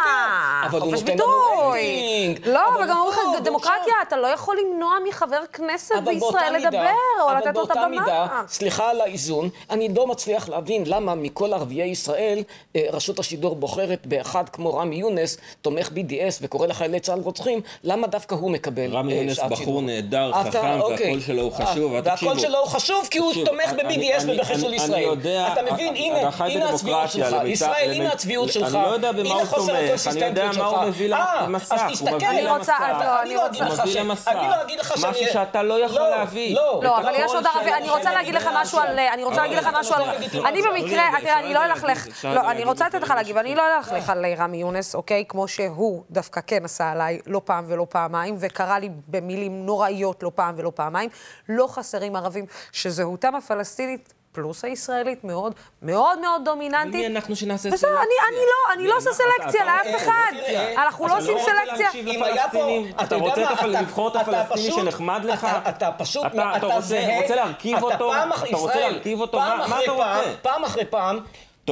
חופש 0.71 1.03
ביטוי. 1.03 2.35
לא, 2.47 2.61
אבל 2.69 2.89
גם 2.91 2.99
אומרים 2.99 3.35
לך, 3.35 3.43
דמוקרטיה. 3.43 3.95
אתה 4.09 4.17
לא 4.17 4.27
יכול 4.27 4.57
למנוע 4.65 4.93
מחבר 5.09 5.41
כנסת 5.53 5.95
בישראל 6.05 6.57
לדבר, 6.57 6.91
או 7.23 7.35
לתת 7.35 7.45
לו 7.45 7.51
את 7.51 7.55
באותה 7.55 7.87
מידה, 7.91 8.03
הבמה. 8.25 8.43
סליחה 8.49 8.91
על 8.91 9.01
האיזון, 9.01 9.49
אני 9.71 9.89
לא 9.97 10.07
מצליח 10.07 10.49
להבין 10.49 10.83
למה 10.87 11.15
מכל 11.15 11.53
ערביי 11.53 11.83
ישראל, 11.89 12.43
אה, 12.77 12.83
רשות 12.93 13.19
השידור 13.19 13.57
בוחרת 13.57 14.07
באחד 14.07 14.49
כמו 14.49 14.75
רמי 14.75 14.97
יונס, 14.97 15.39
תומך 15.63 15.89
BDS 15.89 16.39
וקורא 16.43 16.67
לחיילי 16.67 17.01
צה"ל 17.01 17.21
רוצחים, 17.21 17.61
למה 17.85 18.07
דווקא 18.07 18.35
הוא 18.35 18.51
מקבל 18.51 18.91
רמי 18.93 19.13
אה, 19.13 19.19
יונס 19.19 19.37
שעת 19.37 19.51
בחור 19.51 19.57
שידור? 19.65 19.83
נהדר, 19.83 20.31
אתה- 20.41 20.51
חכם, 20.51 20.81
אוקיי. 20.81 21.07
והקול 21.07 21.21
שלו 21.21 21.43
הוא 21.43 21.53
אה, 21.61 21.67
חשוב, 21.67 21.93
והקול. 21.93 22.39
שלו 22.39 22.59
הוא 22.59 22.67
חשוב 22.69 23.09
כי 23.11 23.19
הוא 23.19 23.33
תומך 23.45 23.73
ב-BDS 23.73 24.23
ובחיסול 24.27 24.75
ישראל. 24.75 25.09
אתה 25.53 25.63
מבין, 25.73 25.97
הנה, 25.97 26.29
הצביעות 26.69 27.11
שלך. 27.11 27.37
ישראל, 27.47 27.91
הנה 27.93 28.05
למיטב- 28.05 28.13
הצביעות 28.27 28.45
אני 28.45 28.53
שלך. 28.53 28.75
לא 28.75 28.89
יודע 28.89 29.13
במה 29.13 29.35
הוא 29.35 29.45
תומך, 29.45 29.71
אני 30.07 30.25
יודע 30.25 30.51
מה 30.59 30.65
הוא. 30.65 30.85
מביא 30.89 31.15
אה, 31.15 31.43
למסך, 31.43 31.73
אז 31.73 31.81
תסתכל. 31.93 32.15
אני 32.27 32.49
רוצה- 32.49 32.73
למסך. 32.75 32.81
לא, 33.01 33.23
אני 33.23 33.35
לא 33.35 33.47
אגיד 33.47 33.63
לך 33.63 33.83
ש-. 33.87 34.27
אני 34.27 34.49
לא 34.49 34.63
אגיד 34.63 34.81
לך 34.81 34.99
שאני... 34.99 35.11
משהו 35.11 35.27
שאתה 35.33 35.63
לא 35.63 35.85
יכול 35.85 35.99
לא, 35.99 36.11
להביא. 36.11 36.55
לא. 36.57 36.81
לא, 36.83 36.99
אבל 36.99 37.13
יש 37.15 37.33
עוד 37.35 37.47
ערבי, 37.47 37.73
אני 37.73 37.91
רוצה 37.91 38.13
להגיד 38.13 38.35
לך 38.35 38.49
משהו 38.55 38.79
על... 38.79 38.99
אני 38.99 39.25
רוצה 39.25 39.37
להגיד 39.43 39.59
לך 39.59 39.69
משהו 39.81 39.95
על... 39.95 40.03
אני 40.47 40.63
במקרה, 40.63 41.03
תראה, 41.21 41.41
אני 41.41 41.55
לא 41.55 41.65
אלכלך, 41.65 42.07
לא, 42.25 42.51
אני 42.51 42.65
רוצה 42.65 42.87
לתת 42.87 43.03
לך 43.03 43.11
להגיב, 43.11 43.37
אני 43.37 43.55
לא 43.55 43.63
אלכלך 43.79 44.11
על 44.11 44.25
רמי 44.39 44.57
יונס, 44.57 44.95
אוקיי? 44.95 45.25
כמו 45.29 45.49
שהוא 45.49 46.03
דווקא 46.11 46.41
כן 46.47 46.65
עשה 46.65 46.91
עליי 46.93 47.21
לא 47.27 47.41
פעם 47.45 47.65
ולא 47.69 47.87
פעמיים, 47.89 48.37
וקרא 48.39 48.79
לי 48.79 48.91
במילים 49.09 49.67
נוראיות 49.67 50.23
לא 50.23 50.31
פעם 50.35 50.55
ולא 50.59 50.73
פעמיים. 50.75 51.11
לא 51.49 51.67
חסרים 51.67 52.17
ערבים 52.17 52.47
שזהותם 52.73 53.35
הפלסטינית... 53.35 54.13
פלוס 54.37 54.65
הישראלית 54.65 55.25
מאוד, 55.25 55.53
מאוד 55.83 56.19
מאוד 56.19 56.43
דומיננטית. 56.45 56.95
מי 56.95 57.07
אנחנו 57.07 57.37
שנעשה 57.37 57.71
בסדר, 57.71 57.79
סלקציה? 57.79 58.03
אני, 58.03 58.37
אני 58.37 58.45
לא, 58.47 58.75
אני 58.75 58.89
לא? 58.89 58.97
עושה 58.97 59.11
אתה- 59.11 59.19
סלקציה 59.19 59.63
אתה- 59.63 59.91
לאף 59.91 60.03
אחד. 60.03 60.33
אנחנו 60.77 61.07
אתה 61.07 61.15
לא 61.15 61.19
עושים 61.19 61.37
סלקציה. 61.39 61.91
אם 62.15 62.23
היה 62.23 62.49
פה? 62.49 62.69
אתה 63.05 63.17
רוצה 63.17 63.43
לבחור 63.67 64.09
את 64.09 64.17
אתה 64.17 64.41
הפלסטיני 64.41 64.75
שנחמד 64.75 65.25
לך? 65.25 65.45
אתה- 65.45 65.69
אתה 65.71 65.91
פשוט, 65.99 66.27
אתה- 66.27 66.51
אתה 66.51 66.57
אתה 66.57 66.67
רוצה- 66.67 66.81
זהה, 66.81 67.37
להרכיב 67.37 67.77
אתה 67.77 67.85
אותו? 67.85 68.13
אתה 68.15 68.57
רוצה 68.57 68.81
להרכיב 68.81 69.21
אותו? 69.21 69.39
פעם 69.39 69.59
מה- 69.59 69.65
אתה 69.67 69.87
פעם, 69.87 69.97
רוצה? 69.97 70.31
פעם 70.43 70.65
אחרי 70.65 70.85
פעם, 70.85 71.19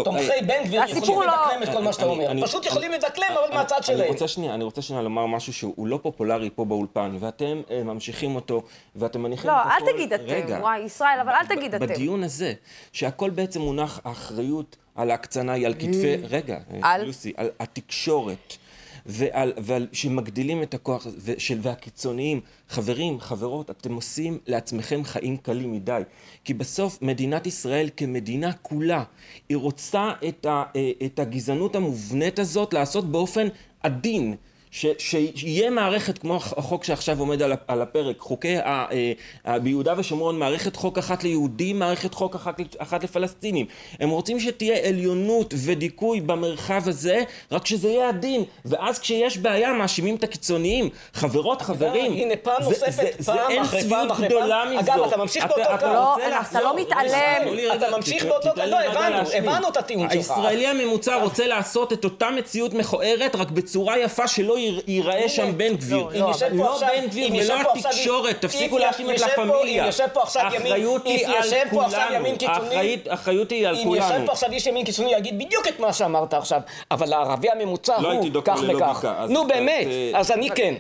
תומכי 0.03 0.31
אה, 0.31 0.43
בן 0.47 0.65
גביר 0.65 0.83
יכולים 0.97 1.21
לא- 1.21 1.27
לדקלם 1.27 1.63
את 1.63 1.77
כל 1.77 1.83
מה 1.83 1.93
שאתה 1.93 2.03
אני- 2.05 2.13
אומר. 2.13 2.31
אני- 2.31 2.43
פשוט 2.43 2.67
יכולים 2.67 2.93
לדקלם, 2.93 3.25
אבל 3.45 3.57
מהצד 3.57 3.77
אני 3.77 3.85
שלהם. 3.87 4.09
רוצה 4.09 4.29
שנייה, 4.29 4.55
אני 4.55 4.65
רוצה 4.65 4.83
שנייה 4.83 5.03
לומר 5.03 5.27
משהו 5.27 5.53
שהוא 5.53 5.87
לא 5.87 5.99
פופולרי 6.03 6.51
פה 6.55 6.65
באולפן, 6.65 7.17
ואתם 7.21 7.61
אה, 7.71 7.83
ממשיכים 7.83 8.35
אותו, 8.35 8.63
ואתם 8.97 9.23
מניחים 9.23 9.51
לא, 9.51 9.57
את 9.61 9.67
הכל... 9.67 9.87
אל 9.87 9.93
תגיד 9.93 10.13
אתם, 10.13 10.23
רגע, 10.27 10.59
וואי, 10.61 10.79
ישראל, 10.81 11.19
אבל 11.23 11.31
אל 11.33 11.47
תגיד 11.57 11.75
אתם. 11.75 11.87
בדיון 11.87 12.23
הזה, 12.23 12.53
שהכל 12.93 13.31
בעצם 13.31 13.61
מונח, 13.61 14.01
האחריות 14.05 14.77
על 14.95 15.11
ההקצנה 15.11 15.53
היא 15.53 15.67
על 15.67 15.75
כתפי, 15.75 16.17
רגע, 16.31 16.55
אה, 16.75 16.79
על? 16.83 17.05
לוסי, 17.05 17.33
על 17.37 17.51
התקשורת. 17.61 18.57
ועל, 19.07 19.53
ועל 19.57 19.87
שמגדילים 19.93 20.63
את 20.63 20.75
הכוח 20.75 21.07
ושל, 21.25 21.59
והקיצוניים. 21.63 22.41
חברים, 22.69 23.21
חברות, 23.21 23.71
אתם 23.71 23.95
עושים 23.95 24.39
לעצמכם 24.47 25.05
חיים 25.05 25.37
קלים 25.37 25.73
מדי. 25.73 26.03
כי 26.45 26.55
בסוף 26.55 27.03
מדינת 27.03 27.47
ישראל 27.47 27.89
כמדינה 27.97 28.53
כולה, 28.53 29.05
היא 29.49 29.57
רוצה 29.57 30.13
את, 30.29 30.47
ה, 30.47 30.63
אה, 30.77 30.91
את 31.07 31.19
הגזענות 31.19 31.77
המובנית 31.77 32.39
הזאת 32.39 32.73
לעשות 32.73 33.05
באופן 33.13 33.49
עדין. 33.83 34.37
ש, 34.79 34.87
שיהיה 34.99 35.71
מערכת 35.71 36.19
כמו 36.19 36.37
החוק 36.37 36.85
שעכשיו 36.85 37.19
עומד 37.21 37.43
על, 37.43 37.53
ה- 37.53 37.57
על 37.69 37.83
הפרק, 37.83 38.19
חוקי 38.19 38.57
ה, 38.57 38.63
אה, 38.93 39.13
ה, 39.45 39.59
ביהודה 39.59 39.95
ושומרון, 39.97 40.39
מערכת 40.39 40.77
חוק 40.77 40.99
אחת 40.99 41.25
ליהודים, 41.25 41.79
מערכת 41.79 42.15
חוק 42.15 42.35
אחת, 42.35 42.55
אחת 42.79 43.05
לפלסטינים. 43.05 43.67
הם 44.01 44.11
רוצים 44.11 44.41
שתהיה 44.41 44.89
עליונות 44.89 45.55
ודיכוי 45.57 46.21
במרחב 46.21 46.83
הזה, 46.89 47.23
רק 47.53 47.67
שזה 47.67 47.89
יהיה 47.89 48.09
עדין. 48.09 48.45
ואז 48.65 48.99
כשיש 48.99 49.39
בעיה, 49.39 49.73
מאשימים 49.73 50.17
את 50.17 50.25
הקיצוניים. 50.25 50.89
חברות, 51.15 51.63
חברים, 51.63 52.13
הנה, 52.13 52.35
פעם 52.43 52.63
זה- 52.63 52.69
נוספת, 52.69 52.93
זה- 52.93 53.11
זה 53.19 53.33
פעם 53.33 53.59
אחרי 53.63 53.83
פעם 53.89 54.11
אחרי 54.11 54.29
גדולה 54.29 54.63
פעם. 54.67 54.77
מזו. 54.79 54.93
אגב, 54.93 55.03
אתה 55.05 55.17
ממשיך 55.17 55.45
באותו 55.45 55.79
קו. 55.81 55.87
לא, 55.87 56.13
רוצה 56.15 56.29
אתה 56.29 56.41
לחזור- 56.41 56.63
לא 56.63 56.77
מתעלם. 56.81 57.43
אתה 57.77 57.97
ממשיך 57.97 58.25
באותו 58.25 58.49
קו. 58.55 58.61
לא, 58.67 58.81
הבנו. 58.81 59.17
הבנו 59.35 59.69
את 59.69 59.77
הטיעון 59.77 60.03
שלך. 60.11 60.17
הישראלי 60.17 60.67
הממוצע 60.67 61.17
רוצה 61.23 61.47
לעשות 61.47 61.93
את 61.93 62.05
אותה 62.05 62.31
מציאות 62.31 62.75
מכוערת, 62.75 63.37
רק 63.37 63.51
בצורה 63.51 63.99
יפה 63.99 64.29
שלא 64.29 64.59
ייראה 64.87 65.29
שם 65.29 65.59
בן 65.59 65.75
גביר. 65.77 65.97
לא, 65.97 66.11
לא, 66.13 66.25
אם 66.25 66.29
יושב 66.29 66.49
פה 66.49 66.55
לא 66.65 66.75
עכשיו- 66.75 66.89
בן 67.01 67.07
גביר 67.07 67.31
ולא 67.33 67.55
התקשורת, 67.79 68.41
תפסיקו 68.41 68.79
להאשים 68.79 69.11
את 69.11 69.21
לה 69.21 69.29
פמיליה. 69.37 69.83
אם 69.83 69.87
יושב 69.87 70.07
פה 70.13 70.23
עכשיו 70.23 70.43
ימין, 70.55 70.73
האחריות 70.73 71.07
היא 71.07 71.27
על 71.27 71.35
כולנו. 71.71 72.37
קיצוני, 72.39 72.99
האחריות- 73.11 73.51
היא 73.53 73.69
על 73.69 73.75
אם 73.77 73.89
יושב 73.95 74.09
כולנו. 74.09 74.27
פה 74.27 74.33
עכשיו 74.33 74.53
איש 74.53 74.67
ימין 74.67 74.85
קיצוני, 74.85 75.13
יגיד 75.13 75.39
בדיוק 75.39 75.69
את 75.69 75.81
מה 75.81 75.93
שאמרת 75.93 76.35
עכשיו, 76.35 76.61
אבל 76.91 77.13
הערבי 77.13 77.51
הממוצע 77.51 78.01
לא 78.01 78.13
הוא 78.13 78.43
כך 78.45 78.61
וכך. 78.69 79.07
נו 79.29 79.47
באמת, 79.47 79.87
אז 80.15 80.31
אני 80.31 80.51
כן. 80.51 80.75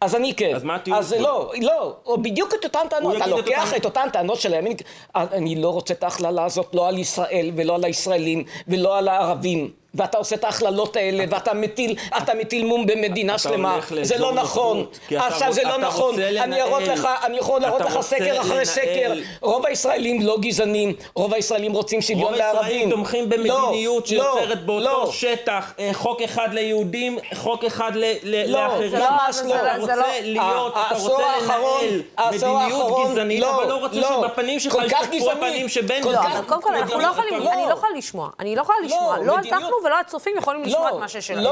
אז 0.00 0.14
אני 0.14 0.34
כן. 0.34 0.54
אז 0.54 0.64
מה 0.64 0.74
הטיעון 0.74 0.98
אז? 0.98 1.12
לא, 1.12 1.52
לא, 1.60 1.96
או 2.06 2.22
בדיוק 2.22 2.54
את 2.54 2.64
אותן 2.64 2.78
טענות. 2.90 3.16
אתה 3.16 3.26
לוקח 3.26 3.74
את 3.76 3.84
אותן 3.84 4.08
טענות 4.12 4.40
של 4.40 4.54
הימין, 4.54 4.72
אני 5.14 5.56
לא 5.56 5.68
רוצה 5.68 5.94
את 5.94 6.04
ההכללה 6.04 6.44
הזאת, 6.44 6.74
לא 6.74 6.88
על 6.88 6.98
ישראל 6.98 7.50
ולא 7.56 7.74
על 7.74 7.84
הישראלים 7.84 8.44
ולא 8.68 8.98
על 8.98 9.08
הערבים. 9.08 9.70
ואתה 9.94 10.18
עושה 10.18 10.36
את 10.36 10.44
ההכללות 10.44 10.96
האלה, 10.96 11.24
ואתה 11.30 11.54
מטיל, 11.54 11.96
אתה 12.18 12.34
מטיל 12.34 12.64
מום 12.64 12.86
במדינה 12.86 13.38
שלמה. 13.38 13.78
זה 14.02 14.18
לא 14.18 14.32
נכון. 14.32 14.86
עכשיו 15.16 15.52
זה 15.52 15.62
לא 15.64 15.78
נכון. 15.78 16.20
אני 16.20 16.62
אראות 16.62 16.82
לך, 16.82 17.08
אני 17.24 17.38
יכול 17.38 17.60
להראות 17.60 17.80
לך 17.80 18.00
סקר 18.00 18.40
אחרי 18.40 18.66
סקר. 18.66 19.12
רוב 19.40 19.66
הישראלים 19.66 20.22
לא 20.22 20.38
גזענים, 20.40 20.94
רוב 21.14 21.34
הישראלים 21.34 21.72
רוצים 21.72 22.02
שוויון 22.02 22.34
לערבים. 22.34 22.56
רוב 22.56 22.64
הישראלים 22.64 22.90
תומכים 22.90 23.28
במדיניות 23.28 24.10
לא, 24.10 24.24
לא, 24.24 24.32
שיוצרת 24.34 24.66
באותו 24.66 24.84
לא. 24.84 25.10
שטח 25.12 25.72
אה, 25.78 25.90
חוק 25.92 26.22
אחד 26.22 26.48
ליהודים, 26.52 27.18
חוק 27.34 27.64
אחד 27.64 27.92
לאחרים. 28.22 28.92
לא, 28.92 29.10
ממש 29.10 29.36
לא. 29.44 29.54
אתה 29.54 29.76
רוצה 29.80 29.96
להיות, 30.22 30.72
אתה 30.72 30.96
רוצה 30.98 31.24
לנהל 31.42 32.02
מדיניות 32.32 33.10
גזענית, 33.10 33.42
אבל 33.42 33.68
לא 33.68 33.74
רוצה 33.74 34.00
שבפנים 34.02 34.60
שלך 34.60 34.76
ישתפו 34.86 35.30
הפנים 35.30 35.68
שבן 35.68 36.02
קודם 36.46 36.62
כל, 36.62 36.70
לא 36.70 37.12
אני 37.52 37.66
לא 37.66 37.72
יכולה 37.74 37.92
לשמוע. 37.96 38.30
אני 38.40 38.56
לא 38.56 38.62
יכולה 38.62 38.78
לשמוע. 38.84 39.18
לא 39.18 39.34
אנחנו 39.52 39.83
ולא 39.84 40.00
הצופים 40.00 40.32
יכולים 40.38 40.62
לשמוע 40.62 40.88
את 40.88 40.94
מה 40.94 41.08
שיש 41.08 41.30
לנו. 41.30 41.42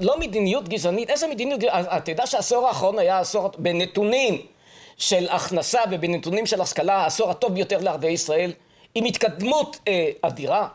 לא 0.00 0.18
מדיניות 0.18 0.68
גזענית. 0.68 1.10
איזה 1.10 1.26
מדיניות 1.26 1.60
גזענית? 1.60 1.86
אתה 1.96 2.10
יודע 2.10 2.26
שהעשור 2.26 2.68
האחרון 2.68 2.98
היה 2.98 3.18
עשור 3.18 3.50
בנתונים 3.58 4.42
של 4.96 5.26
הכנסה 5.30 5.80
ובנתונים 5.90 6.46
של 6.46 6.60
השכלה, 6.60 6.94
העשור 6.94 7.30
הטוב 7.30 7.54
ביותר 7.54 7.78
לערביי 7.80 8.12
ישראל, 8.12 8.52
עם 8.94 9.04
התקדמות 9.04 9.78
אה, 9.88 10.10
אדירה. 10.22 10.68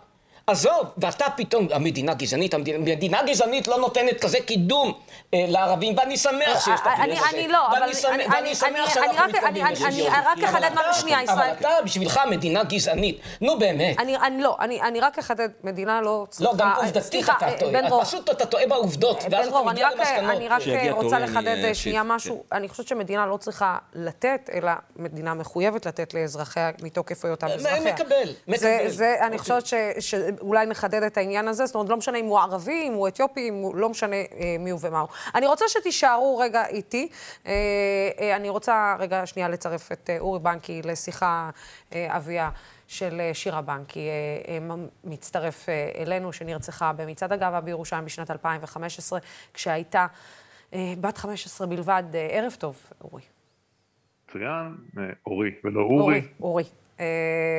עזוב, 0.50 0.86
ואתה 0.98 1.26
פתאום, 1.36 1.68
המדינה 1.72 2.14
גזענית, 2.14 2.54
המדינה 2.54 3.24
גזענית 3.24 3.68
לא 3.68 3.78
נותנת 3.78 4.22
כזה 4.22 4.40
קידום 4.40 4.94
אה, 5.34 5.46
לערבים, 5.48 5.98
ואני 5.98 6.18
שמח 6.18 6.66
שיש 6.66 6.80
את 6.82 6.88
הכלי 6.88 7.14
הזה. 7.14 7.30
אני 7.34 7.48
לא, 7.48 7.68
אבל 7.68 7.90
ואני 8.32 8.56
שמח 8.56 8.94
שאנחנו 8.94 9.28
מתקדמים 9.30 9.66
אני 9.66 10.08
רק 10.08 10.44
אחדד 10.44 10.70
משהו 10.74 11.02
שנייה, 11.02 11.24
ישראל. 11.24 11.38
אבל 11.38 11.52
אתה, 11.60 11.70
בשבילך 11.86 12.20
מדינה 12.30 12.64
גזענית. 12.64 13.20
נו 13.42 13.60
באמת. 13.60 14.00
אני 14.00 14.42
לא, 14.42 14.58
אני 14.60 15.00
רק 15.00 15.20
אחדד, 15.20 15.50
מדינה 15.64 16.02
לא 16.02 16.26
צריכה... 16.30 16.52
לא, 16.52 16.58
גם 16.58 16.72
עובדתית 16.78 17.26
אתה 17.30 17.48
טועה. 17.90 18.06
פשוט 18.06 18.30
אתה 18.30 18.46
טועה 18.46 18.68
בעובדות, 18.68 19.24
ואז 19.32 19.48
אתה 19.48 19.62
מגיע 19.66 19.90
למסקנות. 19.92 20.36
אני 20.36 20.48
רק 20.48 20.62
רוצה 20.92 21.20
לחדד 21.20 21.74
שנייה 21.74 22.04
משהו. 22.04 22.44
אני 22.52 22.70
חושבת 22.70 22.88
שמדינה 22.88 23.26
לא 23.26 23.38
צריכה 23.38 23.78
לתת, 23.94 24.50
אלא 24.54 24.72
מדינה 24.96 25.34
מחויבת 25.34 25.86
לתת 25.86 26.14
לאזרחיה 26.14 26.70
מתוקף 26.82 27.26
היותם 27.26 27.48
אזרחיה. 27.48 27.94
מקבל, 27.94 28.34
מקבל. 28.48 28.88
אני 29.22 29.38
חושבת 29.38 29.66
אולי 30.42 30.66
נחדד 30.66 31.04
את 31.04 31.18
העניין 31.18 31.48
הזה, 31.48 31.66
זאת 31.66 31.76
אומרת, 31.76 31.90
לא 31.90 31.98
משנה 31.98 32.18
אם 32.18 32.26
הוא 32.26 32.40
ערבי, 32.40 32.84
אם 32.88 32.94
הוא 32.94 33.08
אתיופי, 33.08 33.50
אם 33.50 33.54
הוא, 33.54 33.76
לא 33.76 33.90
משנה 33.90 34.16
אה, 34.16 34.56
מי 34.60 34.70
הוא 34.70 34.80
ומה 34.84 35.00
הוא. 35.00 35.10
אני 35.36 35.48
רוצה 35.48 35.66
שתישארו 35.68 36.38
רגע 36.38 36.68
איתי. 36.68 37.10
אה, 37.46 37.52
אה, 38.20 38.36
אני 38.36 38.50
רוצה 38.50 38.96
רגע 39.00 39.26
שנייה 39.26 39.50
לצרף 39.50 39.92
את 39.92 40.10
אה, 40.10 40.20
אורי 40.20 40.40
בנקי 40.40 40.82
לשיחה, 40.86 41.50
אה, 41.94 42.18
אביה. 42.18 42.50
של 42.88 43.20
אה, 43.20 43.34
שירה 43.34 43.62
בנקי, 43.62 44.08
אה, 44.48 44.76
מצטרף 45.04 45.70
אלינו, 45.96 46.34
שנרצחה 46.34 46.94
במצעד 46.94 47.32
הגאווה 47.32 47.62
בירושלים 47.62 48.06
בשנת 48.06 48.32
2015, 48.32 49.20
כשהייתה 49.54 50.08
בת 50.74 51.18
15 51.18 51.68
בלבד. 51.68 52.04
ערב 52.32 52.56
טוב, 52.60 52.76
אורי. 53.02 53.22
מצוין, 54.30 54.76
אורי 55.26 55.52
ולא 55.64 55.82
אורי. 55.82 56.02
אורי, 56.02 56.22
אורי. 56.42 56.64
אה, 57.00 57.06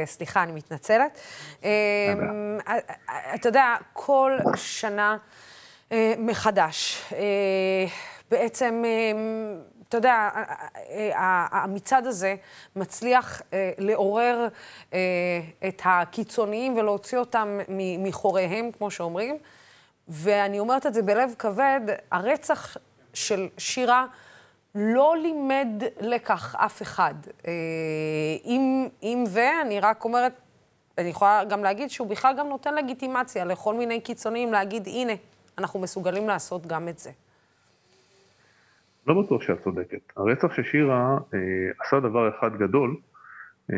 סליחה, 0.06 0.42
אני 0.42 0.52
מתנצלת. 0.52 1.18
אה, 1.64 1.70
אה, 2.68 3.34
אתה 3.34 3.48
יודע, 3.48 3.76
כל 3.92 4.38
שנה 4.54 5.16
מחדש. 6.18 7.12
בעצם, 8.30 8.84
אתה 9.88 9.96
יודע, 9.96 10.28
המצעד 11.52 12.06
הזה 12.06 12.34
מצליח 12.76 13.42
לעורר 13.78 14.48
את 15.68 15.82
הקיצוניים 15.84 16.76
ולהוציא 16.76 17.18
אותם 17.18 17.58
מחוריהם, 17.98 18.70
כמו 18.72 18.90
שאומרים. 18.90 19.38
ואני 20.08 20.58
אומרת 20.58 20.86
את 20.86 20.94
זה 20.94 21.02
בלב 21.02 21.34
כבד, 21.38 21.80
הרצח 22.10 22.76
של 23.14 23.48
שירה 23.58 24.06
לא 24.74 25.14
לימד 25.22 25.82
לקח 26.00 26.54
אף 26.54 26.82
אחד. 26.82 27.14
אה, 27.46 27.52
אם, 28.44 28.88
אם 29.02 29.24
ואני 29.34 29.80
רק 29.80 30.04
אומרת, 30.04 30.32
אני 30.98 31.08
יכולה 31.08 31.44
גם 31.44 31.62
להגיד 31.62 31.90
שהוא 31.90 32.08
בכלל 32.08 32.34
גם 32.38 32.48
נותן 32.48 32.74
לגיטימציה 32.74 33.44
לכל 33.44 33.74
מיני 33.74 34.00
קיצוניים 34.00 34.52
להגיד, 34.52 34.86
הנה, 34.86 35.12
אנחנו 35.58 35.80
מסוגלים 35.80 36.28
לעשות 36.28 36.66
גם 36.66 36.88
את 36.88 36.98
זה. 36.98 37.10
לא 39.06 39.22
בטוח 39.22 39.42
שאת 39.42 39.62
צודקת. 39.64 40.12
הרצח 40.16 40.54
של 40.54 40.62
שירה 40.62 41.18
אה, 41.34 41.38
עשה 41.80 42.00
דבר 42.00 42.28
אחד 42.38 42.56
גדול, 42.56 42.96
אה, 43.72 43.76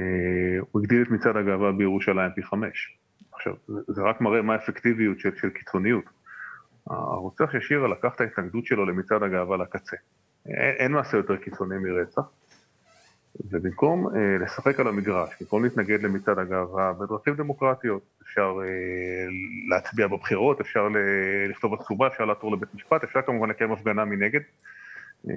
הוא 0.70 0.82
הגדיל 0.82 1.02
את 1.02 1.10
מצעד 1.10 1.36
הגאווה 1.36 1.72
בירושלים 1.72 2.30
פי 2.34 2.42
חמש. 2.42 2.96
עכשיו, 3.32 3.54
זה 3.68 4.02
רק 4.02 4.20
מראה 4.20 4.42
מה 4.42 4.52
האפקטיביות 4.52 5.18
של, 5.18 5.36
של 5.36 5.50
קיצוניות. 5.50 6.04
הרוצח 6.86 7.52
של 7.52 7.60
שירה 7.60 7.88
לקח 7.88 8.14
את 8.14 8.20
ההתנגדות 8.20 8.66
שלו 8.66 8.86
למצעד 8.86 9.22
הגאווה 9.22 9.56
לקצה. 9.56 9.96
אין, 10.46 10.74
אין 10.78 10.92
מעשה 10.92 11.16
יותר 11.16 11.36
קיצוני 11.36 11.78
מרצח. 11.78 12.22
ובמקום 13.50 14.06
אה, 14.16 14.38
לשחק 14.40 14.80
על 14.80 14.88
המגרש, 14.88 15.30
במקום 15.40 15.64
להתנגד 15.64 16.02
למצעד 16.02 16.38
הגאווה 16.38 16.92
בדרכים 16.92 17.34
דמוקרטיות, 17.34 18.02
אפשר 18.22 18.58
אה, 18.62 18.66
להצביע 19.68 20.06
בבחירות, 20.06 20.60
אפשר 20.60 20.88
ל- 20.88 21.50
לכתוב 21.50 21.74
עצובה, 21.74 22.06
אפשר 22.06 22.24
לעתור 22.24 22.52
לבית 22.52 22.74
משפט, 22.74 23.04
אפשר 23.04 23.22
כמובן 23.22 23.48
לקיים 23.50 23.72
הפגנה 23.72 24.04
מנגד. 24.04 24.40
אה, 25.30 25.34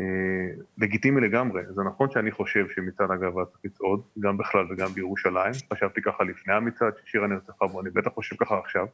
לגיטימי 0.77 1.21
לגמרי, 1.21 1.61
זה 1.69 1.83
נכון 1.83 2.09
שאני 2.11 2.31
חושב 2.31 2.65
שמצעד 2.75 3.11
הגאווה 3.11 3.45
צריך 3.45 3.59
לצעוד, 3.65 4.01
גם 4.19 4.37
בכלל 4.37 4.65
וגם 4.71 4.87
בירושלים, 4.87 5.53
חשבתי 5.73 6.01
ככה 6.01 6.23
לפני 6.23 6.53
המצעד 6.53 6.93
ששירה 7.05 7.27
נרצחה 7.27 7.67
בו, 7.67 7.81
אני 7.81 7.89
בטח 7.89 8.11
חושב 8.11 8.35
ככה 8.35 8.57
עכשיו, 8.59 8.87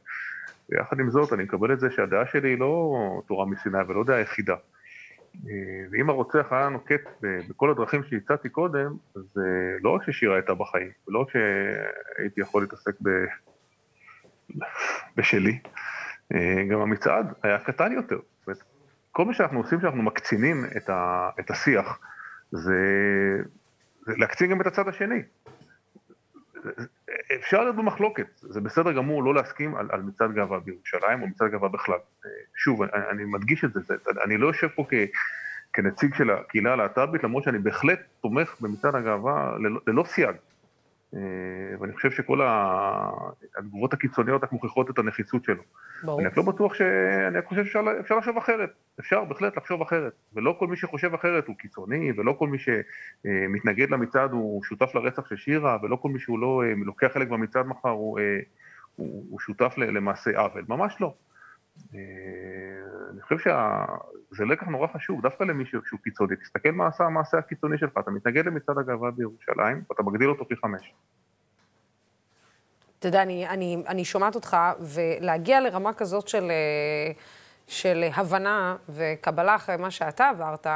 ויחד 0.70 1.00
עם 1.00 1.10
זאת 1.10 1.32
אני 1.32 1.42
מקבל 1.42 1.72
את 1.72 1.80
זה 1.80 1.90
שהדעה 1.90 2.26
שלי 2.26 2.48
היא 2.48 2.58
לא 2.58 3.22
תורה 3.26 3.46
מסיני 3.46 3.78
ולא 3.88 4.04
דעה 4.04 4.20
יחידה. 4.20 4.54
אה, 5.36 5.84
ואם 5.90 6.10
הרוצח 6.10 6.46
היה 6.50 6.68
נוקט 6.68 7.10
בכל 7.22 7.70
הדרכים 7.70 8.02
שהצעתי 8.04 8.48
קודם, 8.48 8.96
אז 9.16 9.38
אה, 9.38 9.78
לא 9.82 9.90
רק 9.90 10.02
ששירה 10.02 10.34
הייתה 10.34 10.54
בחיים, 10.54 10.90
ולא 11.08 11.18
רק 11.18 11.28
שהייתי 11.30 12.40
יכול 12.40 12.62
להתעסק 12.62 12.94
ב... 13.02 13.08
בשלי, 15.16 15.58
אה, 16.34 16.64
גם 16.70 16.80
המצעד 16.80 17.32
היה 17.42 17.58
קטן 17.58 17.92
יותר. 17.92 18.16
זאת 18.16 18.46
אומרת, 18.46 18.62
כל 19.12 19.24
מה 19.24 19.34
שאנחנו 19.34 19.58
עושים 19.58 19.78
כשאנחנו 19.78 20.02
מקצינים. 20.02 20.64
את 21.40 21.50
השיח, 21.50 22.00
זה... 22.50 22.74
זה 24.06 24.12
להקצין 24.16 24.50
גם 24.50 24.60
את 24.60 24.66
הצד 24.66 24.88
השני. 24.88 25.22
אפשר 27.34 27.62
להיות 27.62 27.76
במחלוקת, 27.76 28.26
זה 28.40 28.60
בסדר 28.60 28.92
גמור 28.92 29.24
לא 29.24 29.34
להסכים 29.34 29.74
על, 29.74 29.88
על 29.92 30.02
מצעד 30.02 30.34
גאווה 30.34 30.60
בירושלים 30.60 31.22
או 31.22 31.26
מצעד 31.26 31.50
גאווה 31.50 31.68
בכלל. 31.68 31.98
שוב, 32.56 32.82
אני, 32.82 32.90
אני 33.10 33.24
מדגיש 33.24 33.64
את 33.64 33.72
זה, 33.72 33.80
זה, 33.80 33.94
אני 34.24 34.36
לא 34.36 34.46
יושב 34.46 34.68
פה 34.68 34.84
כ, 34.88 34.94
כנציג 35.72 36.14
של 36.14 36.30
הקהילה 36.30 36.72
הלהט"בית, 36.72 37.24
למרות 37.24 37.44
שאני 37.44 37.58
בהחלט 37.58 38.00
תומך 38.20 38.56
במצעד 38.60 38.94
הגאווה 38.94 39.56
ללא, 39.58 39.80
ללא 39.86 40.04
סייג. 40.04 40.36
אה, 41.14 41.20
ואני 41.80 41.92
חושב 41.92 42.10
שכל 42.10 42.40
התגובות 43.56 43.92
הקיצוניות 43.92 44.44
רק 44.44 44.52
מוכיחות 44.52 44.90
את 44.90 44.98
הנחיצות 44.98 45.44
שלו. 45.44 45.62
ברור. 46.02 46.20
אני 46.20 46.28
רק 46.28 46.36
לא 46.36 46.42
בטוח 46.42 46.74
ש... 46.74 46.82
אני 47.28 47.38
רק 47.38 47.46
חושב 47.46 47.64
שאפשר 47.64 48.16
לחשוב 48.18 48.36
אחרת. 48.36 48.70
אפשר 49.00 49.24
בהחלט 49.24 49.56
לחשוב 49.56 49.82
אחרת. 49.82 50.12
ולא 50.34 50.56
כל 50.58 50.66
מי 50.66 50.76
שחושב 50.76 51.14
אחרת 51.14 51.46
הוא 51.46 51.56
קיצוני, 51.56 52.12
ולא 52.16 52.34
כל 52.38 52.48
מי 52.48 52.58
שמתנגד 52.58 53.90
למצעד 53.90 54.32
הוא 54.32 54.64
שותף 54.64 54.94
לרצח 54.94 55.26
של 55.28 55.36
שירה, 55.36 55.78
ולא 55.82 55.96
כל 55.96 56.08
מי 56.08 56.18
שהוא 56.18 56.38
לא 56.38 56.62
אה, 56.64 56.72
לוקח 56.84 57.08
חלק 57.14 57.28
במצעד 57.28 57.66
מחר 57.66 57.88
הוא, 57.88 58.18
אה, 58.18 58.38
הוא, 58.96 59.26
הוא 59.30 59.40
שותף 59.40 59.74
למעשה 59.78 60.38
עוול. 60.38 60.64
ממש 60.68 60.96
לא. 61.00 61.14
אני 61.94 63.22
חושב 63.22 63.38
שזה 63.38 64.44
לקח 64.44 64.66
נורא 64.66 64.86
חשוב, 64.86 65.22
דווקא 65.22 65.44
למי 65.44 65.64
שהוא 65.66 66.00
קיצוני. 66.04 66.36
תסתכל 66.36 66.70
מה 66.70 66.86
עשה 66.86 67.04
המעשה 67.04 67.38
הקיצוני 67.38 67.78
שלך, 67.78 67.92
אתה 68.00 68.10
מתנגד 68.10 68.46
למצעד 68.46 68.78
הגאווה 68.78 69.10
בירושלים, 69.10 69.82
ואתה 69.90 70.02
מגדיל 70.02 70.28
אותו 70.28 70.48
פי 70.48 70.56
חמש. 70.56 70.92
אתה 72.98 73.08
יודע, 73.08 73.22
אני, 73.22 73.48
אני, 73.48 73.82
אני 73.88 74.04
שומעת 74.04 74.34
אותך, 74.34 74.56
ולהגיע 74.80 75.60
לרמה 75.60 75.92
כזאת 75.92 76.28
של, 76.28 76.52
של 77.66 78.04
הבנה 78.14 78.76
וקבלה 78.88 79.56
אחרי 79.56 79.76
מה 79.76 79.90
שאתה 79.90 80.28
עברת, 80.28 80.66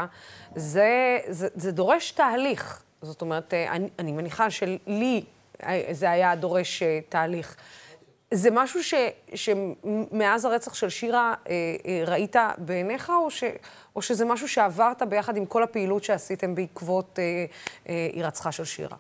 זה, 0.55 1.19
זה, 1.29 1.49
זה 1.55 1.73
דורש 1.73 2.11
תהליך. 2.11 2.83
זאת 3.03 3.23
אומרת, 3.23 3.55
אני, 3.55 3.89
אני 3.99 4.13
מניחה 4.13 4.51
שלי 4.51 5.25
זה 5.91 6.11
היה 6.11 6.37
דורש 6.37 6.83
תהליך. 7.09 7.57
זה 8.35 8.51
משהו 8.53 8.83
ש, 8.83 8.95
שמאז 9.35 10.45
הרצח 10.45 10.75
של 10.75 10.89
שירה 10.89 11.35
אה, 11.49 11.77
אה, 11.87 12.05
ראית 12.07 12.37
בעיניך, 12.59 13.11
או, 13.11 13.31
ש, 13.31 13.45
או 13.97 14.03
שזה 14.03 14.25
משהו 14.25 14.49
שעברת 14.49 15.03
ביחד 15.03 15.37
עם 15.37 15.47
כל 15.47 15.63
הפעילות 15.63 16.05
שעשיתם 16.05 16.55
בעקבות 16.55 17.19
הירצחה 17.85 18.47
אה, 18.47 18.53
של 18.53 18.65
שירה? 18.65 18.97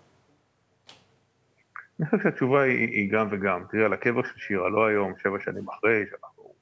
אני 2.00 2.06
חושב 2.06 2.22
שהתשובה 2.22 2.62
היא, 2.62 2.88
היא 2.88 3.12
גם 3.12 3.28
וגם. 3.30 3.64
תראי, 3.70 3.84
על 3.84 3.92
הקבר 3.92 4.22
של 4.22 4.38
שירה, 4.38 4.68
לא 4.68 4.86
היום, 4.86 5.12
שבע 5.22 5.38
שנים 5.44 5.68
אחרי, 5.68 6.04
שאנחנו... 6.10 6.52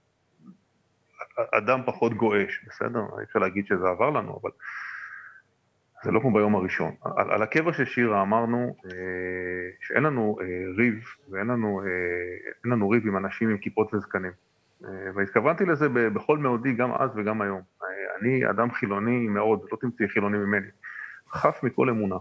אדם 1.58 1.80
פחות 1.86 2.14
גועש, 2.14 2.64
בסדר? 2.66 3.00
אי 3.18 3.24
אפשר 3.24 3.38
להגיד 3.38 3.66
שזה 3.66 3.88
עבר 3.88 4.10
לנו, 4.10 4.40
אבל 4.42 4.50
זה 6.04 6.10
לא 6.10 6.20
כמו 6.20 6.32
ביום 6.32 6.54
הראשון. 6.54 6.94
על, 7.16 7.30
על 7.30 7.42
הקבר 7.42 7.72
של 7.72 7.84
שירה 7.84 8.22
אמרנו 8.22 8.76
אה, 8.86 8.90
שאין 9.80 10.02
לנו 10.02 10.36
אה, 10.40 10.46
ריב, 10.76 11.04
ואין 11.30 11.46
לנו, 11.46 11.80
אה, 11.80 12.70
לנו 12.72 12.90
ריב 12.90 13.06
עם 13.06 13.16
אנשים 13.16 13.50
עם 13.50 13.58
כיפות 13.58 13.94
וזקנים. 13.94 14.32
והתכוונתי 15.14 15.64
לזה 15.64 15.88
בכל 15.88 16.38
מאודי 16.38 16.72
גם 16.72 16.92
אז 16.92 17.10
וגם 17.16 17.42
היום. 17.42 17.60
אני 18.20 18.50
אדם 18.50 18.70
חילוני 18.70 19.28
מאוד, 19.28 19.60
לא 19.72 19.78
תמצאי 19.80 20.08
חילוני 20.08 20.38
ממני, 20.38 20.66
חף 21.30 21.60
מכל 21.62 21.90
אמונה. 21.90 22.16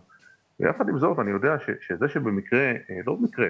ויחד 0.59 0.89
עם 0.89 0.99
זאת, 0.99 1.19
אני 1.19 1.31
יודע 1.31 1.59
ש, 1.59 1.69
שזה 1.81 2.07
שבמקרה, 2.07 2.73
לא 3.05 3.15
במקרה, 3.15 3.47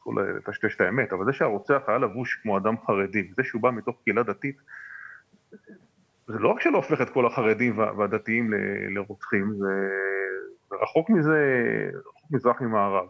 אסור 0.00 0.14
לטשטש 0.20 0.76
את 0.76 0.80
האמת, 0.80 1.12
אבל 1.12 1.24
זה 1.24 1.32
שהרוצח 1.32 1.82
היה 1.86 1.98
לבוש 1.98 2.34
כמו 2.42 2.58
אדם 2.58 2.74
חרדי, 2.86 3.30
זה 3.36 3.44
שהוא 3.44 3.62
בא 3.62 3.70
מתוך 3.70 3.96
קהילה 4.04 4.22
דתית, 4.22 4.56
זה 6.26 6.38
לא 6.38 6.48
רק 6.48 6.60
שלא 6.60 6.76
הופך 6.76 7.00
את 7.00 7.10
כל 7.10 7.26
החרדים 7.26 7.78
והדתיים 7.78 8.50
לרוצחים, 8.88 9.52
זה, 9.58 9.88
זה 10.70 10.76
רחוק 10.82 11.10
מזה, 11.10 11.40
רחוק 11.94 12.30
מזרח 12.30 12.60
ממערב. 12.60 13.06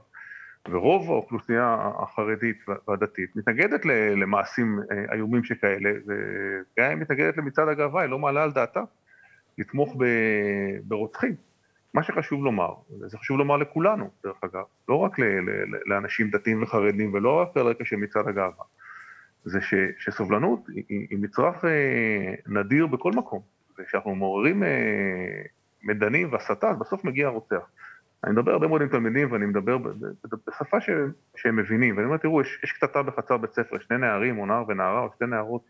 ורוב 0.71 1.11
האוכלוסייה 1.11 1.91
החרדית 2.03 2.65
והדתית 2.89 3.37
מתנגדת 3.37 3.85
למעשים 4.17 4.79
אה, 4.91 5.15
איומים 5.15 5.45
שכאלה, 5.45 5.91
וגם 6.07 6.91
היא 6.91 6.97
מתנגדת 6.97 7.37
למצעד 7.37 7.69
הגאווה, 7.69 8.03
היא 8.03 8.11
לא 8.11 8.19
מעלה 8.19 8.43
על 8.43 8.53
דעתה 8.53 8.81
לתמוך 9.59 9.97
ברוצחים. 10.85 11.35
מה 11.95 12.03
שחשוב 12.03 12.45
לומר, 12.45 12.75
זה 13.07 13.19
חשוב 13.19 13.39
לומר 13.39 13.57
לכולנו, 13.57 14.11
דרך 14.25 14.37
אגב, 14.45 14.65
לא 14.89 14.95
רק 14.95 15.17
לאנשים 15.87 16.31
דתיים 16.31 16.63
וחרדים 16.63 17.15
ולא 17.15 17.41
רק 17.41 17.57
על 17.57 17.67
רקע 17.67 17.85
של 17.85 17.97
מצעד 17.97 18.29
הגאווה, 18.29 18.65
זה 19.47 19.61
ש, 19.61 19.75
שסובלנות 19.99 20.69
היא, 20.69 21.07
היא 21.11 21.19
מצרך 21.19 21.65
אה, 21.65 22.35
נדיר 22.47 22.87
בכל 22.87 23.13
מקום, 23.13 23.43
וכשאנחנו 23.79 24.15
מעוררים 24.15 24.63
אה, 24.63 25.43
מדנים 25.83 26.33
והסתה, 26.33 26.71
אז 26.71 26.79
בסוף 26.79 27.05
מגיע 27.05 27.27
הרוצח. 27.27 27.69
אני 28.25 28.33
מדבר 28.33 28.53
הרבה 28.53 28.67
מאוד 28.67 28.83
עם 28.83 28.89
תלמידים 28.89 29.33
ואני 29.33 29.47
מדבר 29.47 29.79
בשפה 30.47 30.81
ש, 30.81 30.91
שהם 31.37 31.57
מבינים, 31.57 31.97
ואני 31.97 32.07
אומר, 32.07 32.17
תראו, 32.17 32.41
יש, 32.41 32.61
יש 32.65 32.73
קטטה 32.73 33.03
בחצר 33.03 33.37
בית 33.37 33.53
ספר, 33.53 33.79
שני 33.79 33.99
נערים 33.99 34.39
או 34.39 34.47
נער 34.47 34.65
ונערה 34.69 35.01
או 35.01 35.09
שתי 35.15 35.27
נערות 35.27 35.63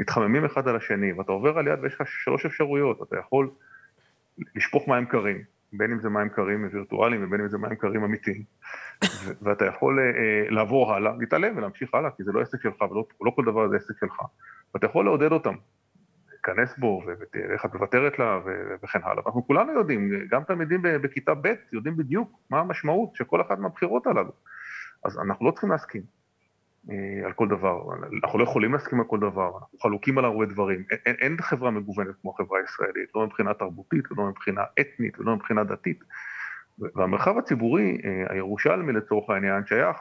מתחממים 0.00 0.44
אחד 0.44 0.68
על 0.68 0.76
השני, 0.76 1.12
ואתה 1.12 1.32
עובר 1.32 1.58
על 1.58 1.66
יד 1.66 1.78
ויש 1.82 1.94
לך 1.94 2.02
שלוש 2.06 2.46
אפשרויות, 2.46 3.02
אתה 3.02 3.16
יכול 3.18 3.50
לשפוך 4.56 4.88
מים 4.88 5.06
קרים, 5.06 5.42
בין 5.72 5.92
אם 5.92 6.00
זה 6.00 6.08
מים 6.08 6.28
קרים 6.28 6.68
וירטואליים 6.72 7.24
ובין 7.24 7.40
אם 7.40 7.48
זה 7.48 7.58
מים 7.58 7.76
קרים 7.76 8.04
אמיתיים, 8.04 8.42
ואתה 9.42 9.64
יכול 9.64 9.98
uh, 9.98 10.52
לעבור 10.52 10.94
הלאה, 10.94 11.12
להתעלם 11.18 11.56
ולהמשיך 11.56 11.94
הלאה, 11.94 12.10
כי 12.10 12.24
זה 12.24 12.32
לא 12.32 12.40
עסק 12.40 12.62
שלך 12.62 12.80
ולא 12.80 13.04
לא 13.20 13.30
כל 13.30 13.44
דבר 13.44 13.68
זה 13.68 13.76
עסק 13.76 13.94
שלך, 14.00 14.22
ואתה 14.74 14.86
יכול 14.86 15.04
לעודד 15.04 15.32
אותם, 15.32 15.54
להיכנס 16.32 16.78
בו 16.78 17.02
ותראה 17.06 17.52
איך 17.52 17.64
את 17.64 17.74
מוותרת 17.74 18.18
לה 18.18 18.40
וכן 18.82 18.98
הלאה. 19.02 19.22
אנחנו 19.26 19.46
כולנו 19.46 19.72
יודעים, 19.72 20.10
גם 20.30 20.42
תלמידים 20.42 20.82
בכיתה 20.82 21.34
ב' 21.34 21.54
יודעים 21.72 21.96
בדיוק 21.96 22.38
מה 22.50 22.60
המשמעות 22.60 23.14
של 23.14 23.24
כל 23.24 23.40
אחת 23.40 23.58
מהבחירות 23.58 24.06
הללו. 24.06 24.32
אז 25.04 25.18
אנחנו 25.18 25.46
לא 25.46 25.50
צריכים 25.50 25.70
להסכים 25.70 26.02
אה, 26.02 26.17
על 27.24 27.32
כל 27.32 27.48
דבר, 27.48 27.82
אנחנו 28.24 28.38
לא 28.38 28.44
יכולים 28.44 28.72
להסכים 28.72 29.00
על 29.00 29.06
כל 29.06 29.18
דבר, 29.18 29.50
אנחנו 29.60 29.78
חלוקים 29.78 30.18
על 30.18 30.24
הרבה 30.24 30.46
דברים. 30.46 30.84
אין, 31.06 31.14
אין 31.20 31.36
חברה 31.40 31.70
מגוונת 31.70 32.14
כמו 32.22 32.34
החברה 32.34 32.58
הישראלית, 32.58 33.08
לא 33.14 33.26
מבחינה 33.26 33.54
תרבותית, 33.54 34.04
לא 34.16 34.24
מבחינה 34.24 34.62
אתנית 34.80 35.20
ולא 35.20 35.36
מבחינה 35.36 35.64
דתית. 35.64 36.04
והמרחב 36.94 37.38
הציבורי, 37.38 37.98
אה, 38.04 38.34
הירושלמי 38.34 38.92
לצורך 38.92 39.30
העניין, 39.30 39.66
שייך 39.66 39.96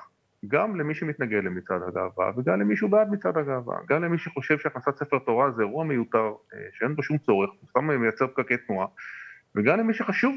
גם 0.48 0.76
למי 0.76 0.96
שמתנגד 0.96 1.44
למצעד 1.44 1.82
הגאווה 1.88 2.32
וגם 2.38 2.60
למי 2.60 2.76
שהוא 2.76 2.90
בעד 2.90 3.12
מצעד 3.12 3.38
הגאווה, 3.38 3.78
גם 3.90 4.04
למי 4.04 4.18
שחושב 4.18 4.60
שהכנסת 4.60 4.96
ספר 4.96 5.20
תורה 5.20 5.52
זה 5.52 5.62
אירוע 5.62 5.84
מיותר, 5.84 6.34
אה, 6.54 6.60
שאין 6.74 6.96
בו 6.96 7.04
שום 7.04 7.18
צורך, 7.18 7.50
הוא 7.50 7.70
סתם 7.70 8.02
מייצר 8.02 8.28
פקקי 8.28 8.58
תנועה, 8.58 8.88
וגם 9.56 9.80
למי 9.80 9.94
שחשוב 9.94 10.36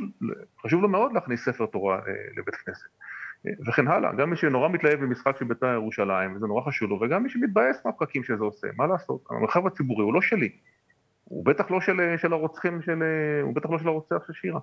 לו 0.73 0.89
מאוד 0.89 1.13
להכניס 1.13 1.45
ספר 1.45 1.67
תורה 1.67 1.99
אה, 1.99 2.13
לבית 2.37 2.55
כנסת. 2.55 2.89
אה, 3.47 3.53
וכן 3.69 3.89
הלאה, 3.89 4.13
גם 4.13 4.31
מי 4.31 4.37
שנורא 4.37 4.69
מתלהב 4.69 5.01
במשחק 5.01 5.37
של 5.39 5.45
בית"ר 5.45 5.67
ירושלים, 5.67 6.37
וזה 6.37 6.47
נורא 6.47 6.63
חשוב 6.63 6.91
לו, 6.91 7.01
וגם 7.01 7.23
מי 7.23 7.31
שמתבאס 7.31 7.77
מהפקקים 7.85 8.25
שזה 8.25 8.45
עושה, 8.45 8.69
מה 8.77 8.87
לעשות? 8.87 9.25
המרחב 9.31 9.67
הציבורי 9.67 10.05
הוא 10.05 10.15
לא 10.15 10.21
שלי, 10.21 10.51
הוא 11.25 11.45
בטח 11.45 11.71
לא 11.71 11.81
של, 11.81 12.15
של 12.17 12.33
הרוצחים, 12.33 12.83
של, 12.83 13.03
הוא 13.43 13.55
בטח 13.55 13.71
לא 13.71 13.79
של 13.79 13.89
הרוצח 13.89 14.27
של 14.27 14.33
שירה. 14.33 14.61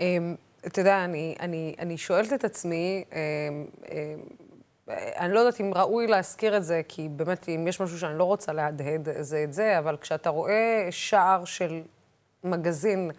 אמ, 0.00 0.34
אתה 0.66 0.80
יודע, 0.80 1.04
אני, 1.04 1.36
אני, 1.40 1.74
אני 1.78 1.98
שואלת 1.98 2.32
את 2.32 2.44
עצמי, 2.44 3.04
אה, 3.12 3.18
אה, 3.92 4.14
אני 5.18 5.32
לא 5.32 5.38
יודעת 5.38 5.60
אם 5.60 5.70
ראוי 5.74 6.06
להזכיר 6.06 6.56
את 6.56 6.64
זה, 6.64 6.80
כי 6.88 7.08
באמת, 7.08 7.48
אם 7.48 7.66
יש 7.68 7.80
משהו 7.80 7.98
שאני 7.98 8.18
לא 8.18 8.24
רוצה 8.24 8.52
להדהד, 8.52 9.08
זה 9.20 9.44
את 9.44 9.52
זה, 9.52 9.78
אבל 9.78 9.96
כשאתה 9.96 10.30
רואה 10.30 10.88
שער 10.90 11.44
של 11.44 11.82
מגזין 12.44 13.10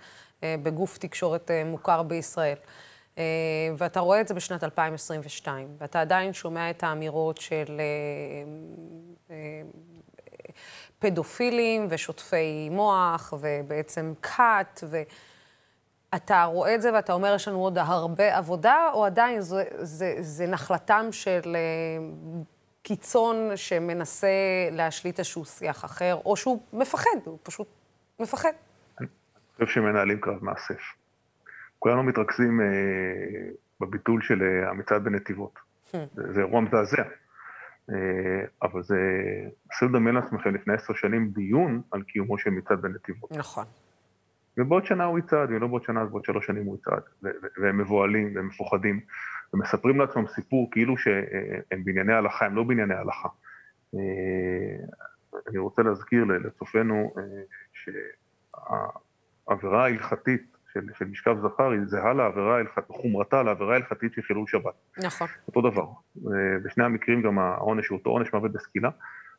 אה, 0.44 0.56
בגוף 0.64 0.98
תקשורת 0.98 1.52
מוכר 1.66 2.04
בישראל, 2.04 2.58
ואתה 3.78 4.00
רואה 4.00 4.22
את 4.22 4.28
זה 4.28 4.34
בשנת 4.34 4.64
2022, 4.64 5.68
ואתה 5.78 6.02
עדיין 6.02 6.34
שומע 6.34 6.70
את 6.70 6.84
האמירות 6.84 7.38
של 7.38 7.82
פדופילים 11.00 11.88
ושוטפי 11.90 12.70
מוח, 12.70 13.34
ובעצם 13.42 14.14
כת, 14.22 14.84
ו... 14.84 15.02
אתה 16.16 16.44
רואה 16.44 16.76
את 16.76 16.82
זה 16.82 16.94
ואתה 16.94 17.14
אומר, 17.14 17.36
יש 17.36 17.48
לנו 17.48 17.60
עוד 17.60 17.78
הרבה 17.78 18.38
עבודה, 18.38 18.90
או 18.94 19.06
עדיין 19.06 19.42
זה, 19.42 19.64
זה, 19.78 20.16
זה 20.20 20.48
נחלתם 20.48 21.08
של 21.12 21.56
אה, 21.56 22.06
קיצון 22.84 23.52
שמנסה 23.56 24.28
להשליט 24.72 25.20
איזשהו 25.20 25.46
שיח 25.46 25.86
אחר, 25.86 26.20
או 26.26 26.36
שהוא 26.36 26.62
מפחד, 26.74 27.18
הוא 27.26 27.38
פשוט 27.44 27.68
מפחד. 28.20 28.52
אני 29.00 29.08
חושב 29.54 29.74
שמנהלים 29.74 30.22
קרב 30.22 30.44
מאסף. 30.44 30.82
כולנו 31.86 32.04
מתרכזים 32.04 32.62
אה, 32.62 32.66
בביטול 33.80 34.22
של 34.22 34.44
אה, 34.44 34.70
המצעד 34.70 35.04
בנתיבות. 35.04 35.54
Hmm. 35.56 35.98
זה, 36.16 36.34
זה 36.34 36.40
אירוע 36.40 36.62
מזעזע. 36.62 37.04
אה, 37.90 38.46
אבל 38.64 38.84
זה, 38.84 38.98
נסו 39.72 39.86
לדמיין 39.86 40.16
לעצמכם 40.16 40.56
לפני 40.56 40.74
עשר 40.74 40.94
שנים 40.94 41.30
דיון 41.30 41.82
על 41.92 42.04
קיומו 42.04 42.38
של 42.38 42.50
מצעד 42.50 42.82
בנתיבות. 42.82 43.32
נכון. 43.32 43.66
ובעוד 44.58 44.86
שנה 44.86 45.04
הוא 45.06 45.20
יצעד, 45.20 45.50
ולא 45.52 45.68
בעוד 45.68 45.84
שנה, 45.84 46.02
אז 46.02 46.10
בעוד 46.10 46.26
שלוש 46.26 46.46
שנים 46.46 46.66
הוא 46.66 46.78
יצעד, 46.78 47.04
והם 47.62 47.78
מבוהלים 47.78 48.36
והם 48.36 48.48
מפוחדים, 48.48 49.00
ומספרים 49.54 50.00
לעצמם 50.00 50.28
סיפור 50.28 50.70
כאילו 50.72 50.98
שהם 50.98 51.84
בענייני 51.84 52.14
הלכה, 52.14 52.46
הם 52.46 52.56
לא 52.56 52.64
בענייני 52.64 52.96
הלכה. 52.96 53.30
אה, 53.96 54.00
אני 55.50 55.58
רוצה 55.58 55.82
להזכיר 55.82 56.24
לצופינו 56.24 57.14
אה, 57.18 57.24
שהעבירה 59.48 59.84
ההלכתית 59.84 60.55
של, 60.76 60.82
של 60.98 61.06
משכב 61.06 61.38
זכר 61.44 61.72
היא 61.72 61.80
זהה 61.86 62.14
לעבירה 62.14 62.60
חומרתה 62.88 63.44
לעבירה 63.44 63.74
ההלכתית 63.74 64.14
של 64.14 64.22
חילול 64.22 64.48
שבת. 64.48 64.74
נכון. 64.98 65.28
אותו 65.48 65.62
דבר. 65.62 65.86
בשני 66.66 66.84
המקרים 66.84 67.22
גם 67.22 67.40
העונש 67.40 67.88
הוא 67.88 67.98
אותו 67.98 68.10
עונש 68.10 68.34
מוות 68.34 68.52
בסקילה. 68.52 68.90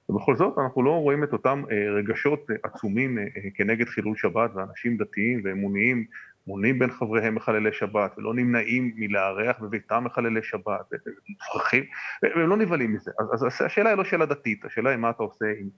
ובכל 0.09 0.37
זאת 0.37 0.59
אנחנו 0.59 0.83
לא 0.83 0.91
רואים 0.91 1.25
את 1.25 1.33
אותם 1.33 1.63
אה, 1.71 1.91
רגשות 1.91 2.51
אה, 2.51 2.57
עצומים 2.63 3.19
אה, 3.19 3.25
כנגד 3.55 3.89
חילול 3.89 4.17
שבת, 4.17 4.51
ואנשים 4.55 4.97
דתיים 4.97 5.41
ואמוניים 5.45 6.05
מונים 6.47 6.79
בין 6.79 6.91
חבריהם 6.91 7.35
מחללי 7.35 7.73
שבת, 7.73 8.19
ולא 8.19 8.35
נמנעים 8.35 8.93
מלארח 8.97 9.59
בביתם 9.61 10.05
מחללי 10.05 10.43
שבת, 10.43 10.93
ומוכרחים, 10.93 11.85
והם 12.23 12.49
לא 12.49 12.57
נבהלים 12.57 12.93
מזה. 12.93 13.11
אז, 13.19 13.27
אז 13.35 13.63
השאלה 13.65 13.91
היא 13.91 13.99
לא 13.99 14.05
שאלה 14.05 14.27
דתית, 14.27 14.65
השאלה 14.65 14.91
היא 14.91 14.99
מה 14.99 15.11
אתה 15.11 15.23
עושה 15.23 15.47
עם 15.61 15.69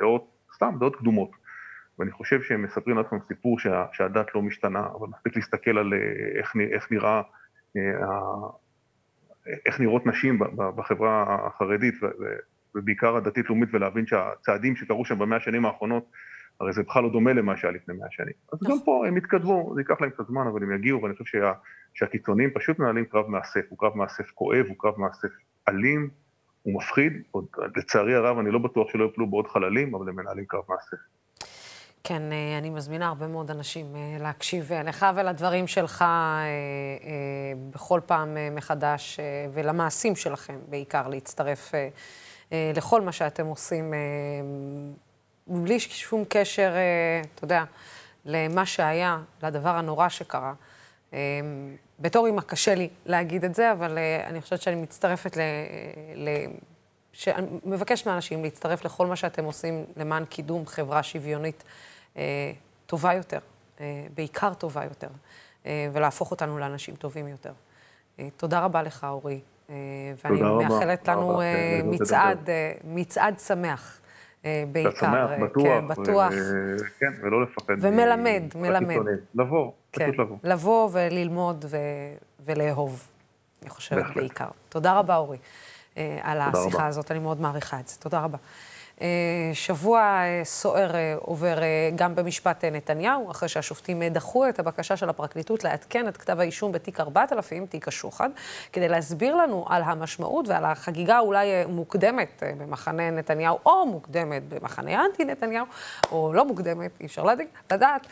דעות, 0.00 0.30
סתם 0.54 0.74
דעות 0.80 0.96
קדומות. 0.96 1.30
ואני 1.98 2.10
חושב 2.10 2.42
שהם 2.42 2.62
מספרים 2.62 2.96
לעצמם 2.96 3.18
סיפור 3.28 3.58
שה, 3.58 3.86
שהדת 3.92 4.34
לא 4.34 4.42
משתנה, 4.42 4.86
אבל 4.98 5.08
מספיק 5.08 5.36
להסתכל 5.36 5.78
על 5.78 5.92
איך, 6.38 6.56
איך 6.72 6.92
נראה, 6.92 7.22
איך 9.66 9.80
נראות 9.80 10.06
נשים 10.06 10.38
בחברה 10.56 11.36
החרדית, 11.46 11.94
ובעיקר 12.74 13.16
הדתית-לאומית, 13.16 13.68
ולהבין 13.72 14.06
שהצעדים 14.06 14.76
שקרו 14.76 15.04
שם 15.04 15.18
במאה 15.18 15.36
השנים 15.36 15.66
האחרונות, 15.66 16.10
הרי 16.60 16.72
זה 16.72 16.82
בכלל 16.82 17.02
לא 17.02 17.12
דומה 17.12 17.32
למה 17.32 17.56
שהיה 17.56 17.72
לפני 17.72 17.94
מאה 17.94 18.08
שנים. 18.10 18.34
אז 18.52 18.58
גם 18.62 18.70
נכון. 18.70 18.84
פה 18.84 19.06
הם 19.06 19.16
יתקדמו, 19.16 19.72
זה 19.74 19.80
ייקח 19.80 20.00
להם 20.00 20.10
קצת 20.10 20.26
זמן, 20.26 20.46
אבל 20.46 20.62
הם 20.62 20.72
יגיעו, 20.72 21.02
ואני 21.02 21.14
חושב 21.14 21.24
שה, 21.24 21.52
שהקיצונים 21.94 22.50
פשוט 22.54 22.78
מנהלים 22.78 23.04
קרב 23.04 23.28
מאסף, 23.28 23.60
הוא 23.68 23.78
קרב 23.78 23.96
מאסף 23.96 24.30
כואב, 24.30 24.66
הוא 24.68 24.76
קרב 24.78 25.00
מאסף 25.00 25.28
אלים, 25.68 26.10
הוא 26.62 26.74
מפחיד, 26.74 27.22
עוד, 27.30 27.46
לצערי 27.76 28.14
הרב 28.14 28.38
אני 28.38 28.50
לא 28.50 28.58
בטוח 28.58 28.90
שלא 28.90 29.04
יפלו 29.04 29.30
בעוד 29.30 29.46
חללים, 29.46 29.94
אבל 29.94 30.08
הם 30.08 30.16
מנהלים 30.16 30.44
קרב 30.48 30.62
מאסף. 30.68 30.96
כן, 32.04 32.32
אה, 32.32 32.58
אני 32.58 32.70
מזמינה 32.70 33.08
הרבה 33.08 33.26
מאוד 33.26 33.50
אנשים 33.50 33.96
אה, 33.96 34.16
להקשיב 34.20 34.72
לך 34.72 35.06
ולדברים 35.14 35.66
שלך 35.66 36.02
אה, 36.02 36.06
בכל 37.70 38.00
פעם 38.06 38.36
מחדש, 38.54 39.20
ולמעשים 39.52 40.16
שלכם 40.16 40.58
בעיקר, 40.68 41.08
להצטרף 41.08 41.74
אה, 42.52 42.72
לכל 42.76 43.00
מה 43.00 43.12
שאתם 43.12 43.46
עושים, 43.46 43.94
אה, 43.94 43.98
בלי 45.46 45.80
שום 45.80 46.24
קשר, 46.28 46.72
אה, 46.74 47.22
אתה 47.34 47.44
יודע, 47.44 47.64
למה 48.24 48.66
שהיה, 48.66 49.18
לדבר 49.42 49.76
הנורא 49.76 50.08
שקרה. 50.08 50.52
בתור 52.00 52.26
אימא 52.26 52.40
קשה 52.40 52.74
לי 52.74 52.88
להגיד 53.06 53.44
את 53.44 53.54
זה, 53.54 53.72
אבל 53.72 53.98
אני 54.26 54.40
חושבת 54.40 54.62
שאני 54.62 54.76
מצטרפת 54.76 55.36
ל... 55.36 55.40
ל... 56.14 56.28
שאני 57.12 57.46
מבקשת 57.64 58.06
מאנשים 58.06 58.42
להצטרף 58.42 58.84
לכל 58.84 59.06
מה 59.06 59.16
שאתם 59.16 59.44
עושים 59.44 59.84
למען 59.96 60.24
קידום 60.24 60.66
חברה 60.66 61.02
שוויונית 61.02 61.64
טובה 62.86 63.14
יותר, 63.14 63.38
בעיקר 64.14 64.54
טובה 64.54 64.84
יותר, 64.84 65.08
ולהפוך 65.92 66.30
אותנו 66.30 66.58
לאנשים 66.58 66.94
טובים 66.94 67.28
יותר. 67.28 67.52
תודה 68.36 68.60
רבה 68.60 68.82
לך, 68.82 69.04
אורי. 69.04 69.40
אה, 69.72 69.74
ואני 70.24 70.42
מאחלת 70.42 71.08
לנו 71.08 71.40
אה, 71.40 71.80
מצעד, 71.84 72.50
אה, 72.50 72.72
מצעד 72.84 73.38
שמח. 73.38 73.98
בעיקר. 74.72 74.90
אתה 74.90 74.98
שמח, 74.98 75.30
בטוח. 75.42 75.64
כן, 75.64 75.88
בטוח. 75.88 76.32
כן, 76.98 77.12
ולא 77.22 77.42
לפחד. 77.42 77.74
ומלמד, 77.80 78.42
מלמד. 78.54 78.96
לבוא, 79.34 79.72
כן, 79.92 80.04
פשוט 80.04 80.20
לבוא. 80.20 80.36
לבוא 80.44 80.88
וללמוד 80.92 81.64
ו... 81.68 81.76
ולאהוב, 82.44 83.08
אני 83.62 83.70
חושבת 83.70 83.98
בהחלט. 83.98 84.16
בעיקר. 84.16 84.48
תודה 84.68 84.98
רבה, 84.98 85.16
אורי, 85.16 85.38
על 85.96 86.40
השיחה 86.40 86.76
רבה. 86.76 86.86
הזאת, 86.86 87.10
אני 87.10 87.18
מאוד 87.18 87.40
מעריכה 87.40 87.80
את 87.80 87.88
זה. 87.88 87.98
תודה 88.00 88.20
רבה. 88.20 88.38
שבוע 89.52 90.22
סוער 90.44 90.90
עובר 91.18 91.58
גם 91.96 92.14
במשפט 92.14 92.64
נתניהו, 92.64 93.30
אחרי 93.30 93.48
שהשופטים 93.48 94.02
דחו 94.02 94.48
את 94.48 94.58
הבקשה 94.58 94.96
של 94.96 95.08
הפרקליטות 95.08 95.64
לעדכן 95.64 96.08
את 96.08 96.16
כתב 96.16 96.40
האישום 96.40 96.72
בתיק 96.72 97.00
4000, 97.00 97.66
תיק 97.66 97.88
השוחד, 97.88 98.30
כדי 98.72 98.88
להסביר 98.88 99.36
לנו 99.36 99.64
על 99.68 99.82
המשמעות 99.82 100.48
ועל 100.48 100.64
החגיגה 100.64 101.18
אולי 101.18 101.46
מוקדמת 101.68 102.42
במחנה 102.58 103.10
נתניהו, 103.10 103.58
או 103.66 103.86
מוקדמת 103.86 104.42
במחנה 104.48 105.04
אנטי 105.04 105.24
נתניהו, 105.24 105.66
או 106.12 106.32
לא 106.32 106.44
מוקדמת, 106.44 106.90
אי 107.00 107.06
אפשר 107.06 107.24
לדעת. 107.72 108.06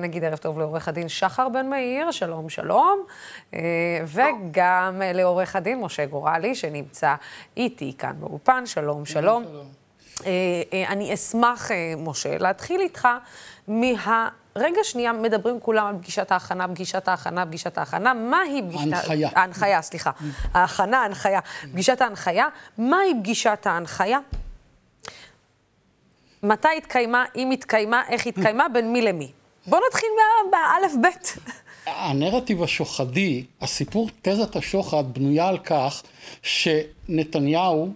נגיד 0.00 0.24
ערב 0.24 0.38
טוב 0.38 0.58
לעורך 0.58 0.88
הדין 0.88 1.08
שחר 1.08 1.48
בן 1.48 1.66
מאיר, 1.66 2.10
שלום 2.10 2.48
שלום, 2.48 3.04
וגם 4.06 5.02
לעורך 5.14 5.56
הדין 5.56 5.80
משה 5.80 6.06
גורלי, 6.06 6.54
שנמצא 6.54 7.14
איתי 7.56 7.94
כאן 7.98 8.12
באולפן, 8.20 8.66
שלום 8.66 9.04
שלום. 9.04 9.44
שלום. 9.44 9.79
אני 10.88 11.14
אשמח, 11.14 11.70
משה, 11.98 12.38
להתחיל 12.38 12.80
איתך 12.80 13.08
מהרגע 13.68 14.80
שנייה, 14.82 15.12
מדברים 15.12 15.60
כולם 15.60 15.86
על 15.86 15.94
פגישת 15.98 16.32
ההכנה, 16.32 16.68
פגישת 16.68 17.08
ההכנה, 17.08 17.46
פגישת 17.46 17.78
ההכנה. 17.78 18.14
מהי 18.14 18.62
פגישת... 18.62 18.92
ההנחיה. 18.92 19.28
ההנחיה, 19.34 19.82
סליחה. 19.82 20.10
ההכנה, 20.54 21.02
ההנחיה. 21.02 21.40
פגישת 21.72 22.00
ההנחיה. 22.00 22.46
מהי 22.78 23.14
פגישת 23.20 23.66
ההנחיה? 23.66 24.18
מתי 26.42 26.68
התקיימה, 26.76 27.24
אם 27.36 27.50
התקיימה, 27.50 28.02
איך 28.08 28.26
התקיימה, 28.26 28.68
בין 28.68 28.92
מי 28.92 29.02
למי? 29.02 29.32
בוא 29.66 29.78
נתחיל 29.88 30.08
באלף-בית. 30.50 31.36
הנרטיב 31.86 32.62
השוחדי, 32.62 33.44
הסיפור 33.60 34.08
תזת 34.22 34.56
השוחד, 34.56 35.04
בנויה 35.12 35.48
על 35.48 35.58
כך 35.58 36.02
שנתניהו, 36.42 37.92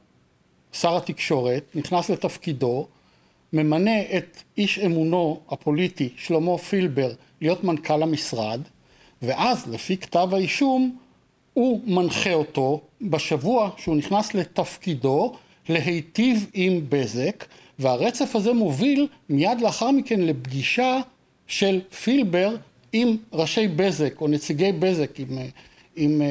שר 0.81 0.97
התקשורת, 0.97 1.63
נכנס 1.75 2.11
לתפקידו, 2.11 2.87
ממנה 3.53 4.01
את 4.17 4.43
איש 4.59 4.79
אמונו 4.79 5.41
הפוליטי, 5.51 6.09
שלמה 6.17 6.59
פילבר, 6.59 7.13
להיות 7.41 7.65
מנכ"ל 7.65 8.03
המשרד, 8.03 8.61
ואז, 9.23 9.67
לפי 9.71 9.97
כתב 9.97 10.29
האישום, 10.33 10.97
הוא 11.55 11.81
מנחה 11.87 12.33
אותו 12.33 12.81
בשבוע 13.03 13.71
שהוא 13.77 13.97
נכנס 13.97 14.35
לתפקידו 14.35 15.35
להיטיב 15.69 16.47
עם 16.55 16.81
בזק, 16.89 17.45
והרצף 17.79 18.37
הזה 18.37 18.53
מוביל 18.53 19.09
מיד 19.29 19.61
לאחר 19.61 19.91
מכן 19.91 20.21
לפגישה 20.21 21.01
של 21.47 21.81
פילבר 22.03 22.57
עם 22.93 23.17
ראשי 23.33 23.69
בזק 23.69 24.21
או 24.21 24.29
נציגי 24.29 24.73
בזק, 24.73 25.21
עם, 25.21 25.39
עם 25.97 26.23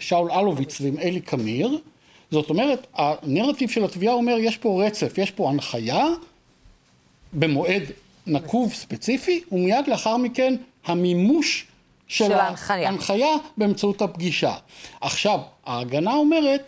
שאול 0.00 0.30
אלוביץ 0.30 0.80
ועם 0.80 0.98
אלי 0.98 1.20
קמיר. 1.20 1.78
זאת 2.30 2.50
אומרת, 2.50 2.86
הנרטיב 2.94 3.70
של 3.70 3.84
התביעה 3.84 4.14
אומר, 4.14 4.36
יש 4.38 4.56
פה 4.56 4.84
רצף, 4.86 5.18
יש 5.18 5.30
פה 5.30 5.50
הנחיה 5.50 6.04
במועד 7.32 7.82
נקוב 8.26 8.72
ספציפי, 8.74 9.42
ומיד 9.52 9.88
לאחר 9.88 10.16
מכן 10.16 10.54
המימוש 10.86 11.66
של, 12.08 12.24
של 12.24 12.32
ההנחיה. 12.32 12.88
ההנחיה 12.88 13.28
באמצעות 13.56 14.02
הפגישה. 14.02 14.54
עכשיו, 15.00 15.40
ההגנה 15.66 16.14
אומרת, 16.14 16.62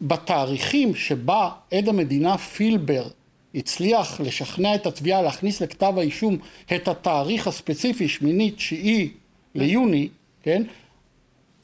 בתאריכים 0.00 0.94
שבה 0.94 1.50
עד 1.72 1.88
המדינה 1.88 2.38
פילבר 2.38 3.06
הצליח 3.54 4.20
לשכנע 4.20 4.74
את 4.74 4.86
התביעה 4.86 5.22
להכניס 5.22 5.62
לכתב 5.62 5.94
האישום 5.96 6.38
את 6.74 6.88
התאריך 6.88 7.46
הספציפי, 7.46 8.08
שמיני, 8.08 8.50
תשיעי 8.50 9.10
ליוני, 9.54 10.08
כן? 10.42 10.62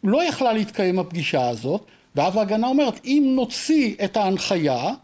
לא 0.04 0.24
יכלה 0.24 0.52
להתקיים 0.52 0.98
הפגישה 0.98 1.48
הזאת, 1.48 1.86
ואז 2.16 2.36
ההגנה 2.36 2.66
אומרת, 2.66 3.00
אם 3.04 3.32
נוציא 3.36 3.94
את 4.04 4.16
ההנחיה, 4.16 4.94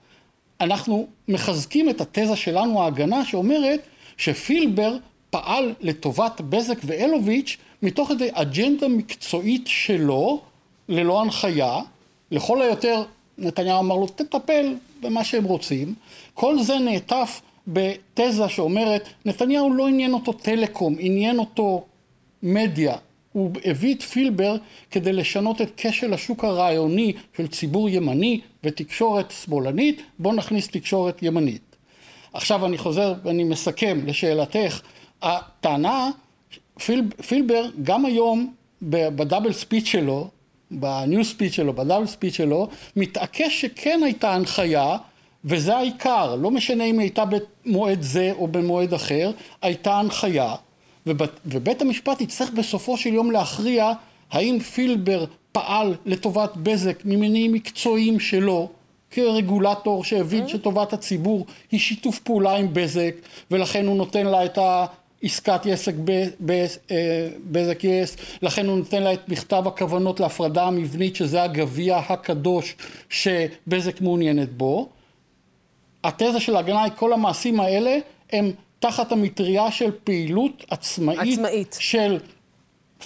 אנחנו 0.61 1.07
מחזקים 1.29 1.91
את 1.91 2.01
התזה 2.01 2.37
שלנו, 2.37 2.83
ההגנה, 2.83 3.25
שאומרת 3.25 3.81
שפילבר 4.17 4.97
פעל 5.31 5.75
לטובת 5.81 6.41
בזק 6.41 6.79
ואלוביץ' 6.85 7.57
מתוך 7.83 8.11
איזו 8.11 8.25
אג'נדה 8.33 8.89
מקצועית 8.89 9.67
שלו, 9.67 10.41
ללא 10.89 11.21
הנחיה, 11.21 11.79
לכל 12.31 12.63
היותר 12.63 13.03
נתניהו 13.39 13.81
אמר 13.81 13.97
לו, 13.97 14.07
תטפל 14.07 14.75
במה 15.03 15.25
שהם 15.25 15.45
רוצים. 15.45 15.95
כל 16.35 16.63
זה 16.63 16.79
נעטף 16.79 17.41
בתזה 17.67 18.49
שאומרת, 18.49 19.09
נתניהו 19.25 19.75
לא 19.75 19.89
עניין 19.89 20.13
אותו 20.13 20.33
טלקום, 20.33 20.97
עניין 20.99 21.39
אותו 21.39 21.85
מדיה. 22.43 22.97
הוא 23.39 23.51
הביא 23.64 23.95
את 23.95 24.03
פילבר 24.03 24.57
כדי 24.91 25.12
לשנות 25.12 25.61
את 25.61 25.70
כשל 25.76 26.14
השוק 26.14 26.45
הרעיוני 26.45 27.12
של 27.36 27.47
ציבור 27.47 27.89
ימני 27.89 28.41
ותקשורת 28.64 29.30
שמאלנית, 29.30 30.03
בואו 30.18 30.34
נכניס 30.34 30.68
תקשורת 30.68 31.22
ימנית. 31.22 31.76
עכשיו 32.32 32.66
אני 32.66 32.78
חוזר 32.78 33.14
ואני 33.24 33.45
מסכם 33.45 34.01
לשאלתך, 34.07 34.80
הטענה, 35.22 36.11
פיל, 36.84 37.03
פילבר 37.28 37.64
גם 37.82 38.05
היום 38.05 38.53
בדאבל 38.82 39.53
ספיץ' 39.53 39.86
שלו, 39.86 40.28
בניו 40.70 41.24
ספיץ' 41.24 41.53
שלו, 41.53 41.72
בדאבל 41.72 42.07
ספיץ' 42.07 42.34
שלו, 42.34 42.68
מתעקש 42.97 43.61
שכן 43.61 44.01
הייתה 44.05 44.34
הנחיה, 44.34 44.97
וזה 45.45 45.76
העיקר, 45.76 46.34
לא 46.34 46.51
משנה 46.51 46.84
אם 46.84 46.99
הייתה 46.99 47.24
במועד 47.24 48.03
זה 48.03 48.32
או 48.39 48.49
במועד 48.49 48.95
אחר, 48.95 49.30
הייתה 49.62 49.95
הנחיה, 49.95 50.55
ובית, 51.09 51.31
ובית 51.47 51.83
המשפט 51.83 52.21
יצטרך 52.21 52.51
בסופו 52.51 52.97
של 52.97 53.15
יום 53.15 53.31
להכריע 53.31 53.93
האם 54.31 54.59
פילבר 54.59 55.25
פעל 55.53 55.95
לטובת 56.07 56.57
בזק 56.57 57.03
ממניעים 57.05 57.53
מקצועיים 57.53 58.21
שלו, 58.21 58.69
כרגולטור 59.11 60.05
שהבין 60.05 60.49
שטובת 60.49 60.93
הציבור 60.93 61.47
היא 61.71 61.81
שיתוף 61.81 62.19
פעולה 62.19 62.57
עם 62.57 62.69
בזק, 62.73 63.15
ולכן 63.51 63.87
הוא 63.87 63.97
נותן 63.97 64.27
לה 64.27 64.45
את 64.45 64.59
ה... 64.59 64.87
עסקת 65.23 65.67
עסק 65.67 65.95
בזק 67.51 67.85
יס, 67.85 68.17
לכן 68.43 68.67
הוא 68.67 68.79
נותן 68.79 69.03
לה 69.03 69.13
את 69.13 69.29
מכתב 69.29 69.63
הכוונות 69.67 70.21
להפרדה 70.21 70.65
המבנית 70.65 71.17
שזה 71.17 71.43
הגביע 71.43 71.97
הקדוש 71.97 72.77
שבזק 73.11 74.01
מעוניינת 74.01 74.53
בו. 74.53 74.89
התזה 76.05 76.41
של 76.41 76.57
ההגנה 76.57 76.83
היא 76.83 76.93
כל 76.97 77.13
המעשים 77.13 77.61
האלה 77.61 77.99
הם 78.33 78.53
תחת 78.79 79.12
המטריה 79.12 79.70
של 79.70 79.91
פעילות 80.05 80.64
עצמאית, 80.70 81.33
עצמאית. 81.33 81.76
של 81.81 82.18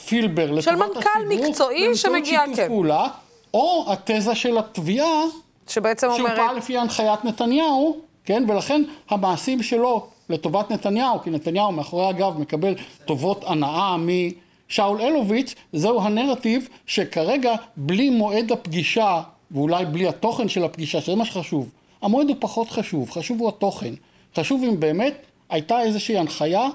פילבר 0.06 0.60
של 0.60 0.74
מנכ"ל 0.74 1.08
מקצועי 1.28 1.96
שמגיע, 1.96 2.38
באמצעות 2.38 2.56
כן. 2.56 2.68
פעולה, 2.68 3.08
או 3.54 3.86
התזה 3.88 4.34
של 4.34 4.58
התביעה 4.58 5.22
שבעצם 5.68 6.06
שהוא 6.10 6.18
אומרת... 6.18 6.36
פעל 6.36 6.56
לפי 6.56 6.78
הנחיית 6.78 7.24
נתניהו, 7.24 7.96
כן, 8.24 8.44
ולכן 8.48 8.82
המעשים 9.10 9.62
שלו 9.62 10.06
לטובת 10.28 10.70
נתניהו, 10.70 11.22
כי 11.22 11.30
נתניהו 11.30 11.72
מאחורי 11.72 12.06
הגב 12.06 12.38
מקבל 12.38 12.74
טובות 13.04 13.44
הנאה 13.46 13.96
משאול 13.96 15.00
אלוביץ', 15.00 15.54
זהו 15.72 16.02
הנרטיב 16.02 16.68
שכרגע 16.86 17.54
בלי 17.76 18.10
מועד 18.10 18.52
הפגישה, 18.52 19.22
ואולי 19.50 19.84
בלי 19.84 20.08
התוכן 20.08 20.48
של 20.48 20.64
הפגישה, 20.64 21.00
שזה 21.00 21.14
מה 21.14 21.24
שחשוב, 21.24 21.70
המועד 22.02 22.28
הוא 22.28 22.36
פחות 22.40 22.70
חשוב, 22.70 23.10
חשוב 23.10 23.40
הוא 23.40 23.48
התוכן. 23.48 23.94
חשוב 24.36 24.62
אם 24.64 24.80
באמת 24.80 25.14
הייתה 25.52 25.82
איזושהי 25.82 26.18
הנחיה 26.18 26.68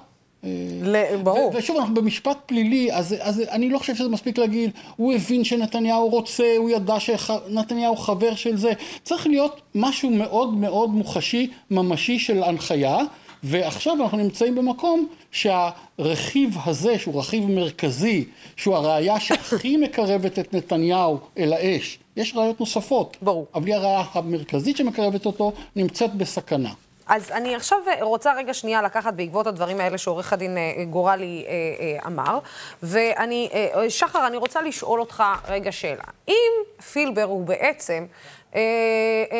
ל- 0.84 1.18
ברור. 1.24 1.52
ו- 1.54 1.58
ושוב, 1.58 1.78
אנחנו 1.78 1.94
במשפט 1.94 2.38
פלילי, 2.46 2.94
אז, 2.94 3.16
אז 3.20 3.42
אני 3.52 3.70
לא 3.70 3.78
חושב 3.78 3.96
שזה 3.96 4.10
מספיק 4.10 4.38
להגיד, 4.38 4.72
הוא 4.96 5.14
הבין 5.14 5.44
שנתניהו 5.44 6.10
רוצה, 6.10 6.44
הוא 6.58 6.70
ידע 6.70 7.00
שנתניהו 7.00 7.96
חבר 7.96 8.36
של 8.36 8.58
זה. 8.58 8.72
צריך 9.04 9.28
להיות 9.28 9.62
משהו 9.76 10.10
מאוד 10.10 10.54
מאוד 10.54 10.90
מוחשי, 10.90 11.50
ממשי 11.72 12.20
של 12.20 12.44
הנחיה, 12.44 12.98
ועכשיו 13.44 14.04
אנחנו 14.04 14.18
נמצאים 14.18 14.56
במקום 14.56 15.08
שהרכיב 15.32 16.58
הזה, 16.66 17.00
שהוא 17.00 17.20
רכיב 17.20 17.46
מרכזי, 17.52 18.26
שהוא 18.56 18.76
הראייה 18.76 19.20
שהכי 19.20 19.78
מקרבת 19.84 20.40
את 20.40 20.54
נתניהו 20.54 21.18
אל 21.38 21.54
האש, 21.54 22.00
יש 22.18 22.34
ראיות 22.36 22.60
נוספות. 22.60 23.18
ברור. 23.22 23.46
אבל 23.56 23.68
היא 23.68 23.76
הראייה 23.76 24.04
המרכזית 24.14 24.78
שמקרבת 24.78 25.26
אותו, 25.26 25.52
נמצאת 25.76 26.14
בסכנה. 26.16 26.72
אז 27.08 27.32
אני 27.32 27.55
עכשיו 27.55 27.78
רוצה 28.01 28.34
רגע 28.34 28.53
שנייה 28.53 28.82
לקחת 28.82 29.14
בעקבות 29.14 29.47
הדברים 29.47 29.80
האלה 29.80 29.97
שעורך 29.97 30.34
הדין 30.34 30.58
אה, 30.58 30.86
גורלי 30.89 31.45
אה, 31.47 31.51
אה, 31.80 32.08
אמר, 32.08 32.39
ואני, 32.84 33.49
שחר, 33.89 34.28
אני 34.28 34.38
רוצה 34.38 34.62
לשאול 34.62 34.99
אותך 34.99 35.24
רגע 35.47 35.72
שאלה. 35.72 36.03
אם 36.28 36.51
פילבר 36.91 37.24
הוא 37.24 37.45
בעצם 37.45 38.05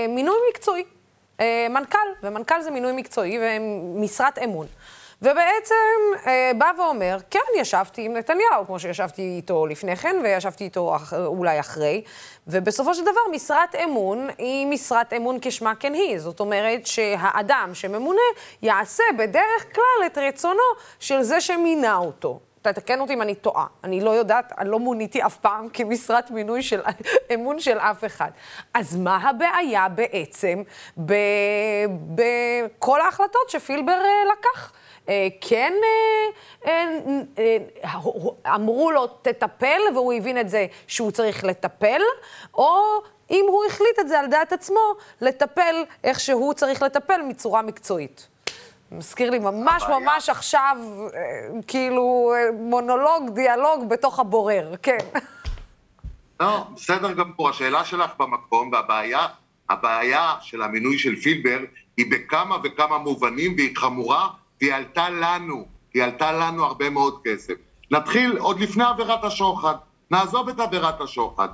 מינוי 0.10 0.38
מקצועי, 0.50 0.84
מנכ"ל, 1.70 1.98
ומנכ"ל 2.24 2.62
זה 2.62 2.72
מינוי 2.72 2.92
מקצועי 2.92 3.40
ומשרת 3.42 4.38
אמון, 4.38 4.68
ובעצם 5.22 5.76
אה, 6.28 6.52
בא 6.58 6.72
ואומר, 6.78 7.18
כן, 7.30 7.40
ישבתי 7.58 8.06
עם 8.06 8.14
נתניהו, 8.14 8.66
כמו 8.66 8.80
שישבתי 8.80 9.22
איתו 9.22 9.66
לפני 9.66 9.96
כן, 9.96 10.16
וישבתי 10.24 10.64
איתו 10.64 10.96
אח, 10.96 11.14
אולי 11.14 11.60
אחרי, 11.60 12.02
ובסופו 12.48 12.94
של 12.94 13.02
דבר 13.02 13.22
משרת 13.32 13.76
אמון 13.76 14.28
היא 14.38 14.68
משרת 14.68 15.14
אמון 15.14 15.38
כשמה 15.42 15.76
כן 15.76 15.94
היא. 15.94 16.20
זאת 16.20 16.40
אומרת 16.40 16.86
שהאדם 16.88 17.70
שממונה 17.74 18.22
יעשה 18.62 19.04
בדרך 19.18 19.76
כלל 19.76 20.06
את 20.06 20.18
רצונו 20.18 20.60
של 21.00 21.22
זה 21.22 21.42
שמינה 21.42 21.98
אותו. 21.98 22.40
תתקן 22.62 23.00
אותי 23.00 23.14
אם 23.14 23.22
אני 23.22 23.36
טועה. 23.36 23.66
אני 23.84 24.02
לא 24.02 24.10
יודעת, 24.10 24.54
אני 24.58 24.70
לא 24.70 24.80
מוניתי 24.80 25.26
אף 25.26 25.38
פעם 25.38 25.70
כמשרת 25.74 26.32
מינוי 26.32 26.64
של 26.64 26.82
אמון 27.34 27.60
של 27.60 27.78
אף 27.78 28.06
אחד. 28.06 28.32
אז 28.74 28.96
מה 28.96 29.30
הבעיה 29.30 29.90
בעצם 29.90 30.64
בכל 32.16 33.02
ההחלטות 33.02 33.50
שפילבר 33.50 33.92
אה, 33.92 34.32
לקח? 34.32 34.72
אה, 35.10 35.28
כן 35.42 35.74
אה, 36.68 37.58
אמרו 38.56 38.92
לו, 38.92 39.08
תטפל, 39.08 39.80
והוא 39.94 40.14
הבין 40.14 40.38
את 40.38 40.50
זה 40.50 40.66
שהוא 40.88 41.12
צריך 41.12 41.44
לטפל, 41.44 42.02
או 42.54 43.02
אם 43.32 43.46
הוא 43.48 43.66
החליט 43.66 44.00
את 44.00 44.08
זה 44.08 44.20
על 44.20 44.28
דעת 44.28 44.54
עצמו, 44.54 44.96
לטפל 45.22 45.84
איך 46.04 46.20
שהוא 46.20 46.54
צריך 46.54 46.82
לטפל 46.82 47.22
מצורה 47.22 47.62
מקצועית. 47.62 48.28
מזכיר 48.92 49.30
לי 49.30 49.40
ממש 49.40 49.84
הבעיה. 49.84 50.00
ממש 50.00 50.30
עכשיו, 50.30 50.78
אה, 51.14 51.62
כאילו, 51.68 52.34
אה, 52.36 52.52
מונולוג, 52.52 53.30
דיאלוג 53.34 53.90
בתוך 53.90 54.20
הבורר, 54.20 54.74
כן. 54.82 54.98
לא, 56.40 56.64
בסדר 56.76 57.14
גמור, 57.14 57.50
השאלה 57.50 57.86
שלך 57.86 58.12
במקום, 58.18 58.72
והבעיה, 58.72 59.28
הבעיה 59.70 60.36
של 60.42 60.62
המינוי 60.62 60.98
של 60.98 61.16
פילבר 61.16 61.60
היא 61.98 62.06
בכמה 62.12 62.58
וכמה 62.64 62.98
מובנים, 62.98 63.54
והיא 63.58 63.78
חמורה, 63.78 64.28
והיא 64.62 64.74
עלתה 64.74 65.10
לנו, 65.10 65.66
היא 65.94 66.04
עלתה 66.04 66.32
לנו 66.32 66.66
הרבה 66.66 66.90
מאוד 66.90 67.20
כסף. 67.24 67.54
נתחיל 67.92 68.38
עוד 68.38 68.60
לפני 68.60 68.84
עבירת 68.84 69.24
השוחד, 69.24 69.76
נעזוב 70.12 70.50
את 70.50 70.60
עבירת 70.60 71.02
השוחד. 71.02 71.48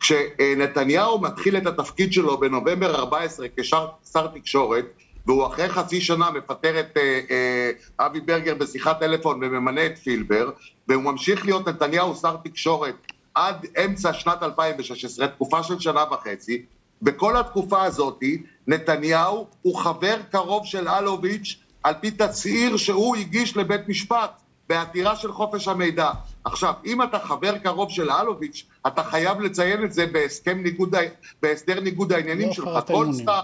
כשנתניהו 0.00 1.20
מתחיל 1.20 1.56
את 1.56 1.66
התפקיד 1.66 2.12
שלו 2.12 2.40
בנובמבר 2.40 2.94
14 2.94 3.46
כשר 3.56 4.26
תקשורת, 4.34 4.84
והוא 5.26 5.46
אחרי 5.46 5.68
חצי 5.68 6.00
שנה 6.00 6.30
מפטר 6.30 6.80
את 6.80 6.96
אה, 6.96 7.20
אה, 7.30 7.70
אבי 8.06 8.20
ברגר 8.20 8.54
בשיחת 8.54 9.00
טלפון 9.00 9.44
וממנה 9.44 9.86
את 9.86 9.98
פילבר, 9.98 10.50
והוא 10.88 11.02
ממשיך 11.02 11.44
להיות 11.44 11.68
נתניהו 11.68 12.14
שר 12.14 12.36
תקשורת 12.44 12.94
עד 13.34 13.66
אמצע 13.84 14.12
שנת 14.12 14.42
2016, 14.42 15.28
תקופה 15.28 15.62
של 15.62 15.78
שנה 15.78 16.04
וחצי. 16.12 16.64
בכל 17.02 17.36
התקופה 17.36 17.82
הזאת 17.82 18.20
נתניהו 18.66 19.46
הוא 19.62 19.76
חבר 19.76 20.16
קרוב 20.30 20.66
של 20.66 20.88
אלוביץ' 20.88 21.56
על 21.86 21.94
פי 22.00 22.10
תצהיר 22.10 22.76
שהוא 22.76 23.16
הגיש 23.16 23.56
לבית 23.56 23.88
משפט 23.88 24.30
בעתירה 24.68 25.16
של 25.16 25.32
חופש 25.32 25.68
המידע. 25.68 26.10
עכשיו, 26.44 26.72
אם 26.86 27.02
אתה 27.02 27.18
חבר 27.18 27.58
קרוב 27.58 27.90
של 27.90 28.10
אלוביץ', 28.10 28.66
אתה 28.86 29.04
חייב 29.04 29.40
לציין 29.40 29.84
את 29.84 29.92
זה 29.92 30.06
בהסכם 30.06 30.62
ניגוד, 30.62 30.94
בהסדר 31.42 31.80
ניגוד 31.80 32.12
העניינים 32.12 32.48
לא 32.48 32.54
שלך. 32.54 32.68
כל 32.86 33.06
שר, 33.24 33.40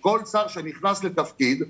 כל 0.00 0.20
שר 0.32 0.48
שנכנס 0.48 1.04
לתפקיד, 1.04 1.62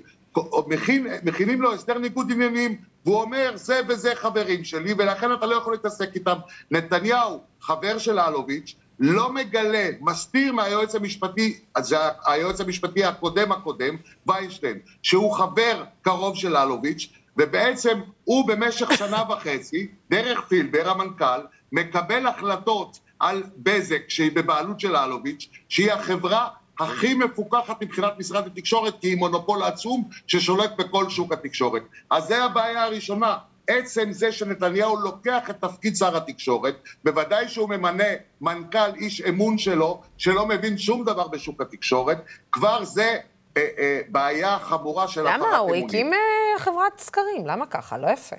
מכין, 0.67 1.07
מכינים 1.23 1.61
לו 1.61 1.73
הסדר 1.73 1.97
ניגוד 1.97 2.31
עניינים, 2.31 2.75
והוא 3.05 3.21
אומר, 3.21 3.51
זה 3.55 3.81
וזה 3.87 4.15
חברים 4.15 4.63
שלי, 4.63 4.93
ולכן 4.97 5.33
אתה 5.33 5.45
לא 5.45 5.55
יכול 5.55 5.73
להתעסק 5.73 6.15
איתם. 6.15 6.37
נתניהו, 6.71 7.41
חבר 7.61 7.97
של 7.97 8.19
אלוביץ', 8.19 8.75
לא 8.99 9.33
מגלה, 9.33 9.89
מסתיר 10.01 10.53
מהיועץ 10.53 10.95
המשפטי, 10.95 11.59
זה 11.79 11.97
היועץ 12.25 12.61
המשפטי 12.61 13.03
הקודם 13.03 13.51
הקודם, 13.51 13.95
ויינשטיין, 14.27 14.79
שהוא 15.03 15.33
חבר 15.33 15.83
קרוב 16.01 16.35
של 16.35 16.57
אלוביץ', 16.57 17.13
ובעצם 17.37 17.99
הוא 18.23 18.47
במשך 18.47 18.97
שנה 18.97 19.23
וחצי, 19.29 19.87
דרך 20.09 20.39
פילבר, 20.47 20.89
המנכ"ל, 20.89 21.41
מקבל 21.71 22.27
החלטות 22.27 22.99
על 23.19 23.43
בזק, 23.57 24.01
שהיא 24.09 24.31
בבעלות 24.35 24.79
של 24.79 24.95
אלוביץ', 24.95 25.49
שהיא 25.69 25.91
החברה 25.91 26.47
הכי 26.79 27.13
מפוקחת 27.13 27.83
מבחינת 27.83 28.13
משרד 28.19 28.47
התקשורת, 28.47 29.01
כי 29.01 29.07
היא 29.07 29.17
מונופול 29.17 29.63
עצום 29.63 30.09
ששולט 30.27 30.71
בכל 30.77 31.09
שוק 31.09 31.33
התקשורת. 31.33 31.83
אז 32.09 32.23
זה 32.23 32.43
הבעיה 32.43 32.83
הראשונה. 32.83 33.37
עצם 33.69 34.11
זה 34.11 34.31
שנתניהו 34.31 34.99
לוקח 34.99 35.49
את 35.49 35.55
תפקיד 35.61 35.95
שר 35.95 36.17
התקשורת, 36.17 36.75
בוודאי 37.03 37.47
שהוא 37.47 37.69
ממנה 37.69 38.03
מנכ"ל 38.41 38.95
איש 38.95 39.21
אמון 39.21 39.57
שלו, 39.57 40.01
שלא 40.17 40.47
מבין 40.47 40.77
שום 40.77 41.03
דבר 41.03 41.27
בשוק 41.27 41.61
התקשורת, 41.61 42.17
כבר 42.51 42.83
זה 42.83 43.17
אה, 43.57 43.67
אה, 43.77 44.01
בעיה 44.07 44.59
חמורה 44.59 45.07
של 45.07 45.27
הפרת 45.27 45.35
אמונים. 45.35 45.53
למה? 45.53 45.57
הוא 45.57 45.75
הקים 45.75 46.13
אה, 46.13 46.59
חברת 46.59 46.99
סקרים, 46.99 47.47
למה 47.47 47.65
ככה? 47.65 47.97
לא 47.97 48.07
יפה. 48.07 48.35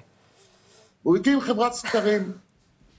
הוא 1.03 1.17
הקים 1.17 1.41
חברת 1.41 1.73
סקרים. 1.73 2.33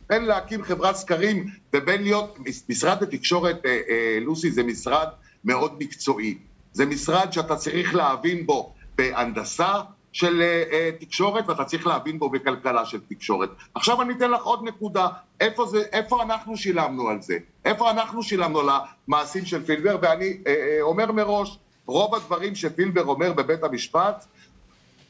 בין 0.10 0.26
להקים 0.26 0.64
חברת 0.64 0.96
סקרים 0.96 1.46
ובין 1.74 2.04
להיות, 2.04 2.38
משרד 2.70 3.04
התקשורת, 3.04 3.66
אה, 3.66 3.80
אה, 3.90 4.18
לוסי, 4.22 4.52
זה 4.52 4.64
משרד 4.64 5.08
מאוד 5.44 5.76
מקצועי. 5.80 6.38
זה 6.74 6.86
משרד 6.86 7.34
שאתה 7.34 7.56
צריך 7.56 7.96
להבין 7.96 8.46
בו 8.46 8.74
בהנדסה 8.98 9.74
של 10.12 10.42
uh, 10.42 10.72
uh, 10.72 11.06
תקשורת, 11.06 11.50
ואתה 11.50 11.64
צריך 11.64 11.88
להבין 11.88 12.20
בו 12.20 12.30
בכלכלה 12.30 12.86
של 12.86 13.00
תקשורת. 13.10 13.50
עכשיו 13.76 14.02
אני 14.02 14.14
אתן 14.14 14.32
לך 14.32 14.44
עוד 14.44 14.64
נקודה, 14.64 15.08
איפה, 15.40 15.66
זה, 15.66 15.84
איפה 15.92 16.24
אנחנו 16.24 16.58
שילמנו 16.58 17.10
על 17.10 17.22
זה? 17.22 17.38
איפה 17.66 17.92
אנחנו 17.92 18.24
שילמנו 18.24 18.60
על 18.60 18.70
המעשים 19.08 19.46
של 19.46 19.66
פילבר? 19.66 19.98
ואני 20.02 20.38
uh, 20.44 20.48
אומר 20.82 21.12
מראש, 21.12 21.58
רוב 21.86 22.16
הדברים 22.16 22.56
שפילבר 22.56 23.04
אומר 23.04 23.34
בבית 23.34 23.64
המשפט, 23.64 24.26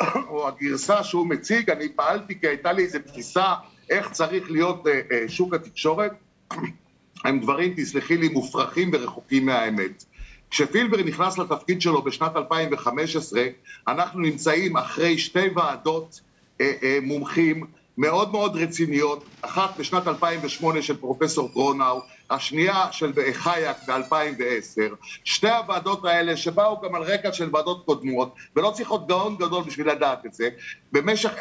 או 0.29 0.47
הגרסה 0.47 1.03
שהוא 1.03 1.27
מציג, 1.27 1.69
אני 1.69 1.89
פעלתי 1.89 2.39
כי 2.39 2.47
הייתה 2.47 2.71
לי 2.71 2.83
איזו 2.83 2.99
תפיסה 3.05 3.53
איך 3.89 4.11
צריך 4.11 4.51
להיות 4.51 4.83
שוק 5.27 5.53
התקשורת, 5.53 6.11
הם 7.25 7.39
דברים, 7.39 7.73
תסלחי 7.77 8.17
לי, 8.17 8.29
מופרכים 8.29 8.91
ורחוקים 8.93 9.45
מהאמת. 9.45 10.05
כשפילבר 10.51 10.97
נכנס 10.97 11.37
לתפקיד 11.37 11.81
שלו 11.81 12.01
בשנת 12.01 12.35
2015, 12.35 13.41
אנחנו 13.87 14.19
נמצאים 14.19 14.77
אחרי 14.77 15.17
שתי 15.17 15.49
ועדות 15.55 16.21
אה, 16.61 16.71
אה, 16.83 16.97
מומחים 17.01 17.65
מאוד 17.97 18.31
מאוד 18.31 18.55
רציניות, 18.55 19.25
אחת 19.41 19.77
בשנת 19.79 20.07
2008 20.07 20.81
של 20.81 20.97
פרופסור 20.97 21.49
גרונאו, 21.53 22.01
השנייה 22.29 22.91
של 22.91 23.11
חייק 23.33 23.77
ב-2010. 23.87 24.95
שתי 25.23 25.49
הוועדות 25.49 26.05
האלה, 26.05 26.37
שבאו 26.37 26.81
גם 26.81 26.95
על 26.95 27.03
רקע 27.03 27.33
של 27.33 27.49
ועדות 27.53 27.85
קודמות, 27.85 28.35
ולא 28.55 28.71
צריך 28.71 28.89
עוד 28.89 29.07
גאון 29.07 29.35
גדול 29.35 29.63
בשביל 29.63 29.89
לדעת 29.89 30.25
את 30.25 30.33
זה, 30.33 30.49
במשך 30.91 31.31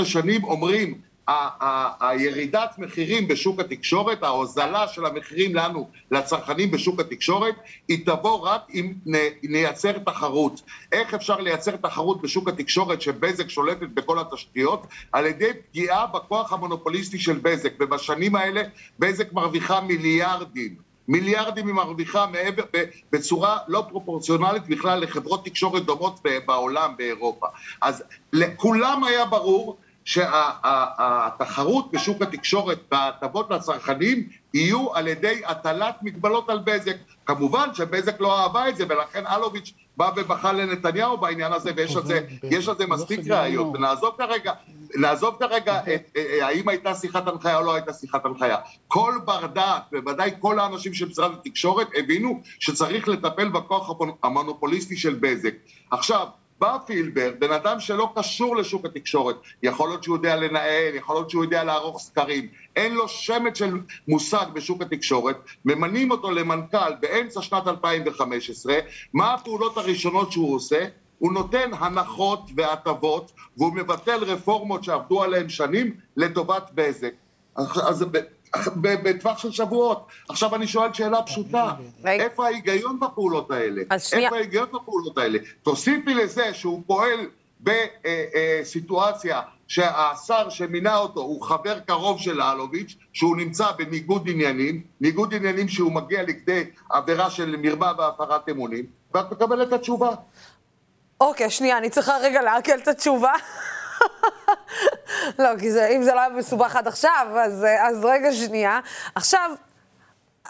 10-15 0.00 0.04
שנים 0.04 0.44
אומרים 0.44 1.00
הירידת 2.00 2.74
מחירים 2.78 3.28
בשוק 3.28 3.60
התקשורת, 3.60 4.22
ההוזלה 4.22 4.88
של 4.88 5.06
המחירים 5.06 5.54
לנו, 5.54 5.90
לצרכנים 6.10 6.70
בשוק 6.70 7.00
התקשורת, 7.00 7.54
היא 7.88 8.06
תבוא 8.06 8.38
רק 8.38 8.60
אם 8.74 8.92
נייצר 9.42 9.98
תחרות. 9.98 10.62
איך 10.92 11.14
אפשר 11.14 11.40
לייצר 11.40 11.76
תחרות 11.76 12.22
בשוק 12.22 12.48
התקשורת 12.48 13.02
שבזק 13.02 13.48
שולטת 13.48 13.88
בכל 13.94 14.18
התשתיות? 14.18 14.86
על 15.12 15.26
ידי 15.26 15.50
פגיעה 15.70 16.06
בכוח 16.06 16.52
המונופוליסטי 16.52 17.18
של 17.18 17.38
בזק, 17.42 17.72
ובשנים 17.80 18.36
האלה 18.36 18.62
בזק 18.98 19.32
מרוויחה 19.32 19.80
מיליארדים. 19.80 20.74
מיליארדים 21.08 21.66
היא 21.66 21.74
מרוויחה 21.74 22.26
מעבר, 22.26 22.62
בצורה 23.12 23.58
לא 23.68 23.84
פרופורציונלית 23.88 24.66
בכלל 24.66 25.00
לחברות 25.00 25.44
תקשורת 25.44 25.84
דומות 25.84 26.20
בעולם, 26.46 26.92
באירופה. 26.96 27.46
אז 27.80 28.02
לכולם 28.32 29.04
היה 29.04 29.24
ברור 29.24 29.78
שהתחרות 30.04 31.92
בשוק 31.92 32.22
התקשורת 32.22 32.78
וההטבות 32.92 33.50
לצרכנים 33.50 34.28
יהיו 34.54 34.94
על 34.94 35.08
ידי 35.08 35.42
הטלת 35.46 35.94
מגבלות 36.02 36.50
על 36.50 36.58
בזק. 36.64 36.96
כמובן 37.26 37.68
שבזק 37.74 38.20
לא 38.20 38.40
אהבה 38.40 38.68
את 38.68 38.76
זה, 38.76 38.84
ולכן 38.88 39.26
אלוביץ' 39.26 39.72
בא 39.96 40.10
ובכה 40.16 40.52
לנתניהו 40.52 41.16
בעניין 41.16 41.52
הזה, 41.52 41.70
ויש 41.76 41.96
על 41.96 42.02
זה, 42.02 42.20
יש 42.42 42.68
על 42.68 42.76
זה 42.78 42.86
מספיק 42.86 43.20
ראיות. 43.30 43.66
ונעזוב 43.74 44.14
כרגע, 44.18 44.52
נעזוב 44.94 45.36
כרגע 45.38 45.78
את, 45.78 46.10
אה, 46.16 46.24
אה, 46.40 46.46
האם 46.46 46.68
הייתה 46.68 46.94
שיחת 46.94 47.28
הנחיה 47.28 47.58
או 47.58 47.64
לא 47.64 47.74
הייתה 47.74 47.92
שיחת 47.92 48.24
הנחיה. 48.24 48.56
כל 48.88 49.14
בר 49.24 49.46
דעת, 49.46 49.82
בוודאי 49.92 50.30
כל 50.38 50.58
האנשים 50.58 50.94
של 50.94 51.08
משרד 51.08 51.32
התקשורת, 51.32 51.88
הבינו 51.94 52.40
שצריך 52.60 53.08
לטפל 53.08 53.48
בכוח 53.48 53.90
המונופוליסטי 54.22 54.96
של 54.96 55.14
בזק. 55.20 55.54
עכשיו, 55.90 56.26
בא 56.58 56.78
פילבר, 56.86 57.30
בן 57.38 57.52
אדם 57.52 57.80
שלא 57.80 58.12
קשור 58.16 58.56
לשוק 58.56 58.84
התקשורת, 58.84 59.36
יכול 59.62 59.88
להיות 59.88 60.02
שהוא 60.02 60.16
יודע 60.16 60.36
לנהל, 60.36 60.94
יכול 60.94 61.16
להיות 61.16 61.30
שהוא 61.30 61.44
יודע 61.44 61.64
לערוך 61.64 62.00
סקרים, 62.00 62.48
אין 62.76 62.94
לו 62.94 63.08
שמץ 63.08 63.58
של 63.58 63.78
מושג 64.08 64.46
בשוק 64.52 64.82
התקשורת, 64.82 65.36
ממנים 65.64 66.10
אותו 66.10 66.30
למנכ"ל 66.30 66.94
באמצע 67.00 67.42
שנת 67.42 67.68
2015, 67.68 68.74
מה 69.12 69.34
הפעולות 69.34 69.76
הראשונות 69.76 70.32
שהוא 70.32 70.54
עושה? 70.54 70.84
הוא 71.18 71.32
נותן 71.32 71.70
הנחות 71.78 72.40
והטבות, 72.56 73.32
והוא 73.56 73.72
מבטל 73.72 74.24
רפורמות 74.24 74.84
שעבדו 74.84 75.22
עליהן 75.22 75.48
שנים 75.48 75.94
לטובת 76.16 76.70
בזק. 76.74 77.12
אז 77.56 78.04
בטווח 78.82 79.38
של 79.38 79.52
שבועות. 79.52 80.06
עכשיו 80.28 80.54
אני 80.54 80.66
שואל 80.66 80.92
שאלה 80.92 81.22
פשוטה, 81.22 81.72
איפה 82.06 82.46
ההיגיון 82.46 83.00
בפעולות 83.00 83.50
האלה? 83.50 83.82
איפה 83.92 84.36
ההיגיון 84.36 84.68
בפעולות 84.72 85.18
האלה? 85.18 85.38
תוסיפי 85.62 86.14
לזה 86.14 86.54
שהוא 86.54 86.82
פועל 86.86 87.26
בסיטואציה 87.60 89.40
שהשר 89.68 90.48
שמינה 90.48 90.96
אותו 90.96 91.20
הוא 91.20 91.42
חבר 91.42 91.80
קרוב 91.80 92.20
של 92.20 92.42
אלוביץ', 92.42 92.96
שהוא 93.12 93.36
נמצא 93.36 93.72
בניגוד 93.72 94.28
עניינים, 94.28 94.82
ניגוד 95.00 95.34
עניינים 95.34 95.68
שהוא 95.68 95.92
מגיע 95.92 96.22
לכדי 96.22 96.64
עבירה 96.90 97.30
של 97.30 97.56
מרמה 97.56 97.92
והפרת 97.98 98.48
אמונים, 98.48 98.84
ואת 99.14 99.32
מקבלת 99.32 99.68
את 99.68 99.72
התשובה. 99.72 100.10
אוקיי, 101.20 101.50
שנייה, 101.50 101.78
אני 101.78 101.90
צריכה 101.90 102.16
רגע 102.22 102.42
לעכל 102.42 102.78
את 102.82 102.88
התשובה. 102.88 103.32
לא, 105.38 105.48
כי 105.58 105.72
זה, 105.72 105.88
אם 105.96 106.02
זה 106.02 106.14
לא 106.14 106.20
היה 106.20 106.28
מסובך 106.28 106.76
עד 106.76 106.88
עכשיו, 106.88 107.26
אז, 107.44 107.66
אז 107.80 108.04
רגע 108.04 108.32
שנייה. 108.32 108.80
עכשיו, 109.14 109.50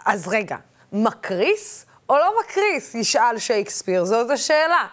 אז 0.04 0.28
רגע, 0.28 0.56
מקריס 0.92 1.86
או 2.08 2.14
לא 2.14 2.34
מקריס, 2.44 2.94
ישאל 2.94 3.38
שייקספיר, 3.38 4.04
זאת 4.04 4.30
השאלה. 4.30 4.86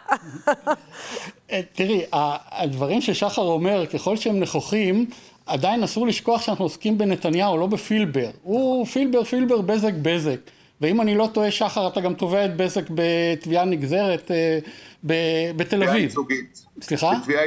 אה, 1.51 1.61
תראי, 1.73 2.05
הדברים 2.51 3.01
ששחר 3.01 3.41
אומר, 3.41 3.85
ככל 3.85 4.17
שהם 4.17 4.39
נכוחים, 4.39 5.05
עדיין 5.45 5.83
אסור 5.83 6.07
לשכוח 6.07 6.41
שאנחנו 6.41 6.65
עוסקים 6.65 6.97
בנתניהו, 6.97 7.57
לא 7.57 7.67
בפילבר. 7.67 8.29
הוא 8.43 8.85
פילבר, 8.85 9.23
פילבר, 9.23 9.61
בזק, 9.61 9.93
בזק. 10.01 10.39
ואם 10.81 11.01
אני 11.01 11.15
לא 11.15 11.29
טועה, 11.33 11.51
שחר, 11.51 11.87
אתה 11.87 12.01
גם 12.01 12.13
תובע 12.13 12.45
את 12.45 12.57
בזק 12.57 12.83
בתביעה 12.89 13.65
נגזרת 13.65 14.31
אה, 14.31 14.59
בתל 15.03 15.83
אביב. 15.83 15.87
בתביעה 15.87 15.97
ייצוגית. 15.97 16.65
סליחה? 16.81 17.11
בתביעה 17.21 17.43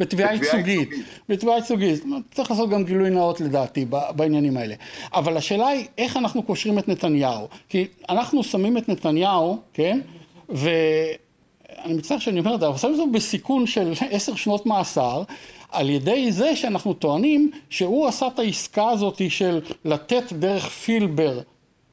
בתביעה 0.00 0.34
ייצוגית. 0.34 0.88
בתביעה 1.28 1.56
ייצוגית. 1.56 2.04
צריך 2.30 2.50
לעשות 2.50 2.70
גם 2.70 2.84
גילוי 2.84 3.10
נאות 3.10 3.40
לדעתי 3.40 3.86
בעניינים 4.16 4.56
האלה. 4.56 4.74
אבל 5.14 5.36
השאלה 5.36 5.66
היא 5.66 5.86
איך 5.98 6.16
אנחנו 6.16 6.42
קושרים 6.42 6.78
את 6.78 6.88
נתניהו. 6.88 7.48
כי 7.68 7.86
אנחנו 8.08 8.44
שמים 8.44 8.78
את 8.78 8.88
נתניהו, 8.88 9.58
כן? 9.72 10.00
ואני 10.48 11.94
מצטער 11.94 12.18
שאני 12.18 12.40
אומר 12.40 12.54
את 12.54 12.60
זה, 12.60 12.68
אבל 12.68 12.78
שמים 12.78 13.00
אותו 13.00 13.12
בסיכון 13.12 13.66
של 13.66 13.92
עשר 14.10 14.34
שנות 14.34 14.66
מאסר. 14.66 15.22
על 15.70 15.90
ידי 15.90 16.32
זה 16.32 16.56
שאנחנו 16.56 16.94
טוענים 16.94 17.50
שהוא 17.70 18.06
עשה 18.06 18.26
את 18.26 18.38
העסקה 18.38 18.88
הזאת 18.90 19.30
של 19.30 19.60
לתת 19.84 20.32
דרך 20.32 20.68
פילבר 20.68 21.40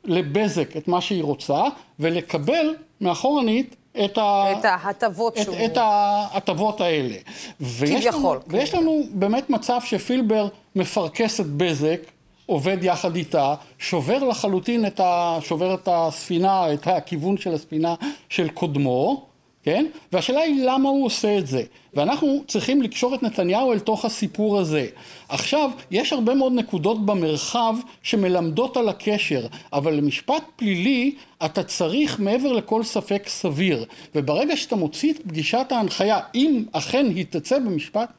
לבזק 0.03 0.77
את 0.77 0.87
מה 0.87 1.01
שהיא 1.01 1.23
רוצה 1.23 1.63
ולקבל 1.99 2.75
מאחורנית 3.01 3.75
את, 4.05 4.17
ה... 4.17 4.51
את 4.51 4.65
ההטבות 4.65 5.37
שהוא... 5.37 5.55
את 5.65 5.77
ההטבות 5.77 6.81
האלה. 6.81 7.15
כביכול. 7.59 8.39
ויש, 8.47 8.61
ויש 8.61 8.73
לנו 8.73 9.03
באמת 9.11 9.49
מצב 9.49 9.79
שפילבר 9.85 10.47
מפרכס 10.75 11.39
את 11.39 11.45
בזק, 11.45 11.99
עובד 12.45 12.77
יחד 12.81 13.15
איתה, 13.15 13.55
שובר 13.79 14.23
לחלוטין 14.23 14.85
את 14.85 14.99
ה... 14.99 15.37
שובר 15.41 15.73
את 15.73 15.87
הספינה, 15.91 16.73
את 16.73 16.87
הכיוון 16.87 17.37
של 17.37 17.53
הספינה 17.53 17.95
של 18.29 18.49
קודמו, 18.49 19.25
כן? 19.65 19.85
והשאלה 20.11 20.41
היא 20.41 20.63
למה 20.65 20.89
הוא 20.89 21.05
עושה 21.05 21.37
את 21.37 21.47
זה. 21.47 21.63
ואנחנו 21.93 22.43
צריכים 22.47 22.81
לקשור 22.81 23.15
את 23.15 23.23
נתניהו 23.23 23.73
אל 23.73 23.79
תוך 23.79 24.05
הסיפור 24.05 24.59
הזה. 24.59 24.87
עכשיו, 25.29 25.71
יש 25.91 26.13
הרבה 26.13 26.35
מאוד 26.35 26.53
נקודות 26.53 27.05
במרחב 27.05 27.75
שמלמדות 28.03 28.77
על 28.77 28.89
הקשר, 28.89 29.47
אבל 29.73 29.93
למשפט 29.93 30.43
פלילי 30.55 31.15
אתה 31.45 31.63
צריך 31.63 32.19
מעבר 32.19 32.51
לכל 32.51 32.83
ספק 32.83 33.23
סביר. 33.27 33.85
וברגע 34.15 34.57
שאתה 34.57 34.75
מוציא 34.75 35.13
את 35.13 35.19
פגישת 35.27 35.65
ההנחיה, 35.69 36.19
אם 36.35 36.63
אכן 36.71 37.05
היא 37.15 37.25
תצא 37.29 37.59
במשפט 37.59 38.09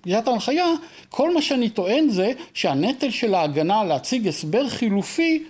פגישת 0.00 0.28
ההנחיה, 0.28 0.66
כל 1.08 1.34
מה 1.34 1.42
שאני 1.42 1.68
טוען 1.68 2.08
זה 2.08 2.32
שהנטל 2.54 3.10
של 3.10 3.34
ההגנה 3.34 3.84
להציג 3.84 4.28
הסבר 4.28 4.68
חילופי 4.68 5.42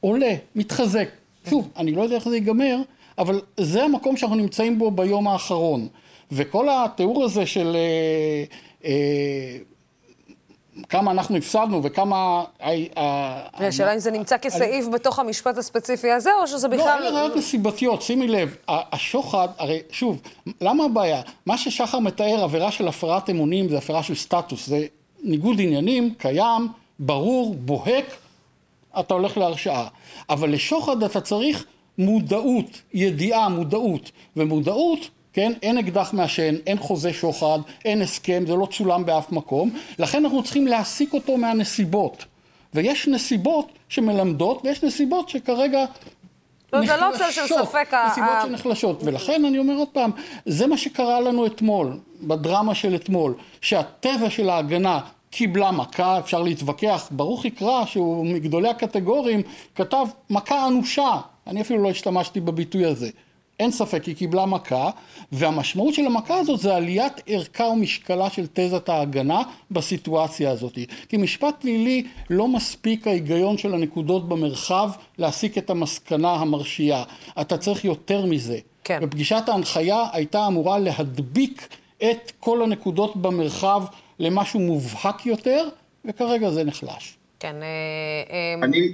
עולה, 0.00 0.34
מתחזק. 0.54 1.08
שוב, 1.50 1.68
אני 1.76 1.92
לא 1.92 2.02
יודע 2.02 2.16
איך 2.16 2.28
זה 2.28 2.36
ייגמר, 2.36 2.76
אבל 3.18 3.40
זה 3.60 3.84
המקום 3.84 4.16
שאנחנו 4.16 4.36
נמצאים 4.36 4.78
בו 4.78 4.90
ביום 4.90 5.28
האחרון. 5.28 5.88
וכל 6.32 6.68
התיאור 6.70 7.24
הזה 7.24 7.46
של 7.46 7.76
אה, 7.76 8.44
אה, 8.84 9.58
כמה 10.88 11.10
אנחנו 11.10 11.36
הפסדנו 11.36 11.82
וכמה... 11.82 12.44
השאלה 13.54 13.94
אם 13.94 13.98
זה 13.98 14.10
נמצא 14.10 14.38
כסעיף 14.38 14.86
בתוך 14.92 15.18
המשפט 15.18 15.58
הספציפי 15.58 16.10
הזה, 16.10 16.30
או 16.42 16.46
שזה 16.46 16.68
בכלל... 16.68 17.00
לא, 17.00 17.08
אלה 17.08 17.20
ראיות 17.20 17.36
נסיבתיות, 17.36 18.02
שימי 18.02 18.28
לב, 18.28 18.56
השוחד, 18.68 19.48
הרי 19.58 19.80
שוב, 19.90 20.22
למה 20.60 20.84
הבעיה? 20.84 21.22
מה 21.46 21.58
ששחר 21.58 21.98
מתאר, 21.98 22.44
עבירה 22.44 22.70
של 22.70 22.88
הפרת 22.88 23.30
אמונים 23.30 23.68
זה 23.68 23.78
הפרה 23.78 24.02
של 24.02 24.14
סטטוס, 24.14 24.66
זה 24.66 24.86
ניגוד 25.22 25.60
עניינים, 25.60 26.14
קיים, 26.18 26.68
ברור, 26.98 27.54
בוהק, 27.54 28.04
אתה 29.00 29.14
הולך 29.14 29.38
להרשעה. 29.38 29.86
אבל 30.28 30.52
לשוחד 30.52 31.02
אתה 31.02 31.20
צריך 31.20 31.64
מודעות, 31.98 32.82
ידיעה, 32.94 33.48
מודעות, 33.48 34.10
ומודעות 34.36 35.10
כן? 35.34 35.52
אין 35.62 35.78
אקדח 35.78 36.12
מעשן, 36.12 36.54
אין 36.66 36.78
חוזה 36.78 37.12
שוחד, 37.12 37.58
אין 37.84 38.02
הסכם, 38.02 38.44
זה 38.46 38.54
לא 38.54 38.66
צולם 38.66 39.06
באף 39.06 39.32
מקום, 39.32 39.70
לכן 39.98 40.24
אנחנו 40.24 40.42
צריכים 40.42 40.66
להסיק 40.66 41.12
אותו 41.12 41.36
מהנסיבות. 41.36 42.24
ויש 42.74 43.08
נסיבות 43.08 43.72
שמלמדות, 43.88 44.60
ויש 44.64 44.84
נסיבות 44.84 45.28
שכרגע 45.28 45.84
לא, 46.72 46.80
נחלשות, 46.80 46.98
זה 46.98 47.06
לא 47.06 47.12
צל 47.18 47.30
של 47.30 47.54
ספק. 47.54 47.94
נסיבות 48.06 48.34
שנחלשות, 48.46 49.02
ולכן 49.04 49.44
אני 49.44 49.58
אומר 49.58 49.74
עוד 49.74 49.88
פעם, 49.88 50.10
זה 50.46 50.66
מה 50.66 50.76
שקרה 50.76 51.20
לנו 51.20 51.46
אתמול, 51.46 51.98
בדרמה 52.22 52.74
של 52.74 52.94
אתמול, 52.94 53.34
שהטבע 53.60 54.30
של 54.30 54.48
ההגנה 54.48 55.00
קיבלה 55.30 55.72
מכה, 55.72 56.18
אפשר 56.18 56.42
להתווכח, 56.42 57.08
ברוך 57.10 57.44
יקרא 57.44 57.84
שהוא 57.86 58.26
מגדולי 58.26 58.68
הקטגורים, 58.68 59.42
כתב 59.74 60.06
מכה 60.30 60.66
אנושה, 60.66 61.20
אני 61.46 61.60
אפילו 61.60 61.82
לא 61.82 61.90
השתמשתי 61.90 62.40
בביטוי 62.40 62.84
הזה. 62.84 63.10
אין 63.60 63.70
ספק, 63.70 64.04
היא 64.04 64.16
קיבלה 64.16 64.46
מכה, 64.46 64.90
והמשמעות 65.32 65.94
של 65.94 66.06
המכה 66.06 66.36
הזאת 66.36 66.60
זה 66.60 66.76
עליית 66.76 67.12
ערכה 67.26 67.64
ומשקלה 67.64 68.30
של 68.30 68.46
תזת 68.52 68.88
ההגנה 68.88 69.42
בסיטואציה 69.70 70.50
הזאת. 70.50 70.78
כי 71.08 71.16
משפט 71.16 71.54
פלילי 71.60 72.06
לא 72.30 72.48
מספיק 72.48 73.06
ההיגיון 73.06 73.58
של 73.58 73.74
הנקודות 73.74 74.28
במרחב 74.28 74.90
להסיק 75.18 75.58
את 75.58 75.70
המסקנה 75.70 76.32
המרשיעה. 76.32 77.04
אתה 77.40 77.58
צריך 77.58 77.84
יותר 77.84 78.26
מזה. 78.26 78.58
כן. 78.84 78.98
ופגישת 79.02 79.42
ההנחיה 79.48 80.04
הייתה 80.12 80.46
אמורה 80.46 80.78
להדביק 80.78 81.68
את 82.02 82.32
כל 82.40 82.62
הנקודות 82.62 83.16
במרחב 83.16 83.84
למשהו 84.18 84.60
מובהק 84.60 85.26
יותר, 85.26 85.68
וכרגע 86.04 86.50
זה 86.50 86.64
נחלש. 86.64 87.16
כן. 87.40 87.56
אה, 87.62 87.68
אה, 88.30 88.54
אני, 88.62 88.92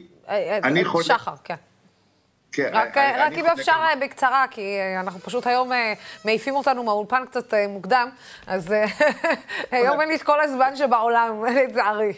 אני 0.64 0.84
חושב... 0.84 1.14
שחר, 1.14 1.34
כן. 1.44 1.54
כן, 2.52 2.70
רק, 2.72 2.98
אני, 2.98 3.18
רק 3.18 3.32
אני 3.32 3.40
אם 3.40 3.46
אפשר 3.46 3.72
אני... 3.92 4.06
בקצרה, 4.06 4.44
כי 4.50 4.76
אנחנו 5.00 5.20
פשוט 5.20 5.46
היום 5.46 5.70
מעיפים 6.24 6.54
אותנו 6.54 6.84
מהאולפן 6.84 7.22
קצת 7.26 7.54
מוקדם, 7.68 8.08
אז 8.46 8.74
היום 9.70 10.00
אין 10.00 10.08
לי 10.08 10.14
את 10.14 10.22
כל 10.22 10.40
הזמן 10.40 10.76
שבעולם, 10.76 11.44
לצערי. 11.68 12.12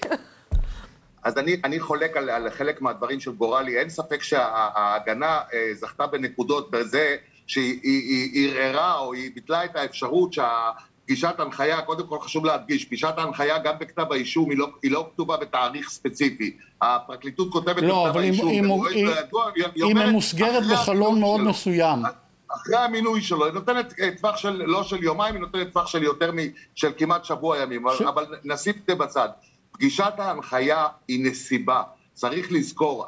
אז 1.23 1.39
אני, 1.39 1.61
אני 1.65 1.81
חולק 1.81 2.17
על, 2.17 2.31
על 2.31 2.51
חלק 2.51 2.83
מהדברים 2.83 3.21
של 3.21 3.33
גורלי, 3.33 3.79
אין 3.79 3.89
ספק 3.89 4.23
שההגנה 4.23 5.41
זכתה 5.73 6.07
בנקודות 6.07 6.71
בזה 6.71 7.17
שהיא 7.47 8.51
ערערה 8.51 8.99
או 8.99 9.13
היא 9.13 9.31
ביטלה 9.35 9.65
את 9.65 9.77
האפשרות 9.77 10.33
שה... 10.33 10.71
פגישת 11.05 11.35
הנחיה, 11.39 11.83
קודם 11.83 12.07
כל 12.07 12.21
חשוב 12.21 12.45
להדגיש, 12.45 12.85
פגישת 12.85 13.15
ההנחיה 13.17 13.59
גם 13.59 13.75
בכתב 13.79 14.13
האישום 14.13 14.51
היא 14.51 14.59
לא, 14.59 14.69
היא 14.83 14.91
לא 14.91 15.09
כתובה 15.15 15.37
בתאריך 15.37 15.91
ספציפי. 15.91 16.57
הפרקליטות 16.83 17.53
כותבת 17.53 17.83
לא, 17.83 18.05
בכתב 18.07 18.19
האישום. 18.19 18.49
לא, 18.49 18.77
אבל 18.77 19.63
היא 19.75 19.95
ממוסגרת 19.95 20.63
בחלון 20.73 21.21
מאוד 21.21 21.41
שלו, 21.41 21.51
מסוים. 21.51 22.03
אחרי 22.49 22.77
המינוי 22.77 23.23
שלו, 23.23 23.45
היא 23.45 23.53
נותנת 23.55 23.95
טווח 24.21 24.37
של, 24.37 24.63
לא 24.67 24.83
של 24.83 25.03
יומיים, 25.03 25.35
היא 25.35 25.41
נותנת 25.41 25.73
טווח 25.73 25.87
של 25.87 26.03
יותר 26.03 26.33
מ... 26.33 26.37
של 26.75 26.93
כמעט 26.99 27.25
שבוע 27.25 27.59
ימים, 27.59 27.85
ש... 27.99 28.03
אבל 28.03 28.27
נשים 28.45 28.75
את 28.83 28.83
זה 28.89 28.95
בצד. 28.95 29.29
פגישת 29.73 30.13
ההנחיה 30.19 30.87
היא 31.09 31.31
נסיבה. 31.31 31.83
צריך 32.15 32.53
לזכור, 32.53 33.07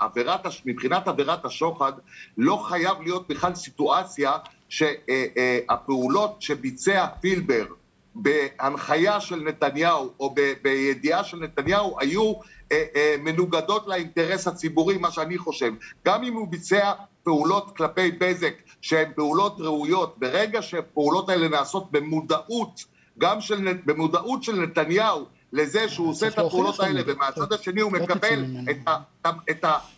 עבירת, 0.00 0.40
מבחינת 0.64 1.08
עבירת 1.08 1.44
השוחד 1.44 1.92
לא 2.38 2.64
חייב 2.68 3.00
להיות 3.00 3.28
בכלל 3.28 3.54
סיטואציה 3.54 4.32
שהפעולות 4.68 6.42
שביצע 6.42 7.06
פילבר 7.20 7.66
בהנחיה 8.14 9.20
של 9.20 9.36
נתניהו 9.36 10.10
או 10.20 10.34
בידיעה 10.62 11.24
של 11.24 11.36
נתניהו 11.36 11.96
היו 12.00 12.32
אה, 12.72 12.84
אה, 12.96 13.16
מנוגדות 13.18 13.86
לאינטרס 13.86 14.46
הציבורי, 14.46 14.98
מה 14.98 15.10
שאני 15.10 15.38
חושב. 15.38 15.72
גם 16.06 16.24
אם 16.24 16.34
הוא 16.34 16.48
ביצע 16.48 16.92
פעולות 17.22 17.76
כלפי 17.76 18.10
בזק 18.10 18.54
שהן 18.80 19.12
פעולות 19.14 19.56
ראויות, 19.58 20.18
ברגע 20.18 20.62
שהפעולות 20.62 21.28
האלה 21.28 21.48
נעשות 21.48 21.92
במודעות, 21.92 22.84
גם 23.18 23.40
של, 23.40 23.68
במודעות 23.84 24.42
של 24.42 24.60
נתניהו 24.60 25.24
לזה 25.52 25.88
שהוא 25.88 26.10
עושה 26.10 26.28
את 26.28 26.38
הפעולות 26.38 26.80
האלה, 26.80 27.02
ומהצד 27.06 27.52
השני 27.52 27.80
הוא 27.80 27.92
מקבל 27.92 28.44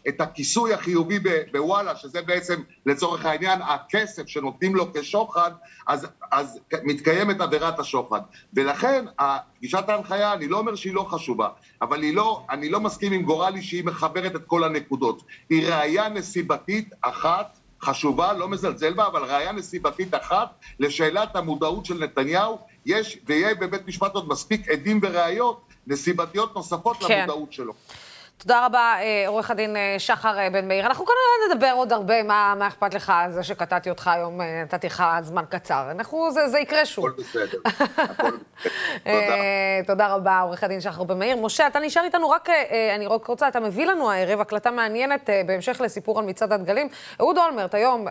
את 0.08 0.20
הכיסוי 0.20 0.74
החיובי 0.74 1.18
בוואלה, 1.52 1.96
שזה 1.96 2.22
בעצם 2.22 2.62
לצורך 2.86 3.24
העניין 3.24 3.62
הכסף 3.62 4.26
שנותנים 4.26 4.76
לו 4.76 4.92
כשוחד, 4.94 5.50
אז 5.86 6.58
מתקיימת 6.84 7.40
עבירת 7.40 7.78
השוחד. 7.78 8.20
ולכן 8.54 9.04
פגישת 9.58 9.88
ההנחיה, 9.88 10.32
אני 10.32 10.48
לא 10.48 10.58
אומר 10.58 10.74
שהיא 10.74 10.94
לא 10.94 11.06
חשובה, 11.10 11.48
אבל 11.82 12.04
לא, 12.12 12.44
אני 12.50 12.68
לא 12.68 12.80
מסכים 12.80 13.12
עם 13.12 13.22
גורלי 13.22 13.62
שהיא 13.62 13.84
מחברת 13.84 14.36
את 14.36 14.46
כל 14.46 14.64
הנקודות. 14.64 15.22
היא 15.50 15.66
ראייה 15.66 16.08
נסיבתית 16.08 16.90
אחת 17.00 17.58
חשובה, 17.82 18.32
לא 18.32 18.48
מזלזל 18.48 18.92
בה, 18.92 19.06
אבל 19.06 19.24
ראיה 19.24 19.52
נסיבתית 19.52 20.14
אחת 20.14 20.48
לשאלת 20.80 21.36
המודעות 21.36 21.86
של 21.86 21.94
נתניהו, 21.94 22.58
יש 22.86 23.18
ויהיה 23.26 23.54
בבית 23.54 23.86
משפט 23.86 24.14
עוד 24.14 24.28
מספיק 24.28 24.68
עדים 24.68 25.00
וראיות 25.02 25.60
נסיבתיות 25.86 26.54
נוספות 26.54 26.96
כן. 26.96 27.18
למודעות 27.18 27.52
שלו. 27.52 27.72
תודה 28.38 28.66
רבה, 28.66 28.94
אה, 28.98 29.24
עורך 29.26 29.50
הדין 29.50 29.76
אה, 29.76 29.94
שחר 29.98 30.38
אה, 30.38 30.50
בן 30.50 30.68
מאיר. 30.68 30.86
אנחנו 30.86 31.04
כנראה 31.06 31.54
נדבר 31.54 31.72
עוד 31.76 31.92
הרבה, 31.92 32.22
מה, 32.22 32.54
מה 32.58 32.66
אכפת 32.66 32.94
לך 32.94 33.12
על 33.14 33.32
זה 33.32 33.42
שקטעתי 33.42 33.90
אותך 33.90 34.08
היום, 34.08 34.40
נתתי 34.64 34.86
לך 34.86 35.04
זמן 35.22 35.44
קצר. 35.48 35.90
אנחנו, 35.90 36.30
זה, 36.32 36.48
זה 36.48 36.58
יקרה 36.58 36.86
שוב. 36.86 37.06
הכל 37.06 37.22
בסדר, 37.22 37.58
בסדר. 39.00 39.34
תודה 39.86 40.14
רבה, 40.14 40.40
עורך 40.40 40.64
הדין 40.64 40.80
שחר 40.80 41.04
בן 41.04 41.18
מאיר. 41.18 41.36
משה, 41.36 41.66
אתה 41.66 41.78
נשאר 41.78 42.04
איתנו 42.04 42.30
רק, 42.30 42.48
אני 42.96 43.06
רק 43.06 43.26
רוצה, 43.26 43.48
אתה 43.48 43.60
מביא 43.60 43.86
לנו 43.86 44.10
הערב 44.10 44.40
הקלטה 44.40 44.70
מעניינת 44.70 45.30
בהמשך 45.46 45.80
לסיפור 45.80 46.18
על 46.18 46.24
מצעד 46.24 46.52
הדגלים. 46.52 46.88
אהוד 47.20 47.38
אולמרט 47.38 47.74
היום 47.74 48.06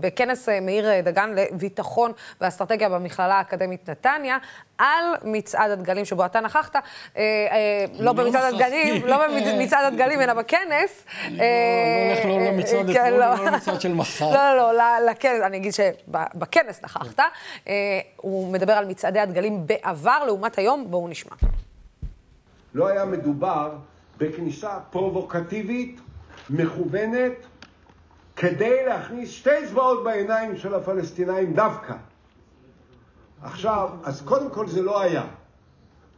בכנס 0.00 0.48
מאיר 0.48 1.00
דגן 1.00 1.34
לביטחון 1.34 2.12
ואסטרטגיה 2.40 2.88
במכללה 2.88 3.34
האקדמית 3.34 3.88
נתניה, 3.90 4.38
על 4.78 5.04
מצעד 5.24 5.70
הדגלים 5.70 6.04
שבו 6.04 6.26
אתה 6.26 6.40
נכחת, 6.40 6.76
לא 8.00 8.12
במצעד 8.12 8.54
הדגלים, 8.54 9.06
לא 9.06 9.16
במצעד 9.26 9.92
הדגלים, 9.92 10.20
אלא 10.20 10.34
בכנס. 10.34 11.04
לא 11.30 11.44
הולך 12.10 12.24
לא 12.24 12.40
למצעד 12.40 12.86
כן, 12.92 13.06
אתמול 13.06 13.22
ולא 13.22 13.44
למצעד 13.44 13.80
של 13.80 13.94
מחר. 13.94 14.30
לא, 14.30 14.56
לא, 14.56 14.74
לא, 14.74 15.10
לכנס, 15.10 15.42
אני 15.42 15.56
אגיד 15.56 15.72
שבכנס 15.72 16.82
נכחת. 16.82 17.20
אה, 17.68 18.00
הוא 18.16 18.52
מדבר 18.52 18.72
על 18.72 18.84
מצעדי 18.84 19.20
הדגלים 19.20 19.66
בעבר 19.66 20.24
לעומת 20.26 20.58
היום, 20.58 20.90
בואו 20.90 21.08
נשמע. 21.08 21.36
לא 22.74 22.88
היה 22.88 23.04
מדובר 23.04 23.70
בכניסה 24.18 24.78
פרובוקטיבית, 24.90 26.00
מכוונת, 26.50 27.32
כדי 28.36 28.84
להכניס 28.86 29.30
שתי 29.30 29.64
אצבעות 29.64 30.04
בעיניים 30.04 30.56
של 30.56 30.74
הפלסטינאים 30.74 31.54
דווקא. 31.54 31.94
עכשיו, 33.44 33.88
אז 34.04 34.22
קודם 34.22 34.50
כל 34.50 34.68
זה 34.68 34.82
לא 34.82 35.00
היה. 35.00 35.24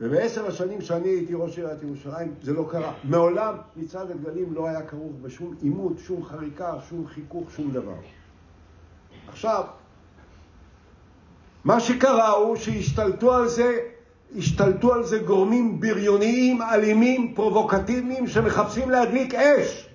ובעשר 0.00 0.46
השנים 0.46 0.80
שאני 0.80 1.08
הייתי 1.08 1.34
ראש 1.34 1.58
עיריית 1.58 1.82
ירושלים 1.82 2.34
זה 2.42 2.52
לא 2.52 2.68
קרה. 2.70 2.92
מעולם 3.04 3.54
מצעד 3.76 4.10
הדגלים 4.10 4.54
לא 4.54 4.68
היה 4.68 4.82
כרוך 4.82 5.12
בשום 5.22 5.54
עימות, 5.62 5.92
שום 5.98 6.24
חריקה, 6.24 6.74
שום 6.88 7.06
חיכוך, 7.06 7.50
שום 7.50 7.70
דבר. 7.70 7.94
עכשיו, 9.28 9.64
מה 11.64 11.80
שקרה 11.80 12.30
הוא 12.30 12.56
שהשתלטו 12.56 13.34
על 13.34 13.48
זה, 13.48 13.78
השתלטו 14.38 14.94
על 14.94 15.04
זה 15.04 15.18
גורמים 15.18 15.80
בריוניים, 15.80 16.62
אלימים, 16.62 17.34
פרובוקטיביים, 17.34 18.26
שמחפשים 18.26 18.90
להדליק 18.90 19.34
אש. 19.34 19.85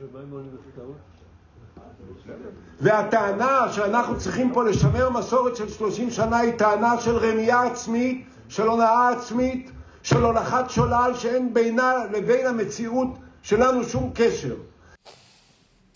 והטענה 2.82 3.68
שאנחנו 3.72 4.18
צריכים 4.18 4.54
פה 4.54 4.64
לשמר 4.64 5.10
מסורת 5.10 5.56
של 5.56 5.70
30 5.70 6.12
שנה 6.12 6.38
היא 6.38 6.54
טענה 6.54 7.02
של 7.02 7.18
רמייה 7.18 7.62
עצמית, 7.62 8.26
של 8.50 8.68
הונאה 8.68 9.10
עצמית, 9.10 9.72
של 10.04 10.24
הולכת 10.24 10.64
שולל 10.70 11.12
שאין 11.16 11.54
בינה 11.54 11.94
לבין 12.12 12.48
המציאות 12.48 13.08
שלנו 13.44 13.84
שום 13.84 14.12
קשר. 14.14 14.56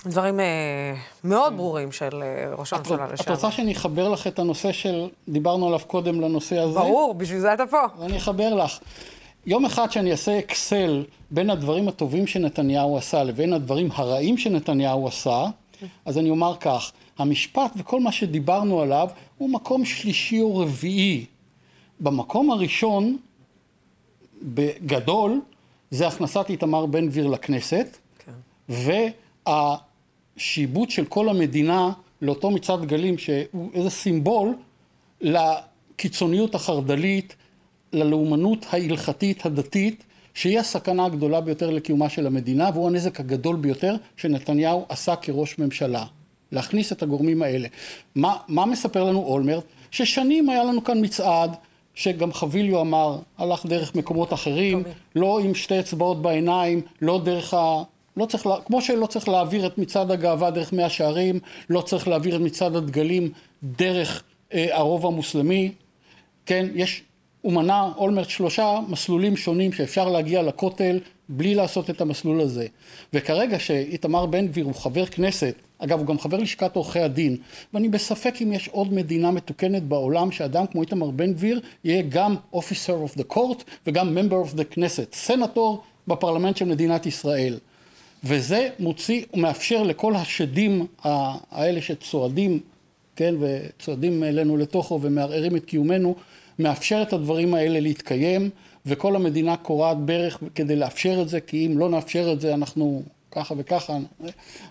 דברים 0.05 0.39
אה, 0.39 0.93
מאוד 1.23 1.57
ברורים 1.57 1.91
של 1.91 2.23
אה, 2.23 2.55
ראש 2.55 2.73
הממשלה 2.73 2.95
לשעבר. 2.95 3.13
את 3.21 3.29
רוצה 3.29 3.51
שאני 3.51 3.73
אחבר 3.73 4.09
לך 4.09 4.27
את 4.27 4.39
הנושא 4.39 4.71
של, 4.71 5.09
דיברנו 5.29 5.67
עליו 5.67 5.79
קודם 5.87 6.21
לנושא 6.21 6.59
הזה? 6.59 6.79
ברור, 6.79 7.13
בשביל 7.13 7.39
זה 7.39 7.53
אתה 7.53 7.65
פה. 7.65 7.81
אני 8.01 8.17
אחבר 8.17 8.53
לך. 8.53 8.79
יום 9.45 9.65
אחד 9.65 9.91
שאני 9.91 10.11
אעשה 10.11 10.39
אקסל 10.39 11.03
בין 11.31 11.49
הדברים 11.49 11.87
הטובים 11.87 12.27
שנתניהו 12.27 12.97
עשה 12.97 13.23
לבין 13.23 13.53
הדברים 13.53 13.89
הרעים 13.93 14.37
שנתניהו 14.37 15.07
עשה, 15.07 15.45
אז 16.05 16.17
אני 16.17 16.29
אומר 16.29 16.55
כך, 16.59 16.91
המשפט 17.17 17.71
וכל 17.77 17.99
מה 17.99 18.11
שדיברנו 18.11 18.81
עליו 18.81 19.07
הוא 19.37 19.49
מקום 19.49 19.85
שלישי 19.85 20.41
או 20.41 20.57
רביעי. 20.57 21.25
במקום 21.99 22.51
הראשון 22.51 23.17
בגדול, 24.41 25.41
זה 25.91 26.07
הכנסת 26.07 26.45
איתמר 26.49 26.85
בן 26.85 27.07
גביר 27.07 27.27
לכנסת, 27.27 27.97
כן. 28.19 28.31
והשיבוט 30.37 30.89
של 30.89 31.05
כל 31.05 31.29
המדינה 31.29 31.91
לאותו 32.21 32.51
מצעד 32.51 32.85
גלים, 32.85 33.17
שהוא 33.17 33.69
איזה 33.73 33.89
סימבול 33.89 34.55
לקיצוניות 35.21 36.55
החרד"לית, 36.55 37.35
ללאומנות 37.93 38.65
ההלכתית 38.69 39.45
הדתית, 39.45 40.03
שהיא 40.35 40.59
הסכנה 40.59 41.05
הגדולה 41.05 41.41
ביותר 41.41 41.69
לקיומה 41.69 42.09
של 42.09 42.27
המדינה, 42.27 42.69
והוא 42.73 42.87
הנזק 42.87 43.19
הגדול 43.19 43.55
ביותר 43.55 43.95
שנתניהו 44.17 44.85
עשה 44.89 45.15
כראש 45.15 45.59
ממשלה. 45.59 46.05
להכניס 46.51 46.91
את 46.91 47.03
הגורמים 47.03 47.41
האלה. 47.41 47.67
מה, 48.15 48.35
מה 48.47 48.65
מספר 48.65 49.03
לנו 49.03 49.19
אולמרט? 49.19 49.63
ששנים 49.91 50.49
היה 50.49 50.63
לנו 50.63 50.83
כאן 50.83 51.05
מצעד 51.05 51.55
שגם 51.95 52.33
חביליו 52.33 52.81
אמר, 52.81 53.17
הלך 53.37 53.65
דרך 53.65 53.95
מקומות 53.95 54.33
אחרים. 54.33 54.83
לא 55.15 55.39
עם 55.39 55.55
שתי 55.55 55.79
אצבעות 55.79 56.21
בעיניים, 56.21 56.81
לא 57.01 57.21
דרך 57.23 57.53
ה... 57.53 57.83
לא 58.17 58.25
צריך, 58.25 58.45
לה... 58.47 58.55
כמו 58.65 58.81
שלא 58.81 59.05
צריך 59.05 59.29
להעביר 59.29 59.65
את 59.65 59.77
מצעד 59.77 60.11
הגאווה 60.11 60.51
דרך 60.51 60.73
מאה 60.73 60.89
שערים, 60.89 61.39
לא 61.69 61.81
צריך 61.81 62.07
להעביר 62.07 62.35
את 62.35 62.41
מצעד 62.41 62.75
הדגלים 62.75 63.31
דרך 63.63 64.23
אה, 64.53 64.77
הרוב 64.77 65.05
המוסלמי, 65.05 65.71
כן, 66.45 66.67
יש, 66.75 67.03
הוא 67.45 67.53
מנה, 67.53 67.91
אולמרט 67.97 68.29
שלושה 68.29 68.79
מסלולים 68.87 69.37
שונים 69.37 69.73
שאפשר 69.73 70.09
להגיע 70.09 70.41
לכותל 70.41 70.99
בלי 71.29 71.55
לעשות 71.55 71.89
את 71.89 72.01
המסלול 72.01 72.41
הזה. 72.41 72.67
וכרגע 73.13 73.59
שאיתמר 73.59 74.25
בן 74.25 74.47
גביר 74.47 74.65
הוא 74.65 74.75
חבר 74.75 75.05
כנסת 75.05 75.55
אגב, 75.77 75.99
הוא 75.99 76.07
גם 76.07 76.19
חבר 76.19 76.37
לשכת 76.37 76.75
עורכי 76.75 76.99
הדין, 76.99 77.37
ואני 77.73 77.89
בספק 77.89 78.35
אם 78.41 78.53
יש 78.53 78.67
עוד 78.67 78.93
מדינה 78.93 79.31
מתוקנת 79.31 79.83
בעולם 79.83 80.31
שאדם 80.31 80.65
כמו 80.67 80.81
איתמר 80.81 81.11
בן 81.11 81.33
גביר 81.33 81.59
יהיה 81.83 82.01
גם 82.09 82.35
officer 82.53 83.13
of 83.13 83.19
the 83.19 83.33
court 83.35 83.63
וגם 83.87 84.17
member 84.17 84.49
of 84.49 84.57
the 84.57 84.75
knesset, 84.75 85.15
סנטור 85.15 85.83
בפרלמנט 86.07 86.57
של 86.57 86.65
מדינת 86.65 87.05
ישראל. 87.05 87.57
וזה 88.23 88.69
מוציא 88.79 89.25
ומאפשר 89.33 89.83
לכל 89.83 90.15
השדים 90.15 90.85
האלה 91.03 91.81
שצועדים, 91.81 92.59
כן, 93.15 93.35
וצועדים 93.39 94.23
אלינו 94.23 94.57
לתוכו 94.57 94.99
ומערערים 95.01 95.55
את 95.55 95.65
קיומנו, 95.65 96.15
מאפשר 96.59 97.01
את 97.01 97.13
הדברים 97.13 97.53
האלה 97.53 97.79
להתקיים, 97.79 98.49
וכל 98.85 99.15
המדינה 99.15 99.57
קורעת 99.57 99.97
ברך 99.97 100.39
כדי 100.55 100.75
לאפשר 100.75 101.21
את 101.21 101.29
זה, 101.29 101.39
כי 101.39 101.67
אם 101.67 101.77
לא 101.77 101.89
נאפשר 101.89 102.31
את 102.33 102.41
זה 102.41 102.53
אנחנו 102.53 103.03
ככה 103.31 103.53
וככה, 103.57 103.97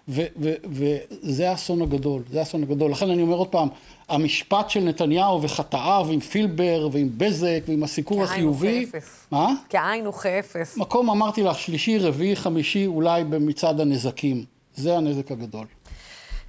וזה 0.09 1.51
האסון 1.51 1.83
הגדול, 1.83 2.23
זה 2.31 2.39
האסון 2.39 2.63
הגדול. 2.63 2.91
לכן 2.91 3.11
אני 3.11 3.23
אומר 3.23 3.37
עוד 3.37 3.49
פעם, 3.49 3.69
המשפט 4.09 4.71
של 4.71 4.81
נתניהו 4.81 5.43
וחטאיו 5.43 6.07
עם 6.13 6.21
פילבר 6.21 6.89
ועם 6.93 7.09
בזק 7.17 7.61
ועם 7.69 7.83
הסיקור 7.83 8.23
החיובי... 8.23 8.87
מה? 9.31 9.55
כאין 9.69 10.07
וכאפס. 10.07 10.77
מקום, 10.77 11.11
אמרתי 11.11 11.43
לך, 11.43 11.59
שלישי, 11.59 11.99
רביעי, 11.99 12.37
חמישי, 12.37 12.87
אולי 12.87 13.25
במצעד 13.25 13.81
הנזקים. 13.81 14.45
זה 14.77 14.97
הנזק 14.97 15.33
הגדול. 15.33 15.67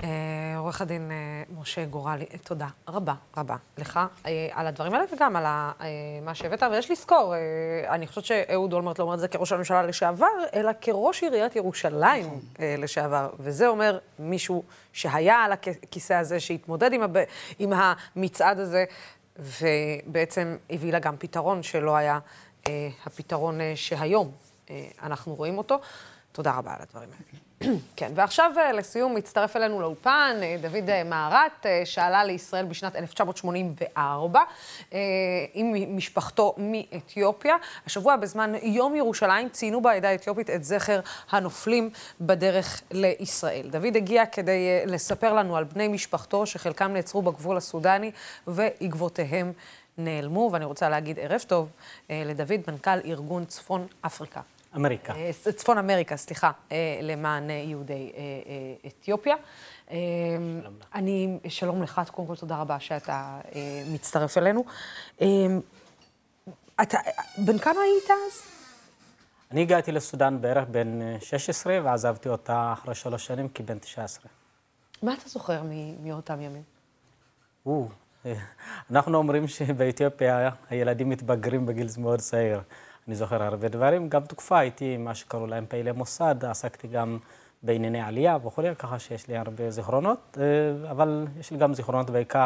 אה, 0.04 0.58
עורך 0.58 0.82
הדין 0.82 1.12
אה, 1.12 1.44
משה 1.60 1.86
גורלי, 1.86 2.26
תודה 2.44 2.68
רבה 2.88 3.14
רבה 3.38 3.56
לך 3.78 4.00
אה, 4.26 4.48
על 4.52 4.68
הדברים 4.68 4.94
האלה 4.94 5.06
וגם 5.14 5.36
על 5.36 5.46
מה 6.22 6.36
שהבאת, 6.36 6.64
ויש 6.72 6.92
לזכור, 6.92 7.34
אני 7.90 8.08
חושבת 8.08 8.26
שאהוד 8.26 8.74
אולמרט 8.74 9.00
לא 9.00 9.04
אומר 9.04 9.14
את 9.14 9.20
זה 9.20 9.28
כראש 9.28 9.52
הממשלה 9.52 9.84
לשעבר, 9.84 10.28
אלא 10.54 10.72
כראש 10.82 11.24
עיריית 11.24 11.56
ירושלים 11.56 12.26
נכון. 12.26 12.40
לשעבר, 12.78 13.30
וזה 13.40 13.68
אומר 13.68 13.98
מישהו 14.20 14.64
שהיה 14.94 15.36
על 15.36 15.52
הכיסא 15.52 16.14
הזה, 16.14 16.40
שהתמודד 16.40 16.94
עם, 16.94 17.02
הב... 17.02 17.18
עם 17.60 17.74
המצעד 17.76 18.60
הזה, 18.60 18.86
ובעצם 19.40 20.58
הביא 20.70 20.92
לה 20.92 21.00
גם 21.00 21.16
פתרון 21.18 21.64
שלא 21.64 21.96
היה 21.96 22.20
הפתרון 23.06 23.60
שהיום 23.76 24.32
אנחנו 25.04 25.36
רואים 25.36 25.58
אותו. 25.58 25.80
תודה 26.32 26.58
רבה 26.58 26.74
על 26.74 26.82
הדברים 26.82 27.10
האלה. 27.10 27.45
כן, 27.98 28.12
ועכשיו 28.16 28.52
אה, 28.58 28.72
לסיום 28.72 29.16
מצטרף 29.16 29.56
אלינו 29.56 29.82
לאולפן 29.82 30.38
אה, 30.42 30.56
דוד 30.62 30.90
אה, 30.90 31.04
מהרט, 31.04 31.66
שעלה 31.86 32.24
לישראל 32.24 32.66
בשנת 32.66 32.96
1984 32.96 34.42
עם 35.54 35.96
משפחתו 35.98 36.56
מאתיופיה. 36.58 37.56
השבוע 37.86 38.16
בזמן 38.16 38.54
יום 38.62 38.96
ירושלים 38.96 39.50
ציינו 39.50 39.82
בעדה 39.82 40.10
האתיופית 40.10 40.50
את 40.50 40.64
זכר 40.64 41.00
הנופלים 41.32 41.90
בדרך 42.22 42.82
לישראל. 42.92 43.70
דוד 43.70 43.96
הגיע 43.96 44.26
כדי 44.26 44.86
לספר 44.86 45.34
לנו 45.34 45.58
על 45.58 45.64
בני 45.64 45.88
משפחתו 45.88 46.46
שחלקם 46.46 46.94
נעצרו 46.94 47.22
בגבול 47.22 47.58
הסודני 47.58 48.12
ועקבותיהם 48.48 49.54
נעלמו, 49.98 50.50
ואני 50.54 50.66
רוצה 50.66 50.90
להגיד 50.90 51.20
ערב 51.20 51.42
טוב 51.48 51.70
לדוד, 52.10 52.62
מנכ"ל 52.68 53.00
ארגון 53.06 53.46
צפון 53.46 53.88
אפריקה. 54.06 54.42
אמריקה. 54.76 55.14
אה, 55.16 55.32
צפון 55.56 55.78
אמריקה, 55.78 56.18
סליחה, 56.18 56.52
אה, 56.72 57.00
למען 57.02 57.50
יהודי 57.50 58.12
אה, 58.16 58.22
אתיופיה. 58.88 59.36
שלום 59.36 60.62
לך. 60.62 60.86
אני, 60.96 61.40
שלום 61.48 61.84
לך, 61.84 62.02
קודם 62.12 62.28
כל 62.28 62.36
תודה 62.36 62.58
רבה 62.58 62.80
שאתה 62.80 63.40
מצטרף 63.94 64.38
אלינו. 64.38 64.66
אתה, 66.82 66.98
בן 67.38 67.58
כמה 67.58 67.82
היית 67.82 68.10
אז? 68.10 68.42
אני 69.52 69.62
הגעתי 69.62 69.92
לסודאן 69.92 70.42
בערך 70.42 70.68
בן 70.72 71.00
16, 71.20 71.80
ועזבתי 71.84 72.30
אותה 72.30 72.74
אחרי 72.74 72.96
שלוש 72.96 73.26
שנים 73.26 73.48
כבן 73.54 73.80
19. 73.80 74.32
מה 75.04 75.14
אתה 75.14 75.30
זוכר 75.30 75.62
מאותם 76.04 76.42
ימים? 76.42 76.64
אנחנו 78.92 79.18
אומרים 79.18 79.48
שבאתיופיה 79.48 80.50
הילדים 80.70 81.10
מתבגרים 81.10 81.66
בגיל 81.66 81.88
מאוד 81.98 82.20
צעיר. 82.20 82.62
אני 83.08 83.16
זוכר 83.16 83.44
הרבה 83.44 83.68
דברים, 83.68 84.10
גם 84.10 84.22
תקופה 84.22 84.60
הייתי 84.60 84.98
מה 84.98 85.16
שקראו 85.16 85.48
להם 85.48 85.66
פעילי 85.70 85.92
מוסד, 85.92 86.46
עסקתי 86.46 86.88
גם 86.88 87.18
בענייני 87.64 88.02
עלייה 88.02 88.38
וכולי, 88.46 88.76
ככה 88.76 89.00
שיש 89.00 89.28
לי 89.28 89.38
הרבה 89.38 89.72
זיכרונות, 89.72 90.38
אה, 90.42 90.92
אבל 90.92 91.28
יש 91.40 91.52
לי 91.52 91.58
גם 91.58 91.74
זיכרונות 91.74 92.10
בעיקר 92.10 92.46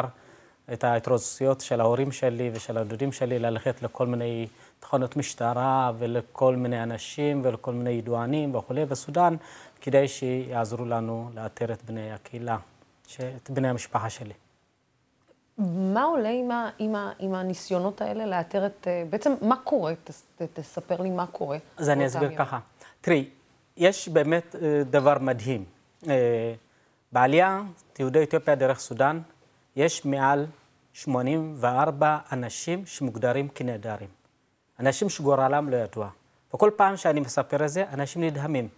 את 0.72 0.84
ההתרוצצויות 0.84 1.60
של 1.60 1.80
ההורים 1.80 2.12
שלי 2.12 2.50
ושל 2.54 2.78
הדודים 2.78 3.12
שלי 3.12 3.38
ללכת 3.38 3.82
לכל 3.82 4.06
מיני 4.06 4.46
תחנות 4.80 5.16
משטרה 5.16 5.92
ולכל 5.98 6.56
מיני 6.56 6.82
אנשים 6.82 7.40
ולכל 7.44 7.72
מיני 7.72 7.90
ידוענים 7.90 8.54
וכולי 8.54 8.84
בסודאן, 8.84 9.36
כדי 9.80 10.08
שיעזרו 10.08 10.84
לנו 10.84 11.30
לאתר 11.34 11.72
את 11.72 11.82
בני 11.84 12.12
הקהילה, 12.12 12.56
את 13.36 13.50
בני 13.50 13.68
המשפחה 13.68 14.10
שלי. 14.10 14.34
מה 15.68 16.04
עולה 16.04 16.28
עם, 16.28 16.50
ה, 16.50 16.70
עם, 16.78 16.94
ה, 16.94 17.12
עם 17.18 17.34
הניסיונות 17.34 18.00
האלה 18.00 18.26
לאתר 18.26 18.66
את... 18.66 18.86
אה, 18.86 19.04
בעצם, 19.10 19.34
מה 19.40 19.56
קורה? 19.56 19.94
ת, 20.04 20.10
ת, 20.36 20.42
תספר 20.52 21.02
לי 21.02 21.10
מה 21.10 21.26
קורה. 21.26 21.58
אז 21.76 21.90
אני 21.90 22.06
אסביר 22.06 22.36
ככה. 22.36 22.58
תראי, 23.00 23.28
יש 23.76 24.08
באמת 24.08 24.56
אה, 24.56 24.82
דבר 24.90 25.18
מדהים. 25.18 25.64
אה, 26.08 26.54
בעלייה, 27.12 27.62
יהודי 27.98 28.22
אתיופיה 28.22 28.54
דרך 28.54 28.78
סודאן, 28.78 29.20
יש 29.76 30.04
מעל 30.04 30.46
84 30.92 32.18
אנשים 32.32 32.86
שמוגדרים 32.86 33.48
כנעדרים. 33.48 34.08
אנשים 34.80 35.08
שגורלם 35.08 35.68
לא 35.68 35.76
ידוע. 35.76 36.08
וכל 36.54 36.70
פעם 36.76 36.96
שאני 36.96 37.20
מספר 37.20 37.64
את 37.64 37.70
זה, 37.70 37.84
אנשים 37.92 38.22
נדהמים. 38.24 38.68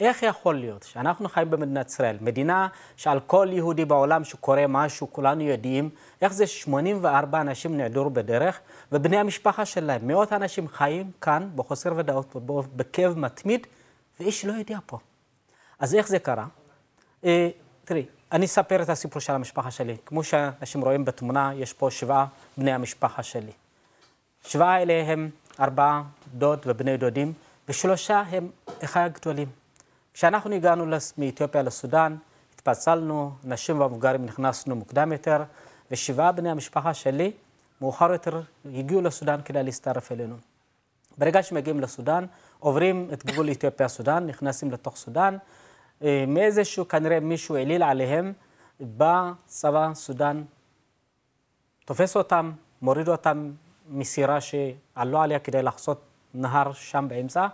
איך 0.00 0.22
יכול 0.22 0.54
להיות 0.54 0.82
שאנחנו 0.82 1.28
חיים 1.28 1.50
במדינת 1.50 1.88
ישראל, 1.88 2.16
מדינה 2.20 2.68
שעל 2.96 3.20
כל 3.20 3.48
יהודי 3.50 3.84
בעולם 3.84 4.24
שקורה 4.24 4.66
משהו, 4.68 5.12
כולנו 5.12 5.42
יודעים, 5.42 5.90
איך 6.22 6.32
זה 6.32 6.46
84 6.46 7.40
אנשים 7.40 7.76
נעדרו 7.76 8.10
בדרך, 8.10 8.60
ובני 8.92 9.16
המשפחה 9.16 9.64
שלהם, 9.64 10.06
מאות 10.06 10.32
אנשים 10.32 10.68
חיים 10.68 11.10
כאן 11.20 11.48
בחוסר 11.56 11.92
ודאות, 11.96 12.36
בכאב 12.76 13.18
מתמיד, 13.18 13.66
ואיש 14.20 14.44
לא 14.44 14.52
יודע 14.52 14.78
פה. 14.86 14.98
אז 15.78 15.94
איך 15.94 16.08
זה 16.08 16.18
קרה? 16.18 16.46
אה, 17.24 17.48
תראי, 17.84 18.06
אני 18.32 18.46
אספר 18.46 18.82
את 18.82 18.88
הסיפור 18.88 19.20
של 19.20 19.32
המשפחה 19.32 19.70
שלי. 19.70 19.96
כמו 20.06 20.24
שאנשים 20.24 20.80
רואים 20.80 21.04
בתמונה, 21.04 21.50
יש 21.54 21.72
פה 21.72 21.90
שבעה 21.90 22.26
בני 22.56 22.72
המשפחה 22.72 23.22
שלי. 23.22 23.52
שבעה 24.46 24.82
אלה 24.82 25.02
הם 25.06 25.30
ארבעה 25.60 26.02
דוד 26.34 26.58
ובני 26.66 26.96
דודים, 26.96 27.32
ושלושה 27.68 28.22
הם 28.30 28.50
אחי 28.84 29.00
הגדולים. 29.00 29.59
כשאנחנו 30.20 30.54
הגענו 30.54 30.86
מאתיופיה 31.18 31.62
לסודאן, 31.62 32.16
התפצלנו, 32.54 33.32
נשים 33.44 33.80
ומבוגרים 33.80 34.24
נכנסנו 34.24 34.76
מוקדם 34.76 35.12
יותר, 35.12 35.42
ושבעה 35.90 36.32
בני 36.32 36.50
המשפחה 36.50 36.94
שלי, 36.94 37.32
מאוחר 37.80 38.12
יותר, 38.12 38.40
הגיעו 38.74 39.00
לסודאן 39.00 39.40
כדי 39.44 39.62
להצטרף 39.62 40.12
אלינו. 40.12 40.36
ברגע 41.18 41.42
שמגיעים 41.42 41.80
לסודאן, 41.80 42.26
עוברים 42.58 43.08
את 43.12 43.26
גבול 43.26 43.50
אתיופיה-סודאן, 43.50 44.26
נכנסים 44.26 44.70
לתוך 44.70 44.96
סודאן, 44.96 45.36
אה, 46.02 46.24
מאיזשהו, 46.28 46.88
כנראה 46.88 47.20
מישהו 47.20 47.56
העליל 47.56 47.82
עליהם, 47.82 48.32
בא 48.80 49.32
צבא 49.46 49.90
סודאן, 49.94 50.42
תופס 51.84 52.16
אותם, 52.16 52.52
מוריד 52.82 53.08
אותם 53.08 53.52
מסירה 53.88 54.38
שעלו 54.40 55.20
עליה 55.22 55.38
כדי 55.38 55.62
לחצות 55.62 56.00
נהר 56.34 56.72
שם 56.72 57.06
באמצע, 57.08 57.46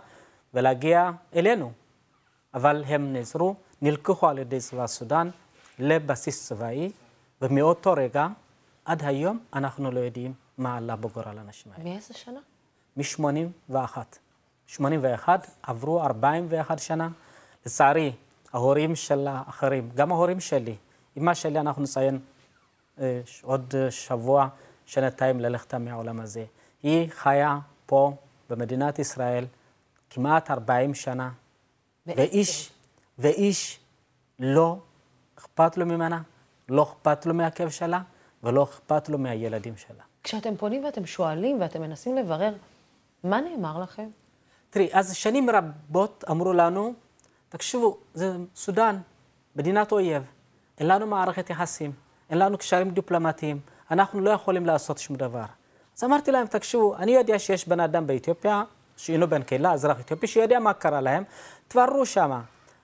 ולהגיע 0.53 1.11
אלינו. 1.35 1.71
אבל 2.53 2.83
הם 2.87 3.13
נעזרו, 3.13 3.55
נלקחו 3.81 4.27
על 4.27 4.37
ידי 4.37 4.59
צבא 4.59 4.87
סודאן 4.87 5.29
לבסיס 5.79 6.47
צבאי, 6.47 6.91
ומאותו 7.41 7.93
רגע, 7.93 8.27
עד 8.85 9.03
היום, 9.03 9.39
אנחנו 9.53 9.91
לא 9.91 9.99
יודעים 9.99 10.33
מה 10.57 10.77
עלה 10.77 10.95
בגורל 10.95 11.37
האנשים 11.37 11.71
האלה. 11.71 11.83
מאיזה 11.89 12.13
שנה? 12.13 12.39
מ-81. 12.97 13.97
81, 14.67 15.47
עברו 15.63 16.01
41 16.03 16.79
שנה. 16.79 17.09
לצערי, 17.65 18.11
ההורים 18.53 18.95
של 18.95 19.27
האחרים, 19.27 19.89
גם 19.95 20.11
ההורים 20.11 20.39
שלי, 20.39 20.75
אמא 21.17 21.33
שלי, 21.33 21.59
אנחנו 21.59 21.81
נציין 21.81 22.19
אה, 22.99 23.21
עוד 23.41 23.73
שבוע, 23.89 24.47
שנתיים 24.85 25.39
ללכתה 25.39 25.77
מהעולם 25.77 26.19
הזה. 26.19 26.45
היא 26.83 27.09
חיה 27.11 27.59
פה 27.85 28.13
במדינת 28.49 28.99
ישראל 28.99 29.45
כמעט 30.09 30.51
40 30.51 30.93
שנה, 30.93 31.29
ואיש, 32.15 32.71
ואיש 33.19 33.79
לא 34.39 34.77
אכפת 35.37 35.77
לו 35.77 35.85
ממנה, 35.85 36.21
לא 36.69 36.83
אכפת 36.83 37.25
לו 37.25 37.33
מהכאב 37.33 37.69
שלה, 37.69 38.01
ולא 38.43 38.63
אכפת 38.63 39.09
לו 39.09 39.17
מהילדים 39.17 39.77
שלה. 39.77 40.03
כשאתם 40.23 40.57
פונים 40.57 40.85
ואתם 40.85 41.05
שואלים 41.05 41.61
ואתם 41.61 41.81
מנסים 41.81 42.15
לברר, 42.15 42.53
מה 43.23 43.41
נאמר 43.41 43.79
לכם? 43.79 44.09
תראי, 44.69 44.89
אז 44.93 45.15
שנים 45.15 45.49
רבות 45.49 46.23
אמרו 46.31 46.53
לנו, 46.53 46.93
תקשיבו, 47.49 47.97
זה 48.13 48.35
סודאן, 48.55 48.99
מדינת 49.55 49.91
אויב, 49.91 50.23
אין 50.79 50.87
לנו 50.87 51.07
מערכת 51.07 51.49
יחסים, 51.49 51.91
אין 52.29 52.37
לנו 52.37 52.57
קשרים 52.57 52.89
דיפלומטיים, 52.89 53.59
אנחנו 53.91 54.21
לא 54.21 54.29
יכולים 54.29 54.65
לעשות 54.65 54.97
שום 54.97 55.15
דבר. 55.15 55.45
אז 55.97 56.03
אמרתי 56.03 56.31
להם, 56.31 56.47
תקשיבו, 56.47 56.95
אני 56.95 57.11
יודע 57.11 57.39
שיש 57.39 57.67
בן 57.67 57.79
אדם 57.79 58.07
באתיופיה, 58.07 58.63
שאינו 58.97 59.27
בן 59.27 59.43
קהילה, 59.43 59.73
אזרח 59.73 59.99
אתיופי, 59.99 60.27
שיודע 60.27 60.59
מה 60.59 60.73
קרה 60.73 61.01
להם, 61.01 61.23
תבררו 61.67 62.05
שמה. 62.05 62.41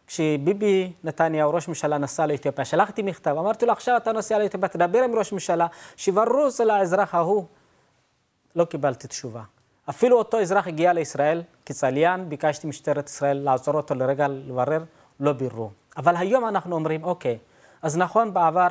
כשביבי 0.08 0.94
נתניהו, 1.04 1.54
ראש 1.54 1.68
ממשלה, 1.68 1.98
נסע 1.98 2.26
לאתיופיה, 2.26 2.66
שלחתי 2.66 3.02
מכתב, 3.02 3.36
אמרתי 3.40 3.66
לו, 3.66 3.72
עכשיו 3.72 3.98
אתה 3.98 4.12
נוסע 4.12 4.40
לאתיופיה, 4.40 4.70
תדבר 4.70 5.04
עם 5.04 5.16
ראש 5.16 5.34
ממשלה, 5.34 5.68
שיבררו 5.98 6.48
אצל 6.48 6.70
האזרח 6.70 7.16
ההוא. 7.16 7.46
לא 8.56 8.66
קיבלתי 8.66 9.08
תשובה. 9.08 9.42
אפילו 9.90 10.18
אותו 10.18 10.42
אזרח 10.42 10.68
הגיע 10.68 10.94
לישראל 10.94 11.44
כצליין, 11.66 12.30
ביקשתי 12.30 12.68
משטרת 12.68 13.10
ישראל 13.10 13.38
לעצור 13.38 13.74
אותו 13.74 13.96
לרגע 13.96 14.28
לברר, 14.28 14.84
לא 15.20 15.34
ביררו. 15.34 15.70
אבל 15.98 16.18
היום 16.18 16.48
אנחנו 16.48 16.76
אומרים, 16.76 17.04
אוקיי, 17.04 17.38
אז 17.82 17.98
נכון, 17.98 18.34
בעבר 18.34 18.68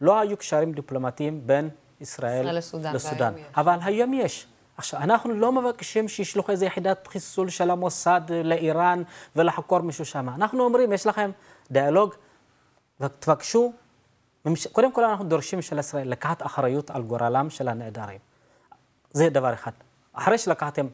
לא 0.00 0.20
היו 0.20 0.36
קשרים 0.36 0.72
דיפלומטיים 0.72 1.40
בין 1.46 1.68
ישראל, 2.00 2.40
ישראל 2.40 2.56
לסודאן, 2.58 2.94
לסודאן. 2.94 3.32
אבל 3.56 3.78
היום 3.84 4.14
יש. 4.14 4.46
עכשיו, 4.78 5.00
אנחנו 5.00 5.34
לא 5.34 5.52
מבקשים 5.52 6.08
שישלחו 6.08 6.52
איזו 6.52 6.64
יחידת 6.64 7.06
חיסול 7.06 7.48
של 7.48 7.70
המוסד 7.70 8.20
לאיראן 8.44 9.02
ולחקור 9.36 9.80
מישהו 9.80 10.04
שם. 10.04 10.28
אנחנו 10.28 10.64
אומרים, 10.64 10.92
יש 10.92 11.06
לכם 11.06 11.30
דיאלוג, 11.70 12.14
ותבקשו, 13.00 13.72
קודם 14.72 14.92
כל 14.92 15.04
אנחנו 15.04 15.24
דורשים 15.24 15.62
של 15.62 15.78
ישראל 15.78 16.08
לקחת 16.08 16.46
אחריות 16.46 16.90
על 16.90 17.02
גורלם 17.02 17.50
של 17.50 17.68
הנעדרים. 17.68 18.18
זה 19.10 19.28
דבר 19.28 19.54
אחד. 19.54 19.70
אחרי 20.12 20.38
שלקחתם 20.38 20.86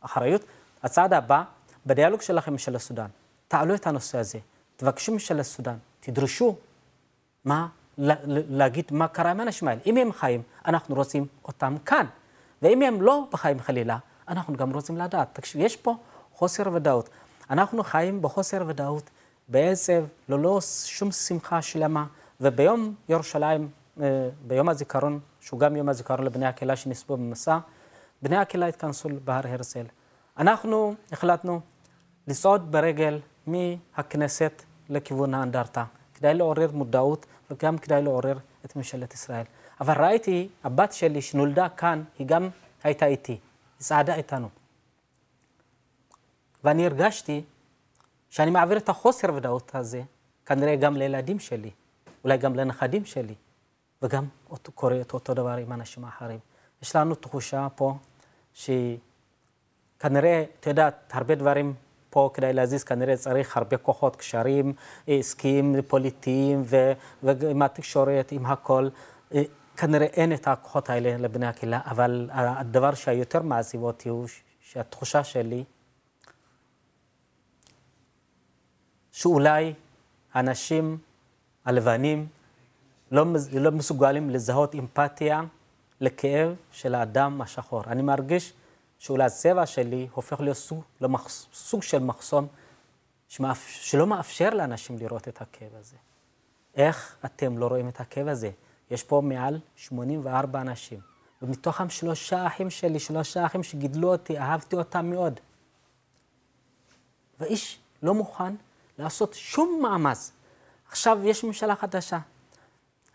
אחריות, 0.00 0.44
הצעד 0.82 1.12
הבא, 1.12 1.42
בדיאלוג 1.86 2.20
שלכם 2.20 2.58
של 2.58 2.76
הסודאן, 2.76 3.08
תעלו 3.48 3.74
את 3.74 3.86
הנושא 3.86 4.18
הזה, 4.18 4.38
תבקשו 4.76 5.14
משל 5.14 5.40
הסודאן, 5.40 5.76
תדרשו 6.00 6.56
מה, 7.44 7.68
להגיד 7.98 8.84
מה 8.90 9.08
קרה 9.08 9.30
עם 9.30 9.40
האנשים 9.40 9.68
האלה. 9.68 9.80
אם 9.86 9.96
הם 9.96 10.12
חיים, 10.12 10.42
אנחנו 10.66 10.94
רוצים 10.94 11.26
אותם 11.44 11.74
כאן. 11.84 12.06
ואם 12.62 12.82
הם 12.82 13.02
לא 13.02 13.24
בחיים 13.32 13.60
חלילה, 13.60 13.98
אנחנו 14.28 14.56
גם 14.56 14.70
רוצים 14.70 14.96
לדעת. 14.96 15.28
תקשיב, 15.32 15.60
יש 15.60 15.76
פה 15.76 15.96
חוסר 16.32 16.62
ודאות. 16.72 17.08
אנחנו 17.50 17.84
חיים 17.84 18.22
בחוסר 18.22 18.64
ודאות, 18.66 19.10
בעצב, 19.48 20.04
ללא 20.28 20.60
שום 20.84 21.12
שמחה 21.12 21.62
שלמה, 21.62 22.06
וביום 22.40 22.94
ירושלים, 23.08 23.68
אה, 24.00 24.28
ביום 24.46 24.68
הזיכרון, 24.68 25.20
שהוא 25.40 25.60
גם 25.60 25.76
יום 25.76 25.88
הזיכרון 25.88 26.24
לבני 26.24 26.46
הקהילה 26.46 26.76
שנספו 26.76 27.16
במסע, 27.16 27.58
בני 28.22 28.36
הקהילה 28.36 28.66
התכנסו 28.66 29.08
בהר 29.24 29.46
הרצל. 29.48 29.84
אנחנו 30.38 30.94
החלטנו 31.12 31.60
לצעוד 32.28 32.72
ברגל 32.72 33.20
מהכנסת 33.46 34.62
לכיוון 34.88 35.34
האנדרטה, 35.34 35.84
כדי 36.14 36.34
לעורר 36.34 36.70
מודעות 36.72 37.26
וגם 37.50 37.78
כדי 37.78 38.02
לעורר 38.02 38.38
את 38.64 38.76
ממשלת 38.76 39.14
ישראל. 39.14 39.44
אבל 39.80 40.04
ראיתי, 40.04 40.48
הבת 40.64 40.92
שלי 40.92 41.22
שנולדה 41.22 41.68
כאן, 41.68 42.02
היא 42.18 42.26
גם 42.26 42.48
הייתה 42.84 43.06
איתי, 43.06 43.32
היא 43.32 43.40
צעדה 43.78 44.14
איתנו. 44.14 44.48
ואני 46.64 46.86
הרגשתי 46.86 47.42
שאני 48.30 48.50
מעביר 48.50 48.76
את 48.76 48.88
החוסר 48.88 49.34
ודאות 49.34 49.74
הזה, 49.74 50.02
כנראה 50.46 50.76
גם 50.76 50.96
לילדים 50.96 51.38
שלי, 51.38 51.70
אולי 52.24 52.38
גם 52.38 52.54
לנכדים 52.54 53.04
שלי, 53.04 53.34
וגם 54.02 54.24
קורה 54.74 55.00
את 55.00 55.14
אותו 55.14 55.34
דבר 55.34 55.56
עם 55.56 55.72
אנשים 55.72 56.04
אחרים. 56.04 56.38
יש 56.82 56.96
לנו 56.96 57.14
תחושה 57.14 57.68
פה 57.76 57.94
שכנראה, 58.54 60.44
את 60.60 60.66
יודעת, 60.66 61.12
הרבה 61.14 61.34
דברים 61.34 61.74
פה 62.10 62.30
כדי 62.34 62.52
להזיז 62.52 62.84
כנראה 62.84 63.16
צריך 63.16 63.56
הרבה 63.56 63.76
כוחות, 63.76 64.16
קשרים 64.16 64.72
עסקיים, 65.06 65.82
פוליטיים, 65.88 66.62
ועם 67.22 67.62
התקשורת, 67.62 68.32
עם 68.32 68.46
הכל. 68.46 68.88
כנראה 69.76 70.06
אין 70.06 70.32
את 70.32 70.48
הכוחות 70.48 70.90
האלה 70.90 71.16
לבני 71.16 71.46
הקהילה, 71.46 71.80
אבל 71.84 72.30
הדבר 72.32 72.94
שהיותר 72.94 73.42
מעציב 73.42 73.82
אותי 73.82 74.08
הוא 74.08 74.26
שהתחושה 74.60 75.24
שלי, 75.24 75.64
שאולי 79.12 79.74
אנשים 80.34 80.98
הלבנים 81.64 82.26
לא, 83.10 83.24
לא 83.52 83.70
מסוגלים 83.70 84.30
לזהות 84.30 84.74
אמפתיה 84.74 85.42
לכאב 86.00 86.54
של 86.72 86.94
האדם 86.94 87.42
השחור. 87.42 87.82
אני 87.86 88.02
מרגיש 88.02 88.52
שאולי 88.98 89.24
הצבע 89.24 89.66
שלי 89.66 90.08
הופך 90.12 90.40
להיות 90.40 90.56
סוג, 90.56 90.82
למחס, 91.00 91.46
סוג 91.52 91.82
של 91.82 91.98
מחסום 91.98 92.46
שמאפ, 93.28 93.66
שלא 93.68 94.06
מאפשר 94.06 94.50
לאנשים 94.50 94.98
לראות 94.98 95.28
את 95.28 95.42
הכאב 95.42 95.74
הזה. 95.80 95.96
איך 96.74 97.16
אתם 97.24 97.58
לא 97.58 97.66
רואים 97.66 97.88
את 97.88 98.00
הכאב 98.00 98.28
הזה? 98.28 98.50
יש 98.90 99.02
פה 99.02 99.20
מעל 99.24 99.58
84 99.76 100.60
אנשים, 100.60 101.00
ומתוכם 101.42 101.90
שלושה 101.90 102.46
אחים 102.46 102.70
שלי, 102.70 102.98
שלושה 102.98 103.46
אחים 103.46 103.62
שגידלו 103.62 104.12
אותי, 104.12 104.38
אהבתי 104.38 104.76
אותם 104.76 105.10
מאוד. 105.10 105.40
ואיש 107.40 107.78
לא 108.02 108.14
מוכן 108.14 108.54
לעשות 108.98 109.34
שום 109.34 109.78
מאמץ. 109.82 110.32
עכשיו 110.88 111.18
יש 111.24 111.44
ממשלה 111.44 111.76
חדשה. 111.76 112.18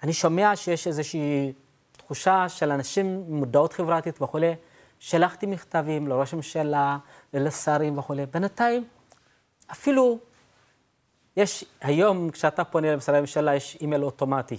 אני 0.04 0.14
שומע 0.14 0.56
שיש 0.56 0.88
איזושהי 0.88 1.54
תחושה 1.92 2.50
של 2.50 2.72
אנשים 2.72 3.06
עם 3.06 3.36
מודעות 3.36 3.74
חברתית 3.74 4.22
וכולי. 4.22 4.56
שלחתי 5.00 5.46
מכתבים 5.46 6.08
לראש 6.08 6.34
הממשלה, 6.34 6.98
לשרים 7.34 7.98
וכולי. 7.98 8.26
בינתיים, 8.26 8.88
אפילו 9.72 10.20
יש, 11.38 11.66
היום 11.82 12.30
כשאתה 12.30 12.64
פונה 12.64 12.94
למשרדי 12.94 13.18
הממשלה, 13.18 13.56
יש 13.56 13.78
אימייל 13.82 14.04
אוטומטי. 14.04 14.58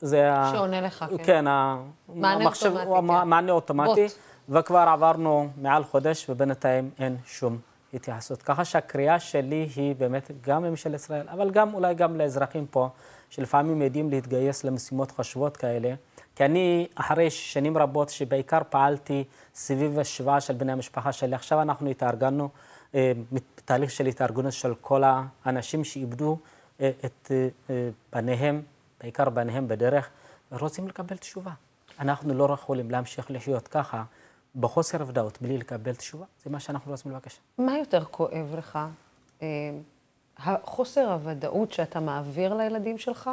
זה 0.00 0.30
שעונה 0.52 0.80
לך, 0.80 1.04
כן. 1.10 1.24
כן, 1.24 1.44
מענה 1.44 2.44
המחשב, 2.44 2.72
אוטומטי. 2.76 3.18
כן. 3.22 3.28
מענה 3.28 3.52
אוטומטי, 3.52 4.02
בוט. 4.02 4.12
וכבר 4.48 4.78
עברנו 4.78 5.48
מעל 5.56 5.84
חודש, 5.84 6.30
ובינתיים 6.30 6.90
אין 6.98 7.16
שום 7.26 7.58
התייחסות. 7.94 8.42
ככה 8.42 8.64
שהקריאה 8.64 9.20
שלי 9.20 9.68
היא 9.76 9.94
באמת 9.96 10.30
גם 10.40 10.64
לממשלת 10.64 10.94
ישראל, 10.94 11.28
אבל 11.28 11.50
גם 11.50 11.74
אולי 11.74 11.94
גם 11.94 12.16
לאזרחים 12.16 12.66
פה, 12.66 12.88
שלפעמים 13.30 13.82
יודעים 13.82 14.10
להתגייס 14.10 14.64
למשימות 14.64 15.10
חשובות 15.10 15.56
כאלה. 15.56 15.94
כי 16.36 16.44
אני, 16.44 16.86
אחרי 16.94 17.30
שנים 17.30 17.78
רבות 17.78 18.08
שבעיקר 18.08 18.60
פעלתי 18.70 19.24
סביב 19.54 19.98
השבעה 19.98 20.40
של 20.40 20.54
בני 20.54 20.72
המשפחה 20.72 21.12
שלי, 21.12 21.34
עכשיו 21.34 21.62
אנחנו 21.62 21.90
התארגנו, 21.90 22.48
אה, 22.94 23.12
בתהליך 23.32 23.90
של 23.90 24.06
התארגנות 24.06 24.52
של 24.52 24.74
כל 24.80 25.02
האנשים 25.44 25.84
שאיבדו 25.84 26.38
אה, 26.80 26.90
את 27.04 27.32
אה, 27.70 27.88
בניהם, 28.12 28.62
בעיקר 29.06 29.30
בניהם 29.30 29.68
בדרך, 29.68 30.08
ורוצים 30.52 30.88
לקבל 30.88 31.16
תשובה. 31.16 31.50
אנחנו 31.98 32.34
לא 32.34 32.54
יכולים 32.54 32.90
להמשיך 32.90 33.30
לחיות 33.30 33.68
ככה, 33.68 34.04
בחוסר 34.56 35.04
ודאות, 35.06 35.42
בלי 35.42 35.58
לקבל 35.58 35.94
תשובה. 35.94 36.24
זה 36.44 36.50
מה 36.50 36.60
שאנחנו 36.60 36.90
רוצים 36.90 37.12
לבקש. 37.12 37.40
מה 37.58 37.78
יותר 37.78 38.04
כואב 38.04 38.54
לך? 38.58 38.78
החוסר 40.38 41.12
הוודאות 41.12 41.72
שאתה 41.72 42.00
מעביר 42.00 42.54
לילדים 42.54 42.98
שלך, 42.98 43.30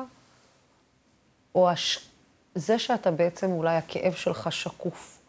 או 1.55 1.69
הש... 1.69 2.09
זה 2.55 2.79
שאתה 2.79 3.11
בעצם, 3.11 3.51
אולי 3.51 3.75
הכאב 3.75 4.13
שלך 4.13 4.51
שקוף. 4.51 5.19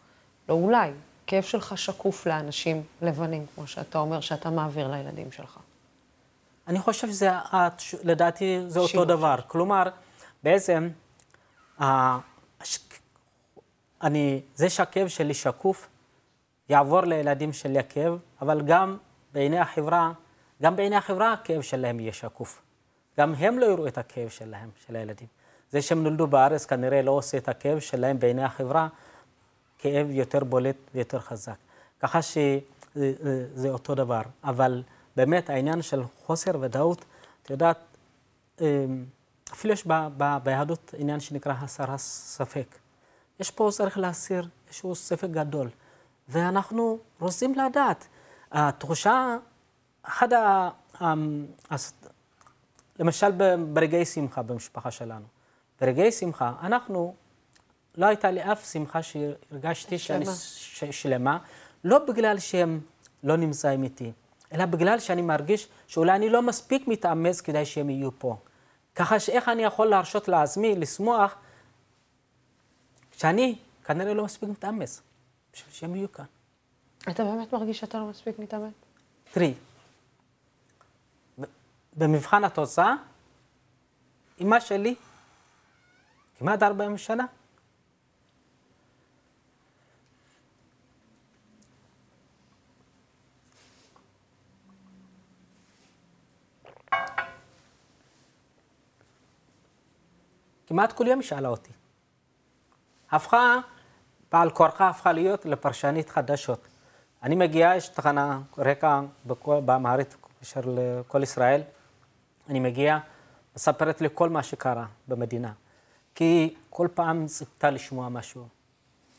לא 0.49 0.53
אולי, 0.53 0.91
כאב 1.27 1.43
שלך 1.43 1.77
שקוף 1.77 2.25
לאנשים 2.25 2.83
לבנים, 3.01 3.45
כמו 3.55 3.67
שאתה 3.67 3.97
אומר, 3.97 4.19
שאתה 4.19 4.49
מעביר 4.49 4.91
לילדים 4.91 5.31
שלך. 5.31 5.59
אני 6.67 6.79
חושב 6.79 7.07
שזה, 7.07 7.29
לדעתי, 8.03 8.61
זה 8.67 8.79
אותו 8.79 9.05
דבר. 9.05 9.35
כלומר, 9.47 9.83
בעצם, 10.45 10.89
אני, 14.01 14.41
זה 14.55 14.69
שהכאב 14.69 15.07
שלי 15.07 15.33
שקוף, 15.33 15.87
יעבור 16.69 17.01
לילדים 17.01 17.53
שלי 17.53 17.79
הכאב, 17.79 18.17
אבל 18.41 18.61
גם 18.61 18.97
בעיני 19.33 19.59
החברה, 19.59 20.11
גם 20.61 20.75
בעיני 20.75 20.95
החברה 20.95 21.33
הכאב 21.33 21.61
שלהם 21.61 21.99
יהיה 21.99 22.13
שקוף. 22.13 22.61
גם 23.19 23.33
הם 23.33 23.59
לא 23.59 23.65
יראו 23.65 23.87
את 23.87 23.97
הכאב 23.97 24.29
שלהם, 24.29 24.69
של 24.87 24.95
הילדים. 24.95 25.27
זה 25.71 25.81
שהם 25.81 26.03
נולדו 26.03 26.27
בארץ 26.27 26.65
כנראה 26.65 27.01
לא 27.01 27.11
עושה 27.11 27.37
את 27.37 27.49
הכאב 27.49 27.79
שלהם 27.79 28.19
בעיני 28.19 28.43
החברה, 28.43 28.87
כאב 29.77 30.07
יותר 30.09 30.43
בולט 30.43 30.77
ויותר 30.95 31.19
חזק. 31.19 31.57
ככה 31.99 32.21
שזה 32.21 33.69
אותו 33.69 33.95
דבר. 33.95 34.21
אבל 34.43 34.83
באמת 35.15 35.49
העניין 35.49 35.81
של 35.81 36.03
חוסר 36.25 36.51
ודאות, 36.59 37.05
את 37.43 37.49
יודעת, 37.49 37.77
אמ, 38.61 39.05
אפילו 39.53 39.73
יש 39.73 39.87
ביהדות 40.43 40.93
עניין 40.97 41.19
שנקרא 41.19 41.53
הסרת 41.61 41.99
ספק. 41.99 42.75
יש 43.39 43.51
פה, 43.51 43.69
צריך 43.71 43.97
להסיר 43.97 44.47
איזשהו 44.67 44.95
ספק 44.95 45.29
גדול. 45.29 45.69
ואנחנו 46.29 46.97
רוצים 47.19 47.53
לדעת. 47.55 48.07
התחושה, 48.51 49.37
אחד 50.03 50.33
ה... 50.33 50.69
למשל 52.99 53.31
ברגעי 53.73 54.05
שמחה 54.05 54.41
במשפחה 54.41 54.91
שלנו. 54.91 55.25
ברגעי 55.81 56.11
שמחה, 56.11 56.53
אנחנו, 56.61 57.15
לא 57.95 58.05
הייתה 58.05 58.31
לי 58.31 58.51
אף 58.51 58.71
שמחה 58.71 59.03
שהרגשתי 59.03 59.97
שאני 59.97 60.25
שלמה, 60.91 61.37
לא 61.83 61.99
בגלל 61.99 62.39
שהם 62.39 62.79
לא 63.23 63.37
נמצאים 63.37 63.83
איתי, 63.83 64.11
אלא 64.53 64.65
בגלל 64.65 64.99
שאני 64.99 65.21
מרגיש 65.21 65.67
שאולי 65.87 66.15
אני 66.15 66.29
לא 66.29 66.41
מספיק 66.41 66.87
מתאמץ 66.87 67.41
כדי 67.41 67.65
שהם 67.65 67.89
יהיו 67.89 68.19
פה. 68.19 68.37
ככה 68.95 69.19
שאיך 69.19 69.49
אני 69.49 69.63
יכול 69.63 69.87
להרשות 69.87 70.27
לעצמי 70.27 70.75
לשמוח 70.75 71.35
כשאני 73.11 73.55
כנראה 73.85 74.13
לא 74.13 74.23
מספיק 74.23 74.49
מתאמץ, 74.49 75.01
בשביל 75.53 75.73
שהם 75.73 75.95
יהיו 75.95 76.11
כאן. 76.11 76.25
אתה 77.09 77.23
באמת 77.23 77.53
מרגיש 77.53 77.79
שאתה 77.79 77.97
לא 77.97 78.05
מספיק 78.05 78.39
מתאמץ? 78.39 78.73
תראי, 79.31 79.53
במבחן 81.93 82.43
התוצאה, 82.43 82.93
אמא 84.41 84.59
שלי 84.59 84.95
כמעט 86.39 86.63
40 86.63 86.97
שנה. 86.97 87.25
כמעט 100.67 100.91
כל 100.91 101.07
יום 101.07 101.19
היא 101.19 101.27
שאלה 101.27 101.49
אותי. 101.49 101.71
הפכה, 103.11 103.57
בעל 104.31 104.49
כורחה 104.49 104.89
הפכה 104.89 105.11
להיות 105.11 105.45
לפרשנית 105.45 106.09
חדשות. 106.09 106.67
אני 107.23 107.35
מגיעה, 107.35 107.77
יש 107.77 107.87
תחנה 107.87 108.39
רקע 108.57 109.01
באמהרית 109.65 110.15
של 110.41 110.79
כל 111.07 111.23
ישראל, 111.23 111.61
אני 112.49 112.59
מגיעה, 112.59 112.99
מספרת 113.55 114.01
לי 114.01 114.07
כל 114.13 114.29
מה 114.29 114.43
שקרה 114.43 114.85
במדינה. 115.07 115.51
כי 116.15 116.55
כל 116.69 116.87
פעם 116.93 117.27
ציפתה 117.27 117.69
לשמוע 117.69 118.09
משהו. 118.09 118.47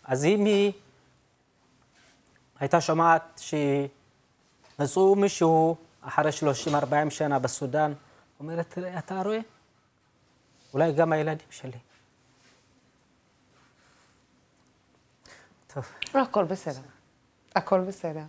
אז 0.05 0.25
אם 0.25 0.45
היא 0.45 0.73
הייתה 2.61 2.81
שומעת 2.81 3.41
שמצאו 4.79 5.15
מישהו 5.15 5.77
אחרי 6.01 6.31
30-40 7.07 7.11
שנה 7.11 7.39
בסודאן, 7.39 7.93
אומרת, 8.41 8.79
אתה 8.99 9.23
רואה? 9.23 9.39
אולי 10.77 10.93
גם 10.93 11.13
הילדים 11.13 11.47
שלי. 11.51 11.79
טוב. 15.67 15.85
לא, 16.15 16.23
הכל 16.23 16.45
בסדר. 16.45 16.81
הכל 17.55 17.81
בסדר. 17.81 18.23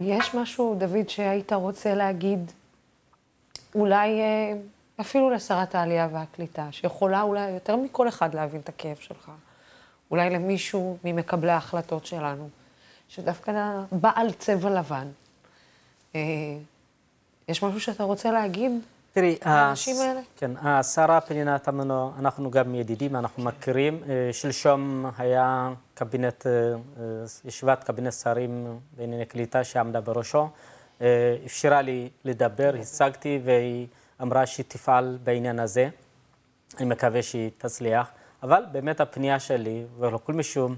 יש 0.00 0.34
משהו, 0.34 0.76
דוד, 0.78 1.08
שהיית 1.08 1.52
רוצה 1.52 1.94
להגיד, 1.94 2.52
אולי... 3.74 4.20
אה, 4.20 4.52
אפילו 5.00 5.30
לשרת 5.30 5.74
העלייה 5.74 6.08
והקליטה, 6.12 6.68
שיכולה 6.70 7.22
אולי 7.22 7.50
יותר 7.50 7.76
מכל 7.76 8.08
אחד 8.08 8.34
להבין 8.34 8.60
את 8.60 8.68
הכאב 8.68 8.96
שלך. 8.96 9.30
אולי 10.10 10.30
למישהו 10.30 10.98
ממקבלי 11.04 11.50
ההחלטות 11.50 12.06
שלנו, 12.06 12.48
שדווקא 13.08 13.82
בא 13.92 14.10
על 14.14 14.32
צבע 14.32 14.70
לבן. 14.70 15.08
אה, 16.14 16.20
יש 17.48 17.62
משהו 17.62 17.80
שאתה 17.80 18.04
רוצה 18.04 18.32
להגיד? 18.32 18.72
תראי, 19.12 19.36
האנשים 19.42 19.96
האלה? 20.00 20.20
כן, 20.36 20.50
השרה 20.56 21.20
פנינה 21.20 21.58
תמנו, 21.58 22.12
אנחנו 22.18 22.50
גם 22.50 22.74
ידידים, 22.74 23.16
אנחנו 23.16 23.42
מכירים. 23.42 24.02
אה, 24.08 24.32
שלשום 24.32 25.06
היה 25.18 25.72
קבינט, 25.94 26.46
אה, 26.46 26.52
ישיבת 27.44 27.84
קבינט 27.84 28.12
שרים 28.12 28.78
בענייני 28.96 29.26
קליטה 29.26 29.64
שעמדה 29.64 30.00
בראשו. 30.00 30.48
אפשרה 31.46 31.82
לי 31.82 32.08
לדבר, 32.24 32.74
הצגתי 32.80 33.40
והיא... 33.44 33.86
אמרה 34.22 34.46
שהיא 34.46 34.64
תפעל 34.68 35.18
בעניין 35.24 35.58
הזה. 35.58 35.88
אני 36.78 36.86
מקווה 36.86 37.22
שהיא 37.22 37.50
תצליח. 37.58 38.10
אבל 38.42 38.62
באמת 38.72 39.00
הפנייה 39.00 39.40
שלי, 39.40 39.84
ולכל 39.98 40.32
מישהו, 40.32 40.68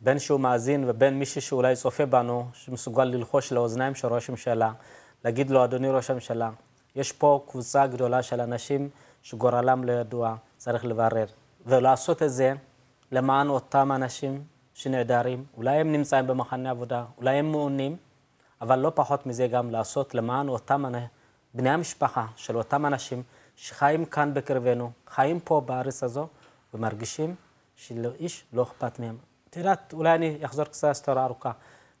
בין 0.00 0.18
שהוא 0.18 0.40
מאזין 0.40 0.84
ובין 0.86 1.18
מישהו 1.18 1.42
שאולי 1.42 1.76
צופה 1.76 2.06
בנו, 2.06 2.48
שמסוגל 2.52 3.04
ללחוש 3.04 3.52
לאוזניים 3.52 3.94
של 3.94 4.08
ראש 4.08 4.28
הממשלה, 4.28 4.72
להגיד 5.24 5.50
לו, 5.50 5.64
אדוני 5.64 5.90
ראש 5.90 6.10
הממשלה, 6.10 6.50
יש 6.96 7.12
פה 7.12 7.44
קבוצה 7.48 7.86
גדולה 7.86 8.22
של 8.22 8.40
אנשים 8.40 8.88
שגורלם 9.22 9.84
לא 9.84 9.92
ידוע, 9.92 10.34
צריך 10.56 10.84
לברר. 10.84 11.26
ולעשות 11.66 12.22
את 12.22 12.32
זה 12.32 12.54
למען 13.12 13.48
אותם 13.48 13.92
אנשים 13.92 14.44
שנעדרים, 14.74 15.44
אולי 15.56 15.76
הם 15.76 15.92
נמצאים 15.92 16.26
במחנה 16.26 16.70
עבודה, 16.70 17.04
אולי 17.18 17.36
הם 17.36 17.52
מעונים, 17.52 17.96
אבל 18.60 18.78
לא 18.78 18.92
פחות 18.94 19.26
מזה 19.26 19.46
גם 19.46 19.70
לעשות 19.70 20.14
למען 20.14 20.48
אותם 20.48 20.84
בני 21.54 21.70
המשפחה 21.70 22.26
של 22.36 22.56
אותם 22.56 22.86
אנשים 22.86 23.22
שחיים 23.56 24.04
כאן 24.04 24.34
בקרבנו, 24.34 24.90
חיים 25.08 25.40
פה 25.40 25.60
בארץ 25.66 26.02
הזו, 26.02 26.26
ומרגישים 26.74 27.34
שלאיש 27.76 28.44
לא 28.52 28.62
אכפת 28.62 28.98
מהם. 28.98 29.16
את 29.50 29.56
יודעת, 29.56 29.92
אולי 29.92 30.14
אני 30.14 30.38
אחזור 30.44 30.64
קצת 30.64 30.88
היסטוריה 30.88 31.24
ארוכה. 31.24 31.52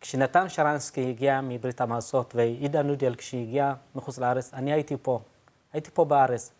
כשנתן 0.02 0.48
שרנסקי 0.48 1.08
הגיע 1.08 1.40
מברית 1.40 1.80
המעשות, 1.80 2.34
ועידה 2.34 2.82
נודל 2.82 3.14
כשהגיע 3.14 3.74
מחוץ 3.94 4.18
לארץ, 4.18 4.54
אני 4.54 4.72
הייתי 4.72 4.96
פה. 5.02 5.20
הייתי 5.72 5.90
פה 5.94 6.04
בארץ, 6.04 6.52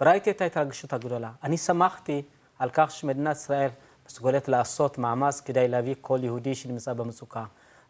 וראיתי 0.00 0.30
את 0.30 0.40
ההתרגשות 0.40 0.92
הגדולה. 0.92 1.30
אני 1.42 1.56
שמחתי 1.56 2.22
על 2.58 2.70
כך 2.72 2.90
שמדינת 2.90 3.36
ישראל 3.36 3.68
מסוגלת 4.06 4.48
לעשות 4.48 4.98
מאמץ 4.98 5.40
כדי 5.40 5.68
להביא 5.68 5.94
כל 6.00 6.18
יהודי 6.22 6.54
שנמצא 6.54 6.92
במצוקה. 6.92 7.44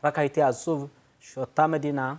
רק 0.04 0.18
הייתי 0.18 0.42
עצוב 0.42 0.88
שאותה 1.20 1.66
מדינה 1.66 2.14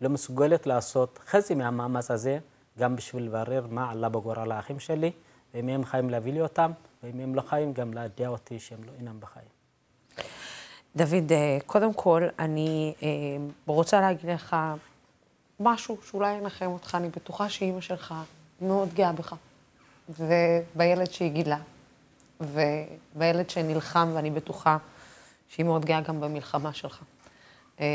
לא 0.00 0.08
מסוגלת 0.08 0.66
לעשות 0.66 1.18
חצי 1.26 1.54
מהמאמץ 1.54 2.10
הזה, 2.10 2.38
גם 2.78 2.96
בשביל 2.96 3.22
לברר 3.22 3.66
מה 3.70 3.90
עלה 3.90 4.08
בגורל 4.08 4.52
האחים 4.52 4.78
שלי, 4.78 5.12
ואם 5.54 5.68
הם 5.68 5.84
חיים 5.84 6.10
להביא 6.10 6.32
לי 6.32 6.40
אותם, 6.40 6.72
ואם 7.02 7.20
הם 7.20 7.34
לא 7.34 7.42
חיים, 7.42 7.72
גם 7.72 7.94
להדיע 7.94 8.28
אותי 8.28 8.58
שהם 8.58 8.84
לא 8.84 8.92
אינם 8.98 9.20
בחיים. 9.20 9.59
דוד, 10.96 11.32
אה, 11.32 11.58
קודם 11.66 11.94
כל, 11.94 12.22
אני 12.38 12.94
אה, 13.02 13.08
רוצה 13.66 14.00
להגיד 14.00 14.30
לך 14.30 14.56
משהו 15.60 15.98
שאולי 16.10 16.32
ינחם 16.32 16.66
אותך. 16.66 16.94
אני 16.94 17.08
בטוחה 17.08 17.48
שאימא 17.48 17.80
שלך 17.80 18.14
מאוד 18.60 18.94
גאה 18.94 19.12
בך, 19.12 19.34
ובילד 20.08 21.10
שהיא 21.10 21.32
גידלה, 21.32 21.58
ובילד 22.40 23.50
שנלחם, 23.50 24.10
ואני 24.14 24.30
בטוחה 24.30 24.78
שהיא 25.48 25.66
מאוד 25.66 25.84
גאה 25.84 26.00
גם 26.00 26.20
במלחמה 26.20 26.72
שלך. 26.72 27.02
אה, 27.80 27.86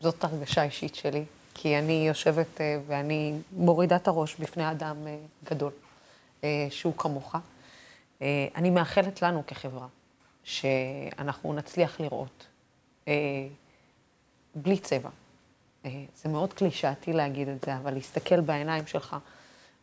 זאת 0.00 0.24
הרגשה 0.24 0.62
אישית 0.62 0.94
שלי, 0.94 1.24
כי 1.54 1.78
אני 1.78 2.04
יושבת 2.08 2.60
ואני 2.86 3.38
מורידה 3.52 3.96
את 3.96 4.08
הראש 4.08 4.36
בפני 4.36 4.70
אדם 4.70 4.96
גדול, 5.44 5.72
שהוא 6.70 6.92
כמוך. 6.96 7.34
אני 8.56 8.70
מאחלת 8.70 9.22
לנו 9.22 9.42
כחברה 9.46 9.86
שאנחנו 10.44 11.52
נצליח 11.52 12.00
לראות 12.00 12.46
אה, 13.08 13.46
בלי 14.54 14.78
צבע. 14.78 15.10
אה, 15.84 16.04
זה 16.16 16.28
מאוד 16.28 16.52
קלישאתי 16.52 17.12
להגיד 17.12 17.48
את 17.48 17.64
זה, 17.64 17.76
אבל 17.76 17.94
להסתכל 17.94 18.40
בעיניים 18.40 18.86
שלך, 18.86 19.16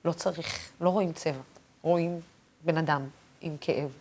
לא 0.06 0.12
צריך, 0.12 0.72
לא 0.82 0.90
רואים 0.90 1.14
צבע, 1.14 1.42
רואים 1.82 2.20
בן 2.66 2.78
אדם 2.78 3.08
עם 3.42 3.56
כאב, 3.62 3.92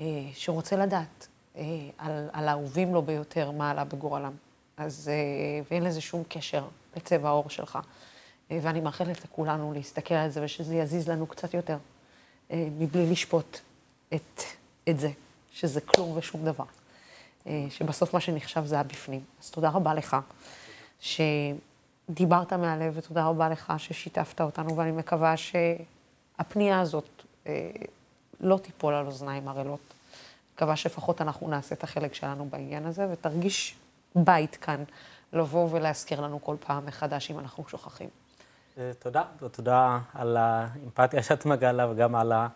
אה, 0.00 0.06
שרוצה 0.34 0.76
לדעת 0.76 1.28
אה, 1.56 1.62
על, 1.98 2.28
על 2.32 2.48
האהובים 2.48 2.94
לו 2.94 3.02
ביותר 3.02 3.50
מה 3.50 3.70
עלה 3.70 3.84
בגורלם. 3.84 4.32
אז, 4.76 5.08
אה, 5.08 5.62
ואין 5.70 5.82
לזה 5.82 6.00
שום 6.00 6.22
קשר 6.28 6.64
לצבע 6.96 7.28
העור 7.28 7.50
שלך. 7.50 7.78
אה, 8.50 8.58
ואני 8.62 8.80
מאחלת 8.80 9.24
לכולנו 9.24 9.72
להסתכל 9.72 10.14
על 10.14 10.30
זה 10.30 10.44
ושזה 10.44 10.74
יזיז 10.74 11.08
לנו 11.08 11.26
קצת 11.26 11.54
יותר, 11.54 11.76
אה, 12.50 12.68
מבלי 12.78 13.10
לשפוט 13.12 13.58
את, 14.14 14.42
את 14.88 15.00
זה. 15.00 15.10
שזה 15.52 15.80
כלום 15.80 16.16
ושום 16.16 16.44
דבר. 16.44 16.64
אה, 17.46 17.66
שבסוף 17.70 18.14
מה 18.14 18.20
שנחשב 18.20 18.64
זה 18.64 18.80
הבפנים. 18.80 19.20
אז 19.42 19.50
תודה 19.50 19.68
רבה 19.68 19.94
לך 19.94 20.16
שדיברת 21.00 22.52
מהלב, 22.52 22.92
ותודה 22.96 23.26
רבה 23.26 23.48
לך 23.48 23.72
ששיתפת 23.78 24.40
אותנו, 24.40 24.76
ואני 24.76 24.92
מקווה 24.92 25.34
שהפנייה 25.36 26.80
הזאת 26.80 27.08
אה, 27.46 27.70
לא 28.40 28.58
תיפול 28.58 28.94
על 28.94 29.06
אוזניים 29.06 29.48
ערלות. 29.48 29.80
מקווה 30.54 30.76
שלפחות 30.76 31.20
אנחנו 31.20 31.48
נעשה 31.48 31.74
את 31.74 31.84
החלק 31.84 32.14
שלנו 32.14 32.44
בעניין 32.44 32.86
הזה, 32.86 33.06
ותרגיש 33.12 33.76
בית 34.14 34.56
כאן 34.56 34.84
לבוא 35.32 35.68
ולהזכיר 35.70 36.20
לנו 36.20 36.44
כל 36.44 36.56
פעם 36.66 36.86
מחדש 36.86 37.30
אם 37.30 37.38
אנחנו 37.38 37.64
שוכחים. 37.68 38.08
אה, 38.78 38.90
תודה, 38.98 39.22
ותודה 39.42 39.98
על 40.14 40.36
האמפתיה 40.36 41.22
שאת 41.22 41.46
מגלה 41.46 41.90
וגם 41.90 42.14
על 42.14 42.32
ה... 42.32 42.48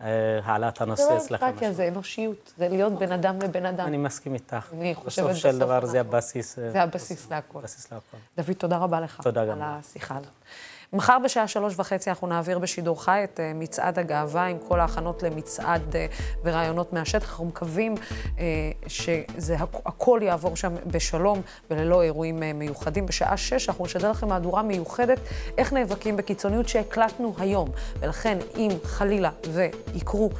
אה, 0.00 0.40
העלאת 0.44 0.80
הנושא 0.80 1.16
אצלכם. 1.16 1.36
זה 1.38 1.46
לא 1.46 1.50
אמפתיה, 1.50 1.72
זה 1.72 1.88
אנושיות, 1.88 2.52
זה 2.58 2.68
להיות 2.68 2.92
בן 2.92 3.12
אדם 3.12 3.42
לבן 3.42 3.66
אדם. 3.66 3.86
אני 3.86 3.96
מסכים 3.96 4.34
איתך. 4.34 4.68
אני 4.72 4.94
חושבת 4.94 5.24
בסוף 5.26 5.36
של 5.36 5.58
דבר 5.58 5.86
זה 5.86 6.00
הבסיס. 6.00 6.56
זה 6.56 6.82
הבסיס 6.82 7.30
להכל. 7.30 7.58
הבסיס 7.58 7.92
להכל. 7.92 8.16
דוד, 8.36 8.52
תודה 8.52 8.76
רבה 8.76 9.00
לך. 9.00 9.20
תודה 9.22 9.44
גם. 9.44 9.50
על 9.52 9.58
השיחה 9.62 10.16
הזאת. 10.16 10.32
מחר 10.92 11.18
בשעה 11.24 11.48
שלוש 11.48 11.74
וחצי 11.76 12.10
אנחנו 12.10 12.26
נעביר 12.26 12.58
בשידור 12.58 13.04
חי 13.04 13.20
את 13.24 13.40
אה, 13.40 13.52
מצעד 13.54 13.98
הגאווה 13.98 14.46
עם 14.46 14.58
כל 14.68 14.80
ההכנות 14.80 15.22
למצעד 15.22 15.96
אה, 15.96 16.06
ורעיונות 16.44 16.92
מהשטח. 16.92 17.30
אנחנו 17.30 17.44
מקווים 17.44 17.94
אה, 18.38 18.44
שזה 18.86 19.56
הכל 19.86 20.20
יעבור 20.22 20.56
שם 20.56 20.74
בשלום 20.86 21.42
וללא 21.70 22.02
אירועים 22.02 22.42
מיוחדים. 22.54 23.06
בשעה 23.06 23.36
שש 23.36 23.68
אנחנו 23.68 23.84
נשדר 23.84 24.10
לכם 24.10 24.28
מהדורה 24.28 24.62
מיוחדת 24.62 25.18
איך 25.58 25.72
נאבקים 25.72 26.16
בקיצוניות 26.16 26.68
שהקלטנו 26.68 27.34
היום. 27.38 27.68
ולכן 28.00 28.38
אם 28.56 28.70
חלילה 28.84 29.30
ויקרו 29.52 30.30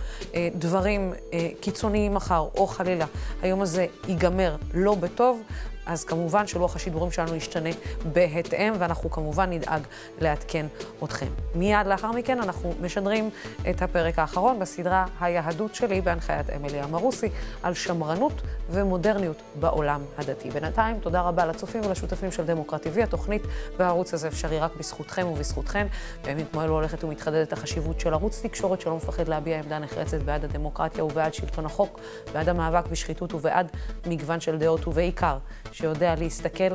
דברים 0.54 1.12
קיצוניים 1.60 2.14
מחר, 2.14 2.48
או 2.56 2.66
חלילה 2.66 3.06
היום 3.42 3.62
הזה 3.62 3.86
ייגמר 4.08 4.56
לא 4.74 4.94
בטוב, 4.94 5.42
אז 5.86 6.04
כמובן 6.04 6.46
שלוח 6.46 6.76
השידורים 6.76 7.10
שלנו 7.10 7.34
ישתנה 7.34 7.70
בהתאם, 8.12 8.72
ואנחנו 8.78 9.10
כמובן 9.10 9.50
נדאג 9.50 9.82
לעדכן 10.20 10.66
אתכם. 11.04 11.26
מיד 11.54 11.86
לאחר 11.86 12.12
מכן 12.12 12.38
אנחנו 12.40 12.74
משדרים 12.80 13.30
את 13.70 13.82
הפרק 13.82 14.18
האחרון 14.18 14.58
בסדרה 14.58 15.06
היהדות 15.20 15.74
שלי 15.74 16.00
בהנחיית 16.00 16.50
אמילי 16.50 16.84
אמרוסי 16.84 17.28
על 17.62 17.74
שמרנות 17.74 18.42
ומודרניות 18.70 19.42
בעולם 19.60 20.00
הדתי. 20.18 20.50
בינתיים, 20.50 21.00
תודה 21.00 21.20
רבה 21.20 21.46
לצופים 21.46 21.82
ולשותפים 21.86 22.32
של 22.32 22.44
דמוקרט 22.44 22.86
TV. 22.86 23.02
התוכנית 23.02 23.42
והערוץ 23.78 24.14
הזה 24.14 24.28
אפשרי 24.28 24.58
רק 24.58 24.76
בזכותכם 24.76 25.26
ובזכותכן. 25.26 25.86
בימים 26.24 26.46
כמו 26.52 26.62
אלו 26.62 26.74
הולכת 26.74 27.04
ומתחדדת 27.04 27.52
החשיבות 27.52 28.00
של 28.00 28.12
ערוץ 28.12 28.40
תקשורת 28.42 28.80
שלא 28.80 28.96
מפחד 28.96 29.28
להביע 29.28 29.58
עמדה 29.58 29.78
נחרצת 29.78 30.22
בעד 30.22 30.44
הדמוקרטיה 30.44 31.04
ובעד 31.04 31.34
שלטון 31.34 31.66
החוק, 31.66 32.00
בעד 32.32 32.48
המאבק 32.48 32.86
בשחיתות 32.86 33.34
ובעד 33.34 33.70
מגוון 34.06 34.40
של 34.40 34.58
דעות, 34.58 34.88
ובעיקר 34.88 35.38
שיודע 35.76 36.14
להסתכל 36.14 36.74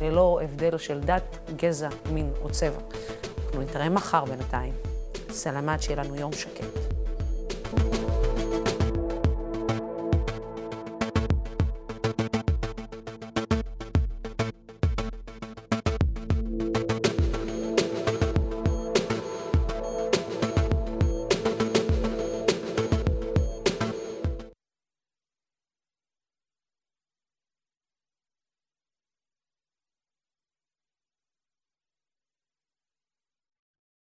ללא 0.00 0.40
הבדל 0.42 0.78
של 0.78 1.00
דת, 1.00 1.38
גזע, 1.56 1.88
מין 2.12 2.30
או 2.42 2.50
צבע. 2.50 2.80
אנחנו 3.46 3.62
נתראה 3.62 3.88
מחר 3.88 4.24
בינתיים. 4.24 4.72
סלמת, 5.30 5.82
שיהיה 5.82 6.02
לנו 6.02 6.16
יום 6.16 6.32
שקט. 6.32 6.93